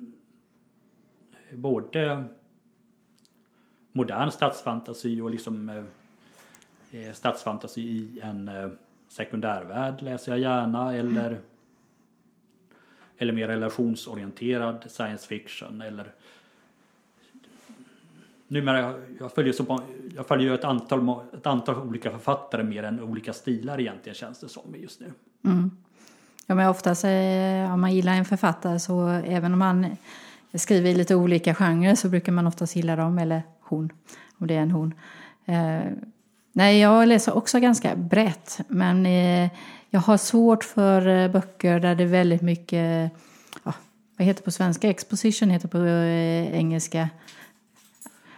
eh, 1.49 1.57
både 1.57 2.23
modern 3.91 4.31
stadsfantasi 4.31 5.21
och 5.21 5.31
liksom 5.31 5.69
eh, 5.69 5.83
eh, 6.91 7.13
stadsfantasi 7.13 7.81
i 7.81 8.19
en 8.23 8.47
eh, 8.47 8.69
sekundärvärld 9.15 10.01
läser 10.01 10.31
jag 10.31 10.39
gärna 10.39 10.95
eller 10.95 11.27
mm. 11.27 11.41
eller 13.17 13.33
mer 13.33 13.47
relationsorienterad 13.47 14.85
science 14.87 15.27
fiction 15.27 15.81
eller 15.81 16.11
numera 18.47 18.93
jag, 19.19 19.31
följer 19.31 19.53
så 19.53 19.83
jag 20.15 20.27
följer 20.27 20.53
ett 20.53 20.63
antal 20.63 21.19
ett 21.33 21.47
antal 21.47 21.75
olika 21.75 22.11
författare 22.11 22.63
mer 22.63 22.83
än 22.83 23.03
olika 23.03 23.33
stilar 23.33 23.79
egentligen 23.79 24.15
känns 24.15 24.39
det 24.39 24.49
som 24.49 24.75
just 24.75 24.99
nu. 24.99 25.11
Mm. 25.43 25.71
Ja 26.47 26.55
men 26.55 26.69
oftast 26.69 27.03
eh, 27.03 27.73
om 27.73 27.81
man 27.81 27.93
gillar 27.93 28.13
en 28.13 28.25
författare 28.25 28.79
så 28.79 29.07
även 29.07 29.53
om 29.53 29.59
man 29.59 29.97
skriver 30.53 30.89
i 30.89 30.95
lite 30.95 31.15
olika 31.15 31.55
genrer 31.55 31.95
så 31.95 32.09
brukar 32.09 32.31
man 32.31 32.47
oftast 32.47 32.75
gilla 32.75 32.95
dem 32.95 33.19
eller 33.19 33.43
hon 33.59 33.89
om 34.37 34.47
det 34.47 34.55
är 34.55 34.61
en 34.61 34.71
hon. 34.71 34.93
Eh, 35.45 35.91
Nej, 36.57 36.79
jag 36.79 37.07
läser 37.07 37.37
också 37.37 37.59
ganska 37.59 37.95
brett, 37.95 38.59
men 38.67 39.05
eh, 39.05 39.49
jag 39.89 39.99
har 39.99 40.17
svårt 40.17 40.63
för 40.63 41.07
eh, 41.07 41.31
böcker 41.31 41.79
där 41.79 41.95
det 41.95 42.03
är 42.03 42.07
väldigt 42.07 42.41
mycket, 42.41 43.11
ja, 43.63 43.73
vad 44.17 44.27
heter 44.27 44.43
på 44.43 44.51
svenska? 44.51 44.89
Exposition 44.89 45.49
heter 45.49 45.67
på 45.67 45.77
eh, 45.77 46.57
engelska. 46.59 47.09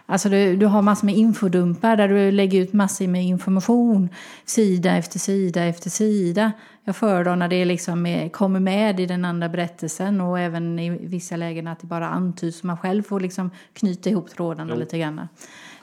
Alltså 0.06 0.28
du, 0.28 0.56
du 0.56 0.66
har 0.66 0.82
massor 0.82 1.06
med 1.06 1.16
infodumpar 1.16 1.96
där 1.96 2.08
du 2.08 2.30
lägger 2.30 2.60
ut 2.60 2.72
massor 2.72 3.06
med 3.06 3.24
information 3.24 4.08
sida 4.44 4.96
efter 4.96 5.18
sida 5.18 5.64
efter 5.64 5.90
sida. 5.90 6.52
Jag 6.84 6.96
föredrar 6.96 7.36
när 7.36 7.48
det 7.48 7.64
liksom 7.64 8.06
är, 8.06 8.28
kommer 8.28 8.60
med 8.60 9.00
i 9.00 9.06
den 9.06 9.24
andra 9.24 9.48
berättelsen 9.48 10.20
och 10.20 10.38
även 10.38 10.78
i 10.78 10.90
vissa 10.90 11.36
lägen 11.36 11.68
att 11.68 11.80
det 11.80 11.86
bara 11.86 12.08
antyds 12.08 12.58
så 12.58 12.66
man 12.66 12.78
själv 12.78 13.02
får 13.02 13.20
liksom 13.20 13.50
knyta 13.72 14.10
ihop 14.10 14.30
trådarna 14.30 14.72
Jo. 14.74 14.80
lite 14.80 14.98
grann. 14.98 15.28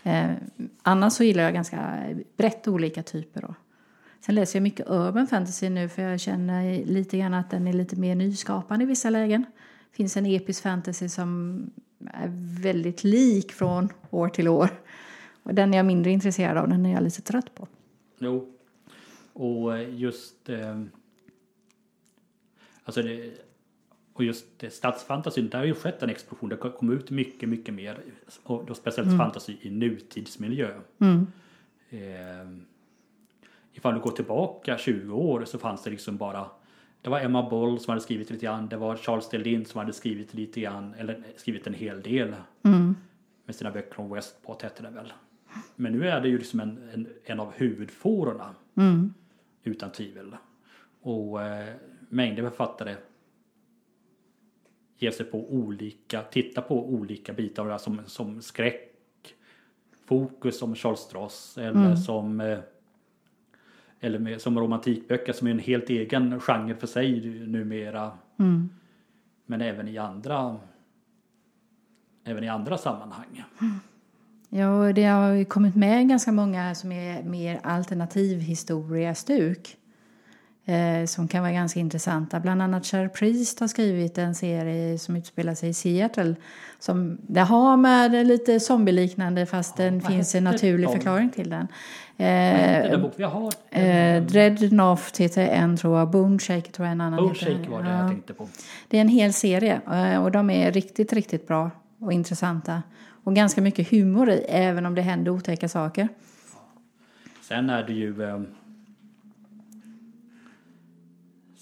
Eh, 0.06 0.32
annars 0.82 1.14
så 1.14 1.24
gillar 1.24 1.44
jag 1.44 1.54
ganska 1.54 2.04
brett 2.38 2.68
olika 2.68 3.04
typer. 3.04 3.42
Då. 3.42 3.56
Sen 4.20 4.36
läser 4.36 4.60
jag 4.60 4.64
mycket 4.64 4.90
urban 4.90 5.28
fantasy 5.28 5.70
nu 5.70 5.90
för 5.90 6.02
jag 6.02 6.20
känner 6.20 6.86
lite 6.86 7.18
grann 7.18 7.34
att 7.34 7.52
den 7.52 7.68
är 7.68 7.74
lite 7.74 7.96
mer 7.96 8.16
nyskapande 8.16 8.86
i 8.86 8.88
vissa 8.88 9.10
lägen. 9.10 9.46
Det 9.92 9.96
finns 9.96 10.18
en 10.18 10.26
episk 10.26 10.64
fantasy 10.64 11.10
som 11.10 11.60
är 12.14 12.32
väldigt 12.62 13.04
lik 13.04 13.52
från 13.52 13.90
år 14.10 14.30
till 14.30 14.48
år. 14.48 14.70
Och 15.44 15.54
den 15.54 15.74
är 15.74 15.78
jag 15.78 15.86
mindre 15.86 16.12
intresserad 16.12 16.58
av, 16.58 16.70
den 16.70 16.86
är 16.86 16.94
jag 16.94 17.04
lite 17.04 17.22
trött 17.22 17.56
på. 17.56 17.68
Jo. 18.20 18.54
Och 19.34 19.78
eh, 19.78 19.96
just... 19.96 20.50
Eh, 20.50 20.82
alltså 22.84 23.02
det, 23.02 23.45
och 24.16 24.24
just 24.24 24.60
det, 24.60 24.70
stadsfantasyn, 24.70 25.50
där 25.50 25.60
har 25.60 25.66
ju 25.66 25.74
skett 25.74 26.04
en 26.04 26.10
explosion. 26.10 26.50
Det 26.50 26.58
kom 26.58 26.90
ut 26.90 27.10
mycket, 27.10 27.50
mycket 27.50 27.74
mer. 27.74 28.00
Och 28.44 28.66
då 28.66 28.74
speciellt 28.74 29.18
fantasy 29.18 29.58
i 29.62 29.70
nutidsmiljö. 29.70 30.72
Mm. 31.00 31.28
Eh, 31.90 32.60
ifall 33.74 33.94
du 33.94 34.00
går 34.00 34.12
tillbaka 34.12 34.78
20 34.78 35.16
år 35.16 35.46
så 35.46 35.58
fanns 35.58 35.84
det 35.84 35.90
liksom 35.90 36.18
bara 36.18 36.50
det 37.02 37.10
var 37.10 37.20
Emma 37.20 37.50
Boll 37.50 37.80
som 37.80 37.92
hade 37.92 38.02
skrivit 38.02 38.30
lite 38.30 38.46
grann. 38.46 38.68
Det 38.68 38.78
var 38.78 38.96
Charles 38.96 39.30
Delin 39.30 39.66
som 39.66 39.80
hade 39.80 39.94
skrivit 39.94 40.34
lite 40.34 40.62
grann, 40.62 40.94
eller 40.94 41.24
skrivit 41.36 41.68
en 41.68 41.74
hel 41.74 42.02
del. 42.02 42.36
Mm. 42.64 42.96
Med 43.46 43.56
sina 43.56 43.72
böcker 43.72 44.00
om 44.00 44.10
Westport 44.10 44.62
hette 44.62 44.84
det 44.84 44.90
väl. 44.90 45.14
Men 45.76 45.92
nu 45.92 46.08
är 46.10 46.22
det 46.22 46.30
ju 46.30 46.38
liksom 46.38 46.60
en, 46.60 46.90
en, 46.94 47.08
en 47.24 47.40
av 47.40 47.52
huvudfårorna. 47.56 48.56
Mm. 48.76 49.14
Utan 49.64 49.92
tvivel. 49.92 50.36
Och 51.02 51.42
eh, 51.42 51.76
mängder 52.10 52.44
författare 52.44 52.96
ger 54.98 55.12
sig 55.12 55.26
på 55.26 55.54
olika, 55.54 56.22
titta 56.22 56.62
på 56.62 56.90
olika 56.90 57.34
bitar 57.34 57.64
av 57.64 57.68
det 57.68 57.74
här 57.74 57.80
som, 57.80 58.02
som 58.06 58.42
skräck, 58.42 58.92
fokus 60.06 60.60
som 60.60 60.76
Charles 60.76 61.00
Stross 61.00 61.58
eller 61.58 61.96
som 61.96 62.42
eh, 62.42 62.60
eller 64.00 64.20
med, 64.20 64.42
som 64.42 64.60
romantikböcker 64.60 65.34
som 65.34 65.48
är 65.48 65.52
en 65.52 65.60
helt 65.60 65.90
egen 65.90 66.40
genre 66.40 66.76
för 66.76 66.88
sig 66.88 67.22
numera. 67.48 68.12
Mm. 68.40 68.70
Men 69.46 69.62
även 69.62 69.88
i 69.88 69.98
andra 69.98 70.58
även 72.24 72.44
i 72.44 72.48
andra 72.48 72.78
sammanhang. 72.78 73.44
Ja, 74.50 74.88
och 74.88 74.94
det 74.94 75.04
har 75.04 75.32
ju 75.32 75.46
kommit 75.46 75.76
med 75.76 76.10
ganska 76.10 76.32
många 76.32 76.76
som 76.76 76.92
är 76.92 77.24
mer 77.24 77.60
alternativhistoria-stuk. 77.64 79.78
Eh, 80.68 81.06
som 81.06 81.28
kan 81.28 81.42
vara 81.44 81.52
ganska 81.54 81.80
intressanta. 81.80 82.40
Bland 82.40 82.62
annat 82.62 82.86
Cher 82.86 83.08
Priest 83.08 83.60
har 83.60 83.68
skrivit 83.68 84.18
en 84.18 84.36
serie 84.36 84.98
som 85.00 85.16
utspelar 85.16 85.56
sig 85.56 85.70
i 85.70 85.74
Seattle. 85.74 86.36
Som 86.80 87.18
det 87.22 87.40
har 87.42 87.78
med 87.78 88.28
lite 88.28 88.60
zombieliknande 88.60 89.46
fast 89.46 89.78
den 89.78 90.00
vad 90.00 90.12
finns 90.12 90.36
en 90.36 90.44
naturlig 90.44 90.88
de? 90.88 90.94
förklaring 90.94 91.30
till 91.30 91.50
den. 91.50 91.68
Eh, 92.18 92.92
den 92.92 93.02
bok 93.02 93.14
vi 93.16 93.24
har? 93.24 93.54
eh, 93.72 94.24
Dreadnought 94.24 95.18
heter 95.18 95.48
en 95.48 95.78
tror 95.78 96.00
jag, 96.00 96.10
Bone 96.10 96.40
Shaker 96.40 96.72
tror 96.72 96.86
jag 96.86 96.92
en 96.92 97.02
annan 97.02 97.18
Bone 97.20 97.34
heter. 97.40 97.70
Var 97.70 97.84
det 97.84 97.90
Ja. 97.90 98.00
jag 98.00 98.10
tänkte 98.10 98.34
på. 98.34 98.48
Det 98.88 98.98
är 98.98 99.02
en 99.02 99.08
hel 99.10 99.34
serie 99.34 99.82
eh, 99.92 100.24
och 100.24 100.32
de 100.32 100.50
är 100.50 100.72
riktigt, 100.72 101.14
riktigt 101.14 101.48
bra 101.48 101.72
och 102.00 102.14
intressanta. 102.14 102.84
Och 103.24 103.36
ganska 103.36 103.62
mycket 103.62 103.92
humor 103.92 104.30
i, 104.30 104.46
även 104.50 104.86
om 104.86 104.96
det 104.96 105.02
händer 105.02 105.32
otäcka 105.32 105.70
saker. 105.70 106.08
Sen 107.42 107.70
är 107.70 107.84
det 107.84 107.94
ju 107.94 108.24
eh, 108.24 108.40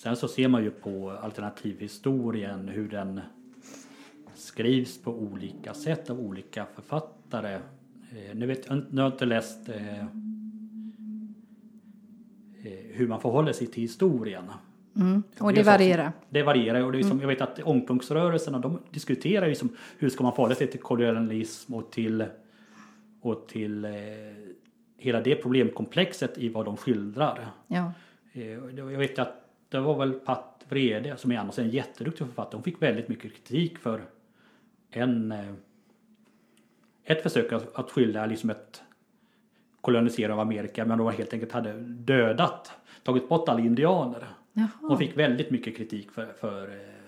Sen 0.03 0.15
så 0.15 0.27
ser 0.27 0.47
man 0.47 0.63
ju 0.63 0.71
på 0.71 1.11
alternativhistorien 1.11 2.67
hur 2.67 2.89
den 2.89 3.21
skrivs 4.35 5.01
på 5.01 5.11
olika 5.11 5.73
sätt 5.73 6.09
av 6.09 6.19
olika 6.19 6.65
författare. 6.75 7.53
Eh, 7.53 8.35
nu, 8.35 8.45
vet, 8.45 8.69
nu 8.69 8.85
har 8.91 9.03
jag 9.03 9.11
inte 9.11 9.25
läst 9.25 9.69
eh, 9.69 9.99
eh, 9.99 10.05
hur 12.91 13.07
man 13.07 13.21
förhåller 13.21 13.53
sig 13.53 13.67
till 13.67 13.81
historien. 13.81 14.43
Mm. 14.95 15.23
Och 15.39 15.53
Det 15.53 15.63
varierar. 15.63 16.11
Det 16.29 16.43
varierar 16.43 16.83
och 16.83 16.91
det 16.91 16.99
är 16.99 17.03
som, 17.03 17.19
jag 17.19 17.27
vet 17.27 17.41
att 17.41 17.59
ångpunktsrörelserna 17.63 18.59
de 18.59 18.79
diskuterar 18.91 19.47
ju 19.47 19.55
som 19.55 19.69
hur 19.97 20.09
ska 20.09 20.23
man 20.23 20.35
förhålla 20.35 20.55
sig 20.55 20.67
till 20.67 20.79
kolonialism 20.79 21.73
och 21.73 21.91
till 21.91 22.25
och 23.21 23.47
till 23.47 23.85
eh, 23.85 23.91
hela 24.97 25.21
det 25.21 25.35
problemkomplexet 25.35 26.37
i 26.37 26.49
vad 26.49 26.65
de 26.65 26.77
skildrar. 26.77 27.47
Ja. 27.67 27.91
Eh, 28.33 28.51
jag 28.75 28.99
vet 28.99 29.19
att 29.19 29.42
det 29.77 29.83
var 29.83 29.97
väl 29.97 30.11
Pat 30.11 30.65
Vrede 30.69 31.17
som 31.17 31.31
är 31.31 31.37
annars 31.37 31.59
en 31.59 31.69
jätteduktig 31.69 32.27
författare. 32.27 32.55
Hon 32.55 32.63
fick 32.63 32.81
väldigt 32.81 33.07
mycket 33.07 33.33
kritik 33.33 33.77
för 33.77 34.01
en 34.89 35.31
eh, 35.31 35.53
ett 37.03 37.23
försök 37.23 37.51
att, 37.51 37.75
att 37.75 37.91
skildra 37.91 38.25
liksom 38.25 38.49
ett 38.49 38.81
kolonisera 39.81 40.33
av 40.33 40.39
Amerika 40.39 40.85
men 40.85 40.97
de 40.97 41.11
helt 41.11 41.33
enkelt 41.33 41.51
hade 41.51 41.73
dödat, 41.81 42.71
tagit 43.03 43.29
bort 43.29 43.49
alla 43.49 43.59
indianer. 43.59 44.27
Hon 44.53 44.69
Jaha. 44.81 44.97
fick 44.97 45.17
väldigt 45.17 45.51
mycket 45.51 45.77
kritik 45.77 46.11
för, 46.11 46.25
för, 46.39 46.61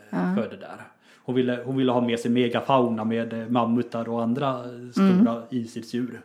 eh, 0.09 0.35
för 0.35 0.49
det 0.49 0.57
där. 0.57 0.81
Hon 1.17 1.35
ville, 1.35 1.63
hon 1.65 1.77
ville 1.77 1.91
ha 1.91 2.01
med 2.01 2.19
sig 2.19 2.31
megafauna 2.31 3.03
med 3.03 3.33
eh, 3.33 3.47
mammutar 3.47 4.09
och 4.09 4.23
andra 4.23 4.63
stora 4.91 5.43
isdjur. 5.49 6.21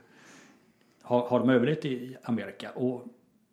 Har, 1.02 1.28
har 1.28 1.38
de 1.38 1.50
överlevt 1.50 1.84
i 1.84 2.16
Amerika? 2.22 2.70
Och 2.70 3.04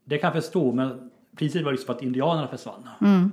det 0.04 0.18
kan 0.18 0.28
jag 0.28 0.44
förstå 0.44 0.74
men 0.74 1.12
priset 1.38 1.64
var 1.66 1.72
just 1.72 1.86
för 1.86 1.94
att 1.94 2.02
indianerna 2.02 2.48
försvann. 2.48 2.90
Mm. 3.02 3.32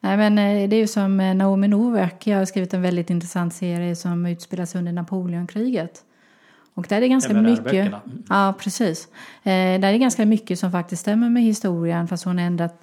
Nej, 0.00 0.16
men 0.16 0.38
eh, 0.38 0.68
det 0.68 0.76
är 0.76 0.80
ju 0.80 0.86
som 0.86 1.20
eh, 1.20 1.34
Naomi 1.34 1.68
Novak. 1.68 2.26
Jag 2.26 2.38
har 2.38 2.44
skrivit 2.44 2.74
en 2.74 2.82
väldigt 2.82 3.10
intressant 3.10 3.54
serie 3.54 3.96
som 3.96 4.26
utspelar 4.26 4.64
sig 4.64 4.78
under 4.78 4.92
Napoleonkriget. 4.92 6.02
Och 6.74 6.86
där 6.88 6.96
är 6.96 7.00
det 7.00 7.08
ganska 7.08 7.30
Även 7.30 7.44
mycket. 7.44 7.64
böckerna. 7.64 8.00
Mm. 8.06 8.22
Ja, 8.28 8.54
precis. 8.58 9.08
Eh, 9.42 9.50
där 9.50 9.84
är 9.84 9.92
det 9.92 9.98
ganska 9.98 10.26
mycket 10.26 10.58
som 10.58 10.72
faktiskt 10.72 11.02
stämmer 11.02 11.30
med 11.30 11.42
historien 11.42 12.08
fast 12.08 12.24
hon 12.24 12.38
har 12.38 12.44
ändrat 12.44 12.80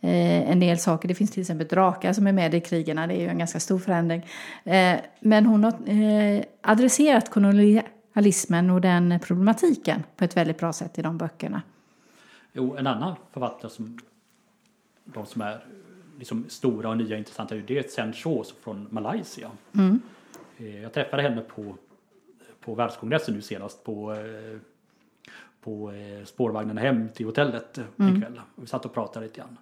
eh, 0.00 0.50
en 0.50 0.60
del 0.60 0.78
saker. 0.78 1.08
Det 1.08 1.14
finns 1.14 1.30
till 1.30 1.40
exempel 1.40 1.66
drakar 1.66 2.12
som 2.12 2.26
är 2.26 2.32
med 2.32 2.54
i 2.54 2.60
krigarna. 2.60 3.06
Det 3.06 3.14
är 3.14 3.20
ju 3.20 3.28
en 3.28 3.38
ganska 3.38 3.60
stor 3.60 3.78
förändring. 3.78 4.26
Eh, 4.64 4.96
men 5.20 5.46
hon 5.46 5.64
har 5.64 5.72
eh, 5.86 6.42
adresserat 6.62 7.30
kolonialismen 7.30 8.70
och 8.70 8.80
den 8.80 9.18
problematiken 9.22 10.02
på 10.16 10.24
ett 10.24 10.36
väldigt 10.36 10.58
bra 10.58 10.72
sätt 10.72 10.98
i 10.98 11.02
de 11.02 11.18
böckerna. 11.18 11.62
Jo, 12.52 12.76
en 12.76 12.86
annan 12.86 13.14
författare 13.32 13.70
som 13.70 13.98
de 15.04 15.26
som 15.26 15.42
är 15.42 15.64
liksom 16.18 16.44
stora 16.48 16.88
och 16.88 16.96
nya 16.96 17.18
intressanta 17.18 17.56
är 17.56 17.64
det 17.66 17.90
Sen 17.90 18.12
Chos 18.12 18.54
från 18.60 18.86
Malaysia. 18.90 19.50
Mm. 19.74 20.00
Eh, 20.58 20.82
Jag 20.82 20.92
träffade 20.92 21.22
henne 21.22 21.40
på, 21.40 21.76
på 22.60 22.74
världskongressen 22.74 23.34
nu 23.34 23.42
senast 23.42 23.84
på, 23.84 24.12
eh, 24.12 24.58
på 25.60 25.92
eh, 25.92 26.24
spårvagnen 26.24 26.78
hem 26.78 27.08
till 27.08 27.26
hotellet 27.26 27.78
eh, 27.78 27.84
en 27.96 28.20
kväll. 28.20 28.40
Vi 28.54 28.66
satt 28.66 28.84
och 28.84 28.94
pratade 28.94 29.26
lite 29.26 29.40
grann. 29.40 29.56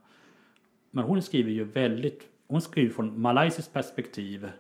Men 0.91 1.05
hon 1.05 1.23
skriver 1.23 1.51
ju 1.51 1.65
väldigt, 1.65 2.23
hon 2.47 2.61
skriver 2.61 2.95
från 2.95 3.21
malaysiskt 3.21 3.73
perspektiv 3.73 4.51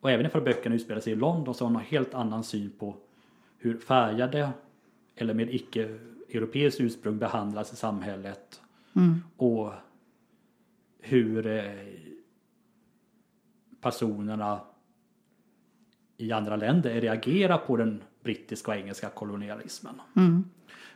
och 0.00 0.10
även 0.10 0.26
ifall 0.26 0.42
böckerna 0.42 0.74
utspelar 0.74 1.00
sig 1.00 1.12
i 1.12 1.16
London 1.16 1.54
så 1.54 1.64
har 1.64 1.70
hon 1.70 1.80
en 1.80 1.86
helt 1.86 2.14
annan 2.14 2.44
syn 2.44 2.72
på 2.78 2.96
hur 3.58 3.78
färgade 3.78 4.50
eller 5.16 5.34
med 5.34 5.48
icke-europeiskt 6.30 6.80
ursprung 6.80 7.18
behandlas 7.18 7.72
i 7.72 7.76
samhället 7.76 8.60
Mm. 8.92 9.22
och 9.36 9.72
hur 10.98 11.46
eh, 11.46 11.72
personerna 13.80 14.60
i 16.16 16.32
andra 16.32 16.56
länder 16.56 17.00
reagerar 17.00 17.58
på 17.58 17.76
den 17.76 18.02
brittiska 18.22 18.70
och 18.70 18.76
engelska 18.76 19.08
kolonialismen. 19.08 19.94
Mm. 20.16 20.44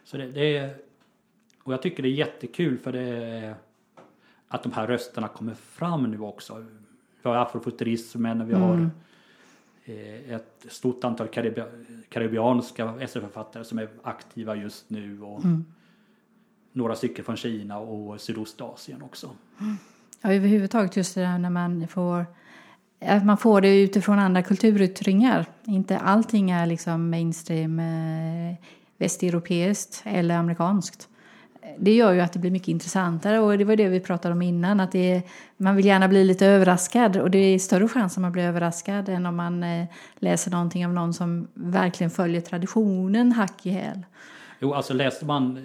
Så 0.05 0.17
det, 0.17 0.27
det 0.27 0.57
är, 0.57 0.77
och 1.63 1.73
jag 1.73 1.83
tycker 1.83 2.03
det 2.03 2.09
är 2.09 2.11
jättekul 2.15 2.79
för 2.79 2.93
det 2.93 3.01
är 3.01 3.55
att 4.49 4.63
de 4.63 4.73
här 4.73 4.87
rösterna 4.87 5.29
kommer 5.29 5.55
fram 5.55 6.03
nu 6.11 6.21
också. 6.21 6.67
Vi 7.23 7.29
har 7.29 7.37
afrofuturismen, 7.37 8.49
vi 8.49 8.55
har 8.55 8.75
eh, 8.75 8.89
ett 10.29 10.67
stort 10.69 11.05
antal 11.05 11.29
karibia, 11.29 11.67
karibianska 12.09 12.95
SF-författare 13.01 13.65
som 13.65 13.79
är 13.79 13.89
aktiva 14.03 14.57
just 14.57 14.91
nu 14.91 15.23
och 15.23 15.41
några 16.73 16.97
stycken 16.97 17.25
från 17.25 17.37
Kina 17.37 17.79
och 17.79 18.21
Sydostasien 18.21 19.03
också. 19.03 19.31
Ja, 20.21 20.33
överhuvudtaget 20.33 20.97
just 20.97 21.15
det 21.15 21.21
där 21.21 21.39
när 21.39 21.51
man 21.51 21.89
får 21.89 22.27
att 23.01 23.27
man 23.27 23.39
får 23.39 23.61
det 23.61 23.83
utifrån 23.83 24.19
andra 24.19 24.43
kulturyttringar. 24.43 25.47
Inte 25.65 25.99
allting 25.99 26.51
är 26.51 26.67
liksom 26.67 27.11
mainstream 27.11 27.79
eh, 27.79 28.55
västeuropeiskt 28.99 30.03
eller 30.05 30.37
amerikanskt. 30.37 31.09
Det 31.79 31.95
gör 31.95 32.13
ju 32.13 32.21
att 32.21 32.33
det 32.33 32.39
blir 32.39 32.51
mycket 32.51 32.69
intressantare 32.69 33.41
och 33.41 33.59
det 33.59 33.65
var 33.65 33.77
det 33.77 33.89
vi 33.89 34.01
pratade 34.01 34.35
om 34.35 34.43
innan 34.43 34.81
att 34.81 34.95
är, 34.95 35.23
man 35.57 35.77
vill 35.77 35.87
gärna 35.87 36.09
bli 36.09 36.25
lite 36.25 36.47
överraskad 36.47 37.17
och 37.17 37.31
det 37.31 37.39
är 37.39 37.59
större 37.59 37.89
chans 37.89 38.17
att 38.17 38.21
man 38.21 38.33
blir 38.33 38.43
överraskad 38.43 39.09
än 39.09 39.27
om 39.27 39.37
man 39.37 39.63
eh, 39.63 39.87
läser 40.15 40.51
någonting 40.51 40.87
av 40.87 40.93
någon 40.93 41.15
som 41.15 41.49
verkligen 41.55 42.11
följer 42.11 42.41
traditionen 42.41 43.33
hack 43.33 43.67
i 43.67 43.71
häl. 43.71 44.03
Jo, 44.61 44.75
alltså 44.75 44.95
läser 44.95 45.27
man 45.27 45.57
eh, 45.57 45.63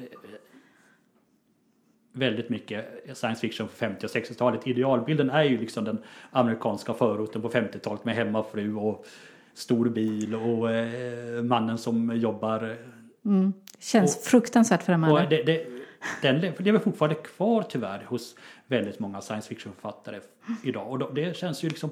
väldigt 2.13 2.49
mycket 2.49 2.85
science 3.13 3.41
fiction 3.41 3.67
på 3.67 3.73
50 3.73 4.05
och 4.05 4.09
60-talet. 4.09 4.67
Idealbilden 4.67 5.29
är 5.29 5.43
ju 5.43 5.57
liksom 5.57 5.83
den 5.83 5.97
amerikanska 6.31 6.93
förorten 6.93 7.41
på 7.41 7.49
50-talet 7.49 8.05
med 8.05 8.15
hemmafru 8.15 8.75
och 8.75 9.05
stor 9.53 9.89
bil 9.89 10.35
och 10.35 10.71
eh, 10.71 11.43
mannen 11.43 11.77
som 11.77 12.17
jobbar. 12.17 12.77
Mm. 13.25 13.53
Känns 13.79 14.17
och, 14.17 14.23
fruktansvärt 14.23 14.83
främmande. 14.83 15.27
Det, 15.29 15.43
det, 15.43 15.78
den 16.21 16.39
lever 16.39 16.79
fortfarande 16.79 17.15
kvar 17.15 17.63
tyvärr 17.69 18.03
hos 18.03 18.35
väldigt 18.67 18.99
många 18.99 19.21
science 19.21 19.49
fiction-författare 19.49 20.19
idag. 20.63 21.01
Och 21.01 21.13
det 21.13 21.37
känns 21.37 21.63
ju 21.63 21.67
liksom... 21.69 21.89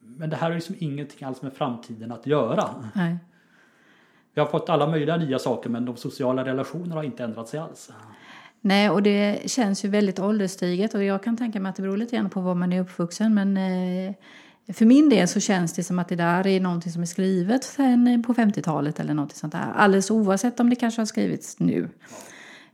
Men 0.00 0.30
det 0.30 0.36
här 0.36 0.48
har 0.48 0.54
liksom 0.54 0.76
ingenting 0.78 1.26
alls 1.26 1.42
med 1.42 1.52
framtiden 1.52 2.12
att 2.12 2.26
göra. 2.26 2.90
Nej. 2.94 3.16
Vi 4.34 4.40
har 4.40 4.48
fått 4.48 4.68
alla 4.68 4.86
möjliga 4.86 5.16
nya 5.16 5.38
saker 5.38 5.70
men 5.70 5.84
de 5.84 5.96
sociala 5.96 6.44
relationerna 6.44 6.94
har 6.94 7.02
inte 7.02 7.24
ändrat 7.24 7.48
sig 7.48 7.60
alls. 7.60 7.90
Nej, 8.60 8.90
och 8.90 9.02
det 9.02 9.50
känns 9.50 9.84
ju 9.84 9.88
väldigt 9.88 10.18
ålderstiget 10.18 10.94
och 10.94 11.04
jag 11.04 11.22
kan 11.22 11.36
tänka 11.36 11.60
mig 11.60 11.70
att 11.70 11.76
det 11.76 11.82
beror 11.82 11.96
lite 11.96 12.16
grann 12.16 12.30
på 12.30 12.40
var 12.40 12.54
man 12.54 12.72
är 12.72 12.80
uppvuxen 12.80 13.34
men 13.34 13.56
eh, 13.56 14.14
för 14.74 14.86
min 14.86 15.08
del 15.08 15.28
så 15.28 15.40
känns 15.40 15.72
det 15.72 15.84
som 15.84 15.98
att 15.98 16.08
det 16.08 16.16
där 16.16 16.46
är 16.46 16.60
någonting 16.60 16.92
som 16.92 17.02
är 17.02 17.06
skrivet 17.06 17.64
sen 17.64 18.22
på 18.26 18.34
50-talet 18.34 19.00
eller 19.00 19.14
något 19.14 19.32
sånt 19.32 19.52
där. 19.52 19.72
Alldeles 19.76 20.10
oavsett 20.10 20.60
om 20.60 20.70
det 20.70 20.76
kanske 20.76 21.00
har 21.00 21.06
skrivits 21.06 21.58
nu. 21.58 21.78
Eh, 21.82 21.88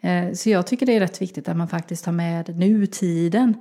Eh, 0.00 0.32
så 0.32 0.50
jag 0.50 0.66
tycker 0.66 0.86
det 0.86 0.96
är 0.96 1.00
rätt 1.00 1.22
viktigt 1.22 1.48
att 1.48 1.56
man 1.56 1.68
faktiskt 1.68 2.04
tar 2.04 2.12
med 2.12 2.58
nutiden. 2.58 3.54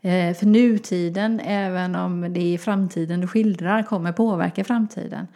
Eh, 0.00 0.34
för 0.34 0.46
nutiden, 0.46 1.40
även 1.40 1.96
om 1.96 2.32
det 2.32 2.54
är 2.54 2.58
framtiden 2.58 3.20
du 3.20 3.26
skildrar, 3.26 3.82
kommer 3.82 4.12
påverka 4.12 4.64
framtiden. 4.64 5.26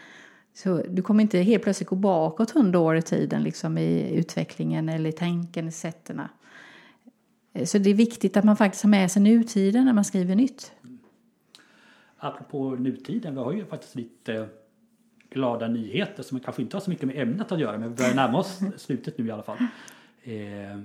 Så 0.54 0.82
du 0.88 1.02
kommer 1.02 1.22
inte 1.22 1.38
helt 1.38 1.62
plötsligt 1.62 1.88
gå 1.88 1.96
bakåt 1.96 2.50
hundra 2.50 2.78
år 2.78 2.96
i 2.96 3.02
tiden 3.02 3.42
liksom 3.42 3.78
i 3.78 4.14
utvecklingen 4.14 4.88
eller 4.88 5.11
i 5.11 5.12
tänken, 5.12 5.68
i 5.68 5.72
sätterna. 5.72 6.28
Eh, 7.52 7.64
så 7.64 7.78
det 7.78 7.90
är 7.90 7.94
viktigt 7.94 8.36
att 8.36 8.44
man 8.44 8.57
faktiskt 8.57 8.84
har 8.84 8.90
med 8.90 9.11
sig 9.11 9.22
nutiden 9.22 9.84
när 9.84 9.92
man 9.92 10.04
skriver 10.04 10.34
nytt. 10.34 10.72
Apropå 12.18 12.70
nutiden, 12.70 13.34
vi 13.34 13.40
har 13.40 13.52
ju 13.52 13.64
faktiskt 13.66 13.94
lite 13.94 14.48
glada 15.30 15.68
nyheter 15.68 16.22
som 16.22 16.40
kanske 16.40 16.62
inte 16.62 16.76
har 16.76 16.80
så 16.80 16.90
mycket 16.90 17.07
med 17.07 17.18
ämnet 17.18 17.52
att 17.52 17.61
göra 17.61 17.78
men 17.78 17.88
vi 17.88 17.96
börjar 17.96 18.14
närma 18.14 18.38
oss 18.38 18.61
slutet 18.76 19.18
nu 19.18 19.26
i 19.26 19.30
alla 19.30 19.42
fall. 19.42 19.59
Eh, 20.26 20.80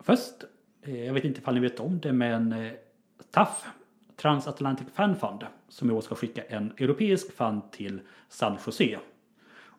först, 0.00 0.44
eh, 0.82 1.04
jag 1.04 1.14
vet 1.14 1.24
inte 1.24 1.40
ifall 1.40 1.54
ni 1.54 1.60
vet 1.60 1.80
om 1.80 2.00
det 2.00 2.12
men 2.12 2.52
eh, 2.52 2.72
TAF, 3.30 3.66
Transatlantic 4.16 4.86
Fan 4.94 5.16
Fund, 5.16 5.46
som 5.68 5.90
i 5.90 5.92
år 5.92 6.00
ska 6.00 6.14
skicka 6.14 6.42
en 6.42 6.72
europeisk 6.78 7.32
fund 7.36 7.62
till 7.70 8.00
San 8.28 8.58
Jose. 8.66 8.98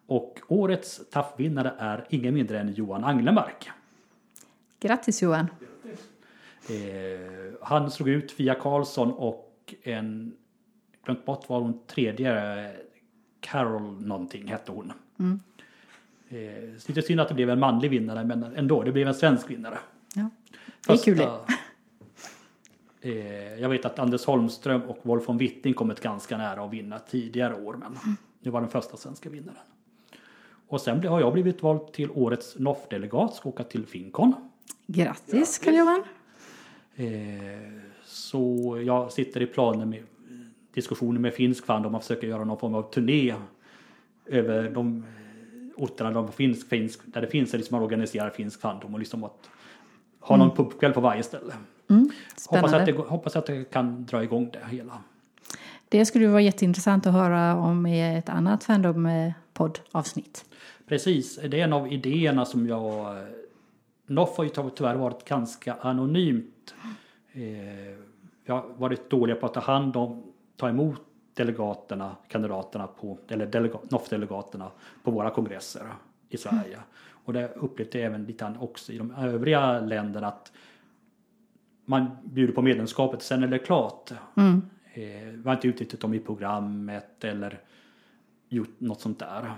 Och 0.08 0.40
årets 0.48 1.10
TAF-vinnare 1.10 1.74
är 1.78 2.06
ingen 2.10 2.34
mindre 2.34 2.60
än 2.60 2.74
Johan 2.74 3.04
Anglemark. 3.04 3.70
Grattis 4.80 5.22
Johan! 5.22 5.48
Eh, 6.70 7.54
han 7.62 7.92
slog 7.92 8.10
ut 8.10 8.32
Fia 8.32 8.56
Karlsson 8.56 9.12
och 9.12 9.76
en, 9.84 10.36
glömt 11.06 11.26
bort 11.26 11.50
vad 11.50 11.62
hon 11.62 11.86
tredje, 11.88 12.76
Carol 13.40 14.02
någonting 14.02 14.48
hette 14.48 14.72
hon. 14.72 14.94
Mm. 15.20 15.40
Eh, 16.30 16.38
lite 16.88 17.02
synd 17.02 17.20
att 17.20 17.28
det 17.28 17.34
blev 17.34 17.50
en 17.50 17.60
manlig 17.60 17.90
vinnare 17.90 18.24
men 18.24 18.44
ändå, 18.44 18.84
det 18.84 18.92
blev 18.92 19.08
en 19.08 19.14
svensk 19.14 19.50
vinnare. 19.50 19.78
Ja, 20.16 20.30
det 20.88 20.94
är 20.94 20.98
kul 20.98 21.20
eh, 23.02 23.62
Jag 23.62 23.70
vet 23.70 23.86
att 23.86 24.00
Anders 24.00 24.26
Holmström 24.26 24.82
och 24.82 25.00
Wolf 25.02 25.30
von 25.30 25.38
Witting 25.38 25.74
kommit 25.74 26.00
ganska 26.00 26.38
nära 26.38 26.64
att 26.64 26.74
vinna 26.74 27.00
tidigare 27.00 27.56
år 27.56 27.74
men 27.74 27.88
mm. 27.88 28.18
det 28.40 28.50
var 28.50 28.62
den 28.62 28.70
första 28.70 28.98
svenska 28.98 29.30
vinnaren. 29.30 29.58
Och 30.68 30.82
sen 30.82 31.08
har 31.08 31.20
jag 31.20 31.34
blivit 31.34 31.64
vald 31.64 31.94
till 31.94 32.12
årets 32.12 32.60
NOF-delegat, 32.60 33.36
ska 33.36 33.50
åka 33.50 33.64
till 33.64 33.86
Fincon. 33.86 34.34
Grattis 34.88 35.58
Carl-Johan! 35.58 36.04
Eh, 36.96 37.08
så 38.06 38.78
jag 38.86 39.12
sitter 39.12 39.42
i 39.42 39.48
planer 39.48 39.86
med 39.86 40.04
diskussioner 40.74 41.20
med 41.20 41.34
Finsk 41.34 41.66
Fund 41.66 41.86
om 41.86 41.96
att 41.96 42.02
försöka 42.06 42.28
göra 42.28 42.44
någon 42.44 42.60
form 42.60 42.76
av 42.76 42.92
turné 42.92 43.36
över 44.26 44.70
de 44.70 45.04
orterna 45.78 46.22
där, 46.22 46.32
finsk, 46.32 46.70
finsk, 46.70 47.00
där 47.06 47.22
det 47.22 47.28
finns 47.28 47.54
liksom 47.54 47.76
man 47.76 47.84
organiserar 47.84 48.30
finsk 48.30 48.62
fandom 48.62 48.94
och 48.94 49.00
liksom 49.00 49.24
att 49.24 49.50
ha 50.20 50.38
någon 50.38 50.48
mm. 50.48 50.56
pubkväll 50.56 50.94
på 50.94 51.02
varje 51.02 51.24
ställe. 51.24 51.54
Mm, 51.90 52.10
hoppas, 52.48 52.74
att 52.74 52.86
det, 52.86 52.92
hoppas 52.92 53.36
att 53.36 53.46
det 53.46 53.72
kan 53.72 54.06
dra 54.06 54.24
igång 54.24 54.50
det 54.54 54.60
hela. 54.70 55.02
Det 55.90 56.06
skulle 56.06 56.28
vara 56.28 56.42
jätteintressant 56.42 57.08
att 57.08 57.14
höra 57.14 57.56
om 57.56 57.86
i 57.86 58.18
ett 58.18 58.30
annat 58.30 58.64
Fandom-poddavsnitt. 58.64 60.46
Precis, 60.88 61.40
det 61.48 61.60
är 61.60 61.64
en 61.64 61.74
av 61.74 61.94
idéerna 61.94 62.46
som 62.46 62.68
jag... 62.68 63.18
Noff 64.10 64.38
har 64.38 64.44
ju 64.44 64.50
tyvärr 64.50 64.96
varit 64.96 65.26
ganska 65.26 65.74
anonymt. 65.74 66.74
Eh, 67.34 67.42
vi 68.46 68.54
har 68.54 68.66
varit 68.78 69.10
dåliga 69.10 69.36
på 69.36 69.46
att 69.46 69.54
ta 69.54 69.60
hand 69.60 69.98
om, 69.98 70.24
ta 70.56 70.70
emot 70.70 71.02
delegaterna, 71.38 72.16
kandidaterna 72.28 72.88
på, 72.88 73.18
eller 73.28 73.46
delega, 73.46 73.80
NOF-delegaterna 73.90 74.72
på 75.04 75.12
våra 75.12 75.30
kongresser 75.30 75.84
i 76.30 76.38
Sverige. 76.38 76.76
Mm. 76.76 76.86
Och 77.26 77.34
det 77.34 77.54
upplevde 77.56 77.98
jag 77.98 78.06
även 78.06 78.26
lite 78.26 78.56
också 78.60 78.92
i 78.92 78.98
de 78.98 79.12
övriga 79.12 79.80
länderna 79.80 80.28
att 80.28 80.52
man 81.86 82.18
bjuder 82.24 82.54
på 82.54 82.62
medlemskapet, 82.62 83.22
sen 83.22 83.44
är 83.44 83.48
det 83.48 83.60
klart. 83.60 84.12
Mm. 84.36 84.62
Eh, 84.94 85.34
vi 85.34 85.42
har 85.46 85.54
inte 85.54 85.68
utnyttjat 85.68 86.00
dem 86.00 86.14
i 86.14 86.20
programmet 86.20 87.24
eller 87.24 87.60
gjort 88.50 88.80
något 88.80 89.02
sånt 89.02 89.20
där. 89.20 89.52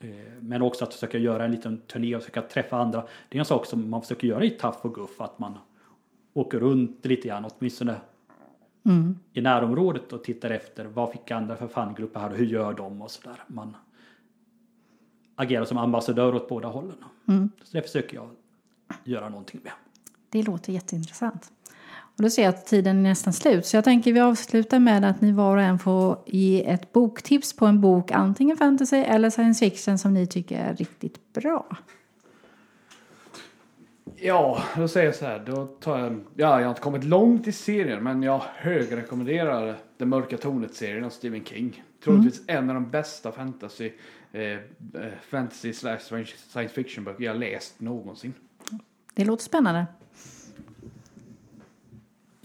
Eh, 0.00 0.10
men 0.40 0.62
också 0.62 0.84
att 0.84 0.94
försöka 0.94 1.18
göra 1.18 1.44
en 1.44 1.50
liten 1.50 1.80
turné 1.80 2.16
och 2.16 2.22
försöka 2.22 2.42
träffa 2.42 2.76
andra. 2.76 3.04
Det 3.28 3.38
är 3.38 3.40
en 3.40 3.44
sak 3.44 3.66
som 3.66 3.90
man 3.90 4.02
försöker 4.02 4.28
göra 4.28 4.44
i 4.44 4.50
TAF 4.50 4.84
och 4.84 4.94
GUF, 4.94 5.20
att 5.20 5.38
man 5.38 5.58
åker 6.32 6.58
runt 6.58 7.06
lite 7.06 7.28
grann, 7.28 7.44
åtminstone 7.44 7.94
mm. 8.86 9.18
i 9.32 9.40
närområdet 9.40 10.12
och 10.12 10.24
tittar 10.24 10.50
efter 10.50 10.84
vad 10.84 11.12
fick 11.12 11.30
andra 11.30 11.56
för 11.56 11.68
fangrupper 11.68 12.20
här 12.20 12.30
och 12.30 12.36
hur 12.36 12.46
gör 12.46 12.74
de 12.74 13.02
och 13.02 13.10
sådär. 13.10 13.42
Man 13.46 13.76
agerar 15.34 15.64
som 15.64 15.78
ambassadör 15.78 16.34
åt 16.34 16.48
båda 16.48 16.68
hållen. 16.68 16.96
Mm. 17.28 17.50
Så 17.62 17.76
det 17.76 17.82
försöker 17.82 18.16
jag 18.16 18.28
göra 19.04 19.28
någonting 19.28 19.60
med. 19.64 19.72
Det 20.28 20.42
låter 20.42 20.72
jätteintressant. 20.72 21.52
Och 22.16 22.22
då 22.22 22.30
ser 22.30 22.42
jag 22.42 22.48
att 22.48 22.66
tiden 22.66 22.98
är 22.98 23.02
nästan 23.02 23.32
slut. 23.32 23.66
Så 23.66 23.76
jag 23.76 23.84
tänker 23.84 24.12
vi 24.12 24.20
avslutar 24.20 24.78
med 24.78 25.04
att 25.04 25.20
ni 25.20 25.32
var 25.32 25.56
och 25.56 25.62
en 25.62 25.78
får 25.78 26.18
ge 26.26 26.70
ett 26.70 26.92
boktips 26.92 27.56
på 27.56 27.66
en 27.66 27.80
bok, 27.80 28.10
antingen 28.10 28.56
fantasy 28.56 28.96
eller 28.96 29.30
science 29.30 29.70
fiction 29.70 29.98
som 29.98 30.14
ni 30.14 30.26
tycker 30.26 30.58
är 30.58 30.76
riktigt 30.76 31.32
bra. 31.32 31.66
Ja, 34.18 34.62
då 34.76 34.88
säger 34.88 35.06
jag 35.06 35.14
så 35.14 35.24
här. 35.24 35.38
Då 35.46 35.66
tar 35.66 35.98
jag, 35.98 36.12
ja, 36.12 36.60
jag 36.60 36.66
har 36.66 36.68
inte 36.68 36.80
kommit 36.80 37.04
långt 37.04 37.46
i 37.46 37.52
serien 37.52 38.04
men 38.04 38.22
jag 38.22 38.42
högrekommenderar 38.54 39.76
Det 39.96 40.06
mörka 40.06 40.36
tornet-serien 40.36 41.04
av 41.04 41.10
Stephen 41.10 41.44
King. 41.44 41.84
Troligtvis 42.04 42.48
mm. 42.48 42.64
en 42.64 42.70
av 42.70 42.74
de 42.74 42.90
bästa 42.90 43.32
fantasy, 43.32 43.92
eh, 44.32 44.42
eh 44.42 44.58
fantasy 45.22 45.72
slash 45.72 45.98
science 45.98 46.68
fiction 46.68 47.04
böcker 47.04 47.24
jag 47.24 47.36
läst 47.36 47.80
någonsin. 47.80 48.34
Det 49.14 49.24
låter 49.24 49.44
spännande. 49.44 49.86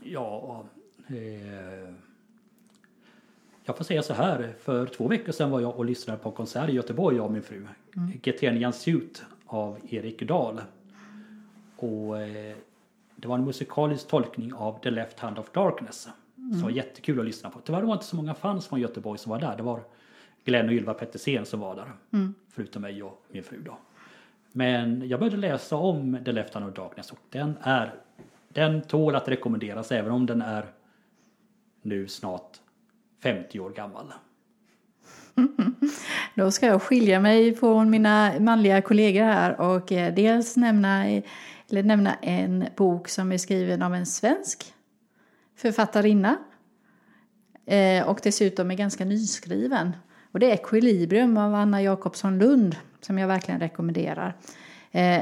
Ja, 0.04 0.64
eh, 1.08 1.94
jag 3.64 3.78
får 3.78 3.84
säga 3.84 4.04
så 4.04 4.14
här. 4.14 4.54
För 4.60 4.86
två 4.86 5.08
veckor 5.08 5.32
sedan 5.32 5.52
var 5.52 5.60
jag 5.60 5.78
och 5.78 5.86
lyssnade 5.86 6.20
på 6.20 6.32
konsert 6.32 6.70
i 6.70 6.74
Göteborg, 6.74 7.18
jag 7.18 7.26
och 7.26 7.32
min 7.32 7.44
fru. 7.44 7.68
Mm. 7.98 8.12
Getenian 8.24 8.74
Suit 8.74 9.24
av 9.46 9.78
Erik 9.90 10.22
Dahl. 10.22 10.62
Och 11.84 12.22
eh, 12.22 12.56
det 13.16 13.28
var 13.28 13.36
en 13.36 13.46
musikalisk 13.46 14.08
tolkning 14.08 14.54
av 14.54 14.80
The 14.84 14.90
Left 14.90 15.20
Hand 15.20 15.40
of 15.40 15.52
Darkness. 15.52 16.08
Mm. 16.38 16.54
Som 16.54 16.62
var 16.62 16.70
jättekul 16.70 17.20
att 17.20 17.26
lyssna 17.26 17.50
på. 17.50 17.60
Tyvärr 17.60 17.82
var 17.82 17.88
det 17.88 17.94
inte 17.94 18.06
så 18.06 18.16
många 18.16 18.34
fans 18.34 18.68
från 18.68 18.80
Göteborg 18.80 19.20
som 19.20 19.30
var 19.30 19.40
där. 19.40 19.58
Det 19.58 19.64
var 19.64 19.84
Glenn 20.44 20.68
och 20.68 20.74
Ylva 20.74 20.94
Pettersen 20.94 21.46
som 21.46 21.60
var 21.60 21.76
där. 21.76 21.92
Mm. 22.14 22.34
Förutom 22.50 22.82
mig 22.82 23.04
och 23.04 23.24
min 23.32 23.44
fru 23.44 23.62
då. 23.66 23.78
Men 24.52 25.08
jag 25.10 25.20
började 25.20 25.38
läsa 25.38 25.76
om 25.76 26.18
The 26.26 26.32
Left 26.32 26.54
Hand 26.54 26.66
of 26.66 26.76
Darkness 26.76 27.12
och 27.12 27.20
den 27.30 27.58
är 27.62 27.94
den 28.50 28.82
tål 28.82 29.16
att 29.16 29.28
rekommenderas 29.28 29.92
även 29.92 30.12
om 30.12 30.26
den 30.26 30.42
är 30.42 30.66
nu 31.82 32.08
snart 32.08 32.58
50 33.24 33.60
år 33.60 33.70
gammal. 33.70 34.14
Då 36.36 36.52
ska 36.52 36.66
jag 36.66 36.82
skilja 36.82 37.20
mig 37.20 37.56
från 37.56 37.90
mina 37.90 38.34
manliga 38.40 38.82
kollegor 38.82 39.24
här 39.24 39.62
och 39.62 39.92
eh, 39.92 40.14
dels 40.14 40.58
nämna 40.58 41.22
vill 41.74 41.86
nämna 41.86 42.14
en 42.14 42.66
bok 42.76 43.08
som 43.08 43.32
är 43.32 43.38
skriven 43.38 43.82
av 43.82 43.96
en 43.96 44.06
svensk 44.06 44.74
författarinna 45.56 46.38
eh, 47.66 48.08
och 48.08 48.20
dessutom 48.24 48.72
är 48.72 48.76
ganska 48.76 49.06
nyskriven. 49.06 49.96
Och 50.32 50.40
det 50.40 50.52
är 50.52 50.54
Equilibrium 50.54 51.38
av 51.38 51.56
Anna 51.56 51.82
Jakobsson 51.82 52.40
Lund 52.40 52.76
som 53.02 53.18
jag 53.18 53.28
verkligen 53.28 53.60
rekommenderar. 53.60 54.36
Eh, 54.92 55.22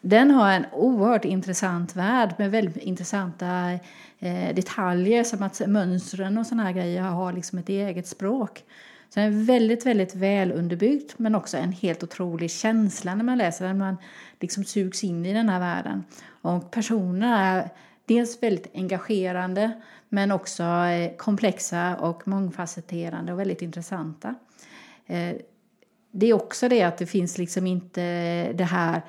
den 0.00 0.30
har 0.30 0.52
en 0.52 0.66
oerhört 0.72 1.24
intressant 1.24 1.96
värld 1.96 2.34
med 2.38 2.50
väldigt 2.50 2.76
intressanta 2.76 3.72
eh, 4.18 4.54
detaljer 4.54 5.24
som 5.24 5.42
att 5.42 5.60
mönstren 5.66 6.38
och 6.38 6.46
såna 6.46 6.62
här 6.62 6.72
grejer 6.72 7.02
har 7.02 7.32
liksom 7.32 7.58
ett 7.58 7.68
eget 7.68 8.06
språk. 8.06 8.64
Så 9.14 9.20
den 9.20 9.40
är 9.40 9.44
väldigt, 9.44 9.86
väldigt 9.86 10.14
väl 10.14 10.52
underbyggd 10.52 11.10
men 11.16 11.34
också 11.34 11.56
en 11.56 11.72
helt 11.72 12.02
otrolig 12.02 12.50
känsla 12.50 13.14
när 13.14 13.24
man 13.24 13.38
läser 13.38 13.66
den. 13.66 13.78
Man 13.78 13.96
liksom 14.40 14.64
sugs 14.64 15.04
in 15.04 15.26
i 15.26 15.32
den 15.32 15.48
här 15.48 15.60
världen. 15.60 16.04
Och 16.42 16.70
personerna 16.70 17.46
är 17.46 17.68
dels 18.04 18.42
väldigt 18.42 18.70
engagerande 18.74 19.72
men 20.08 20.32
också 20.32 20.62
eh, 20.62 21.16
komplexa 21.16 21.96
och 21.96 22.28
mångfacetterande 22.28 23.32
och 23.32 23.40
väldigt 23.40 23.62
intressanta. 23.62 24.34
Eh, 25.06 25.36
det 26.12 26.26
är 26.26 26.34
också 26.34 26.68
det 26.68 26.82
att 26.82 26.98
det 26.98 27.06
finns 27.06 27.38
liksom 27.38 27.66
inte 27.66 28.02
det 28.52 28.64
här 28.64 29.02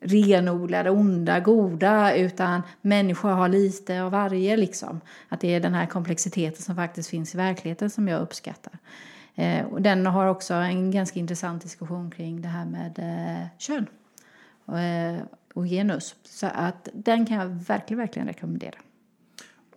renodlade, 0.00 0.90
onda, 0.90 1.40
goda 1.40 2.14
utan 2.14 2.62
människor 2.82 3.30
har 3.30 3.48
lite 3.48 4.02
av 4.02 4.10
varje. 4.10 4.56
Liksom. 4.56 5.00
Att 5.28 5.40
det 5.40 5.54
är 5.54 5.60
den 5.60 5.74
här 5.74 5.86
komplexiteten 5.86 6.62
som 6.62 6.76
faktiskt 6.76 7.08
finns 7.08 7.34
i 7.34 7.38
verkligheten 7.38 7.90
som 7.90 8.08
jag 8.08 8.22
uppskattar. 8.22 8.78
Eh, 9.36 9.66
och 9.66 9.82
den 9.82 10.06
har 10.06 10.26
också 10.26 10.54
en 10.54 10.90
ganska 10.90 11.20
intressant 11.20 11.62
diskussion 11.62 12.10
kring 12.10 12.42
det 12.42 12.48
här 12.48 12.64
med 12.64 12.98
eh, 12.98 13.58
kön 13.58 13.86
och, 14.64 14.78
eh, 14.78 15.22
och 15.54 15.64
genus. 15.66 16.14
Så 16.22 16.46
att 16.46 16.88
den 16.92 17.26
kan 17.26 17.36
jag 17.36 17.46
verkligen, 17.46 17.98
verkligen 17.98 18.28
rekommendera. 18.28 18.78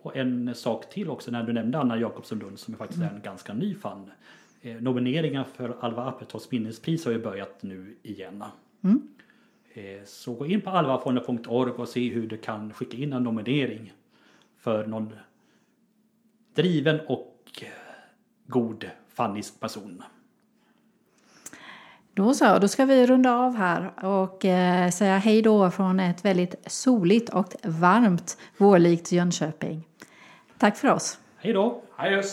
Och 0.02 0.18
en 0.18 0.56
sak 0.56 0.90
till 0.90 1.10
också 1.10 1.32
när 1.32 1.44
du 1.44 1.54
nämnde 1.54 1.80
Anna 1.80 1.98
Jakobsson 1.98 2.40
Lund 2.40 2.60
som 2.60 2.74
är 2.74 2.78
faktiskt 2.78 3.02
mm. 3.02 3.16
en 3.16 3.22
ganska 3.22 3.54
ny 3.54 3.76
fan. 3.76 4.12
Eh, 4.62 4.76
nomineringar 4.76 5.44
för 5.44 5.76
Alva 5.80 6.06
Appetorps 6.06 6.52
minnespris 6.52 7.06
har 7.06 7.12
ju 7.12 7.24
börjat 7.24 7.64
nu 7.64 7.96
igen. 8.04 8.44
Mm. 8.84 9.08
Eh, 9.74 10.04
så 10.06 10.34
gå 10.34 10.46
in 10.46 10.62
på 10.62 10.70
alvafonden.org 10.70 11.72
och 11.72 11.88
se 11.88 12.10
hur 12.10 12.28
du 12.28 12.38
kan 12.38 12.74
skicka 12.74 12.98
in 12.98 13.14
en 13.14 13.24
nominering 13.24 13.94
för 14.58 14.88
någon 14.88 15.14
driven 16.56 17.00
och 17.08 17.64
god 18.48 18.90
fannisk 19.20 19.60
person. 19.60 20.04
Då 22.14 22.34
så, 22.34 22.60
då 22.60 22.68
ska 22.68 22.86
vi 22.86 23.06
runda 23.06 23.34
av 23.34 23.56
här 23.56 24.06
och 24.06 24.46
eh, 24.46 24.90
säga 24.90 25.18
hej 25.18 25.42
då 25.42 25.72
från 25.72 26.00
ett 26.00 26.26
väldigt 26.26 26.56
soligt 26.72 27.30
och 27.30 27.56
varmt 27.64 28.38
vårlikt 28.58 29.12
Jönköping. 29.12 29.88
Tack 30.58 30.78
för 30.78 30.88
oss. 30.88 31.20
Hej 31.38 31.54
då. 31.54 31.82
Hej 31.98 32.24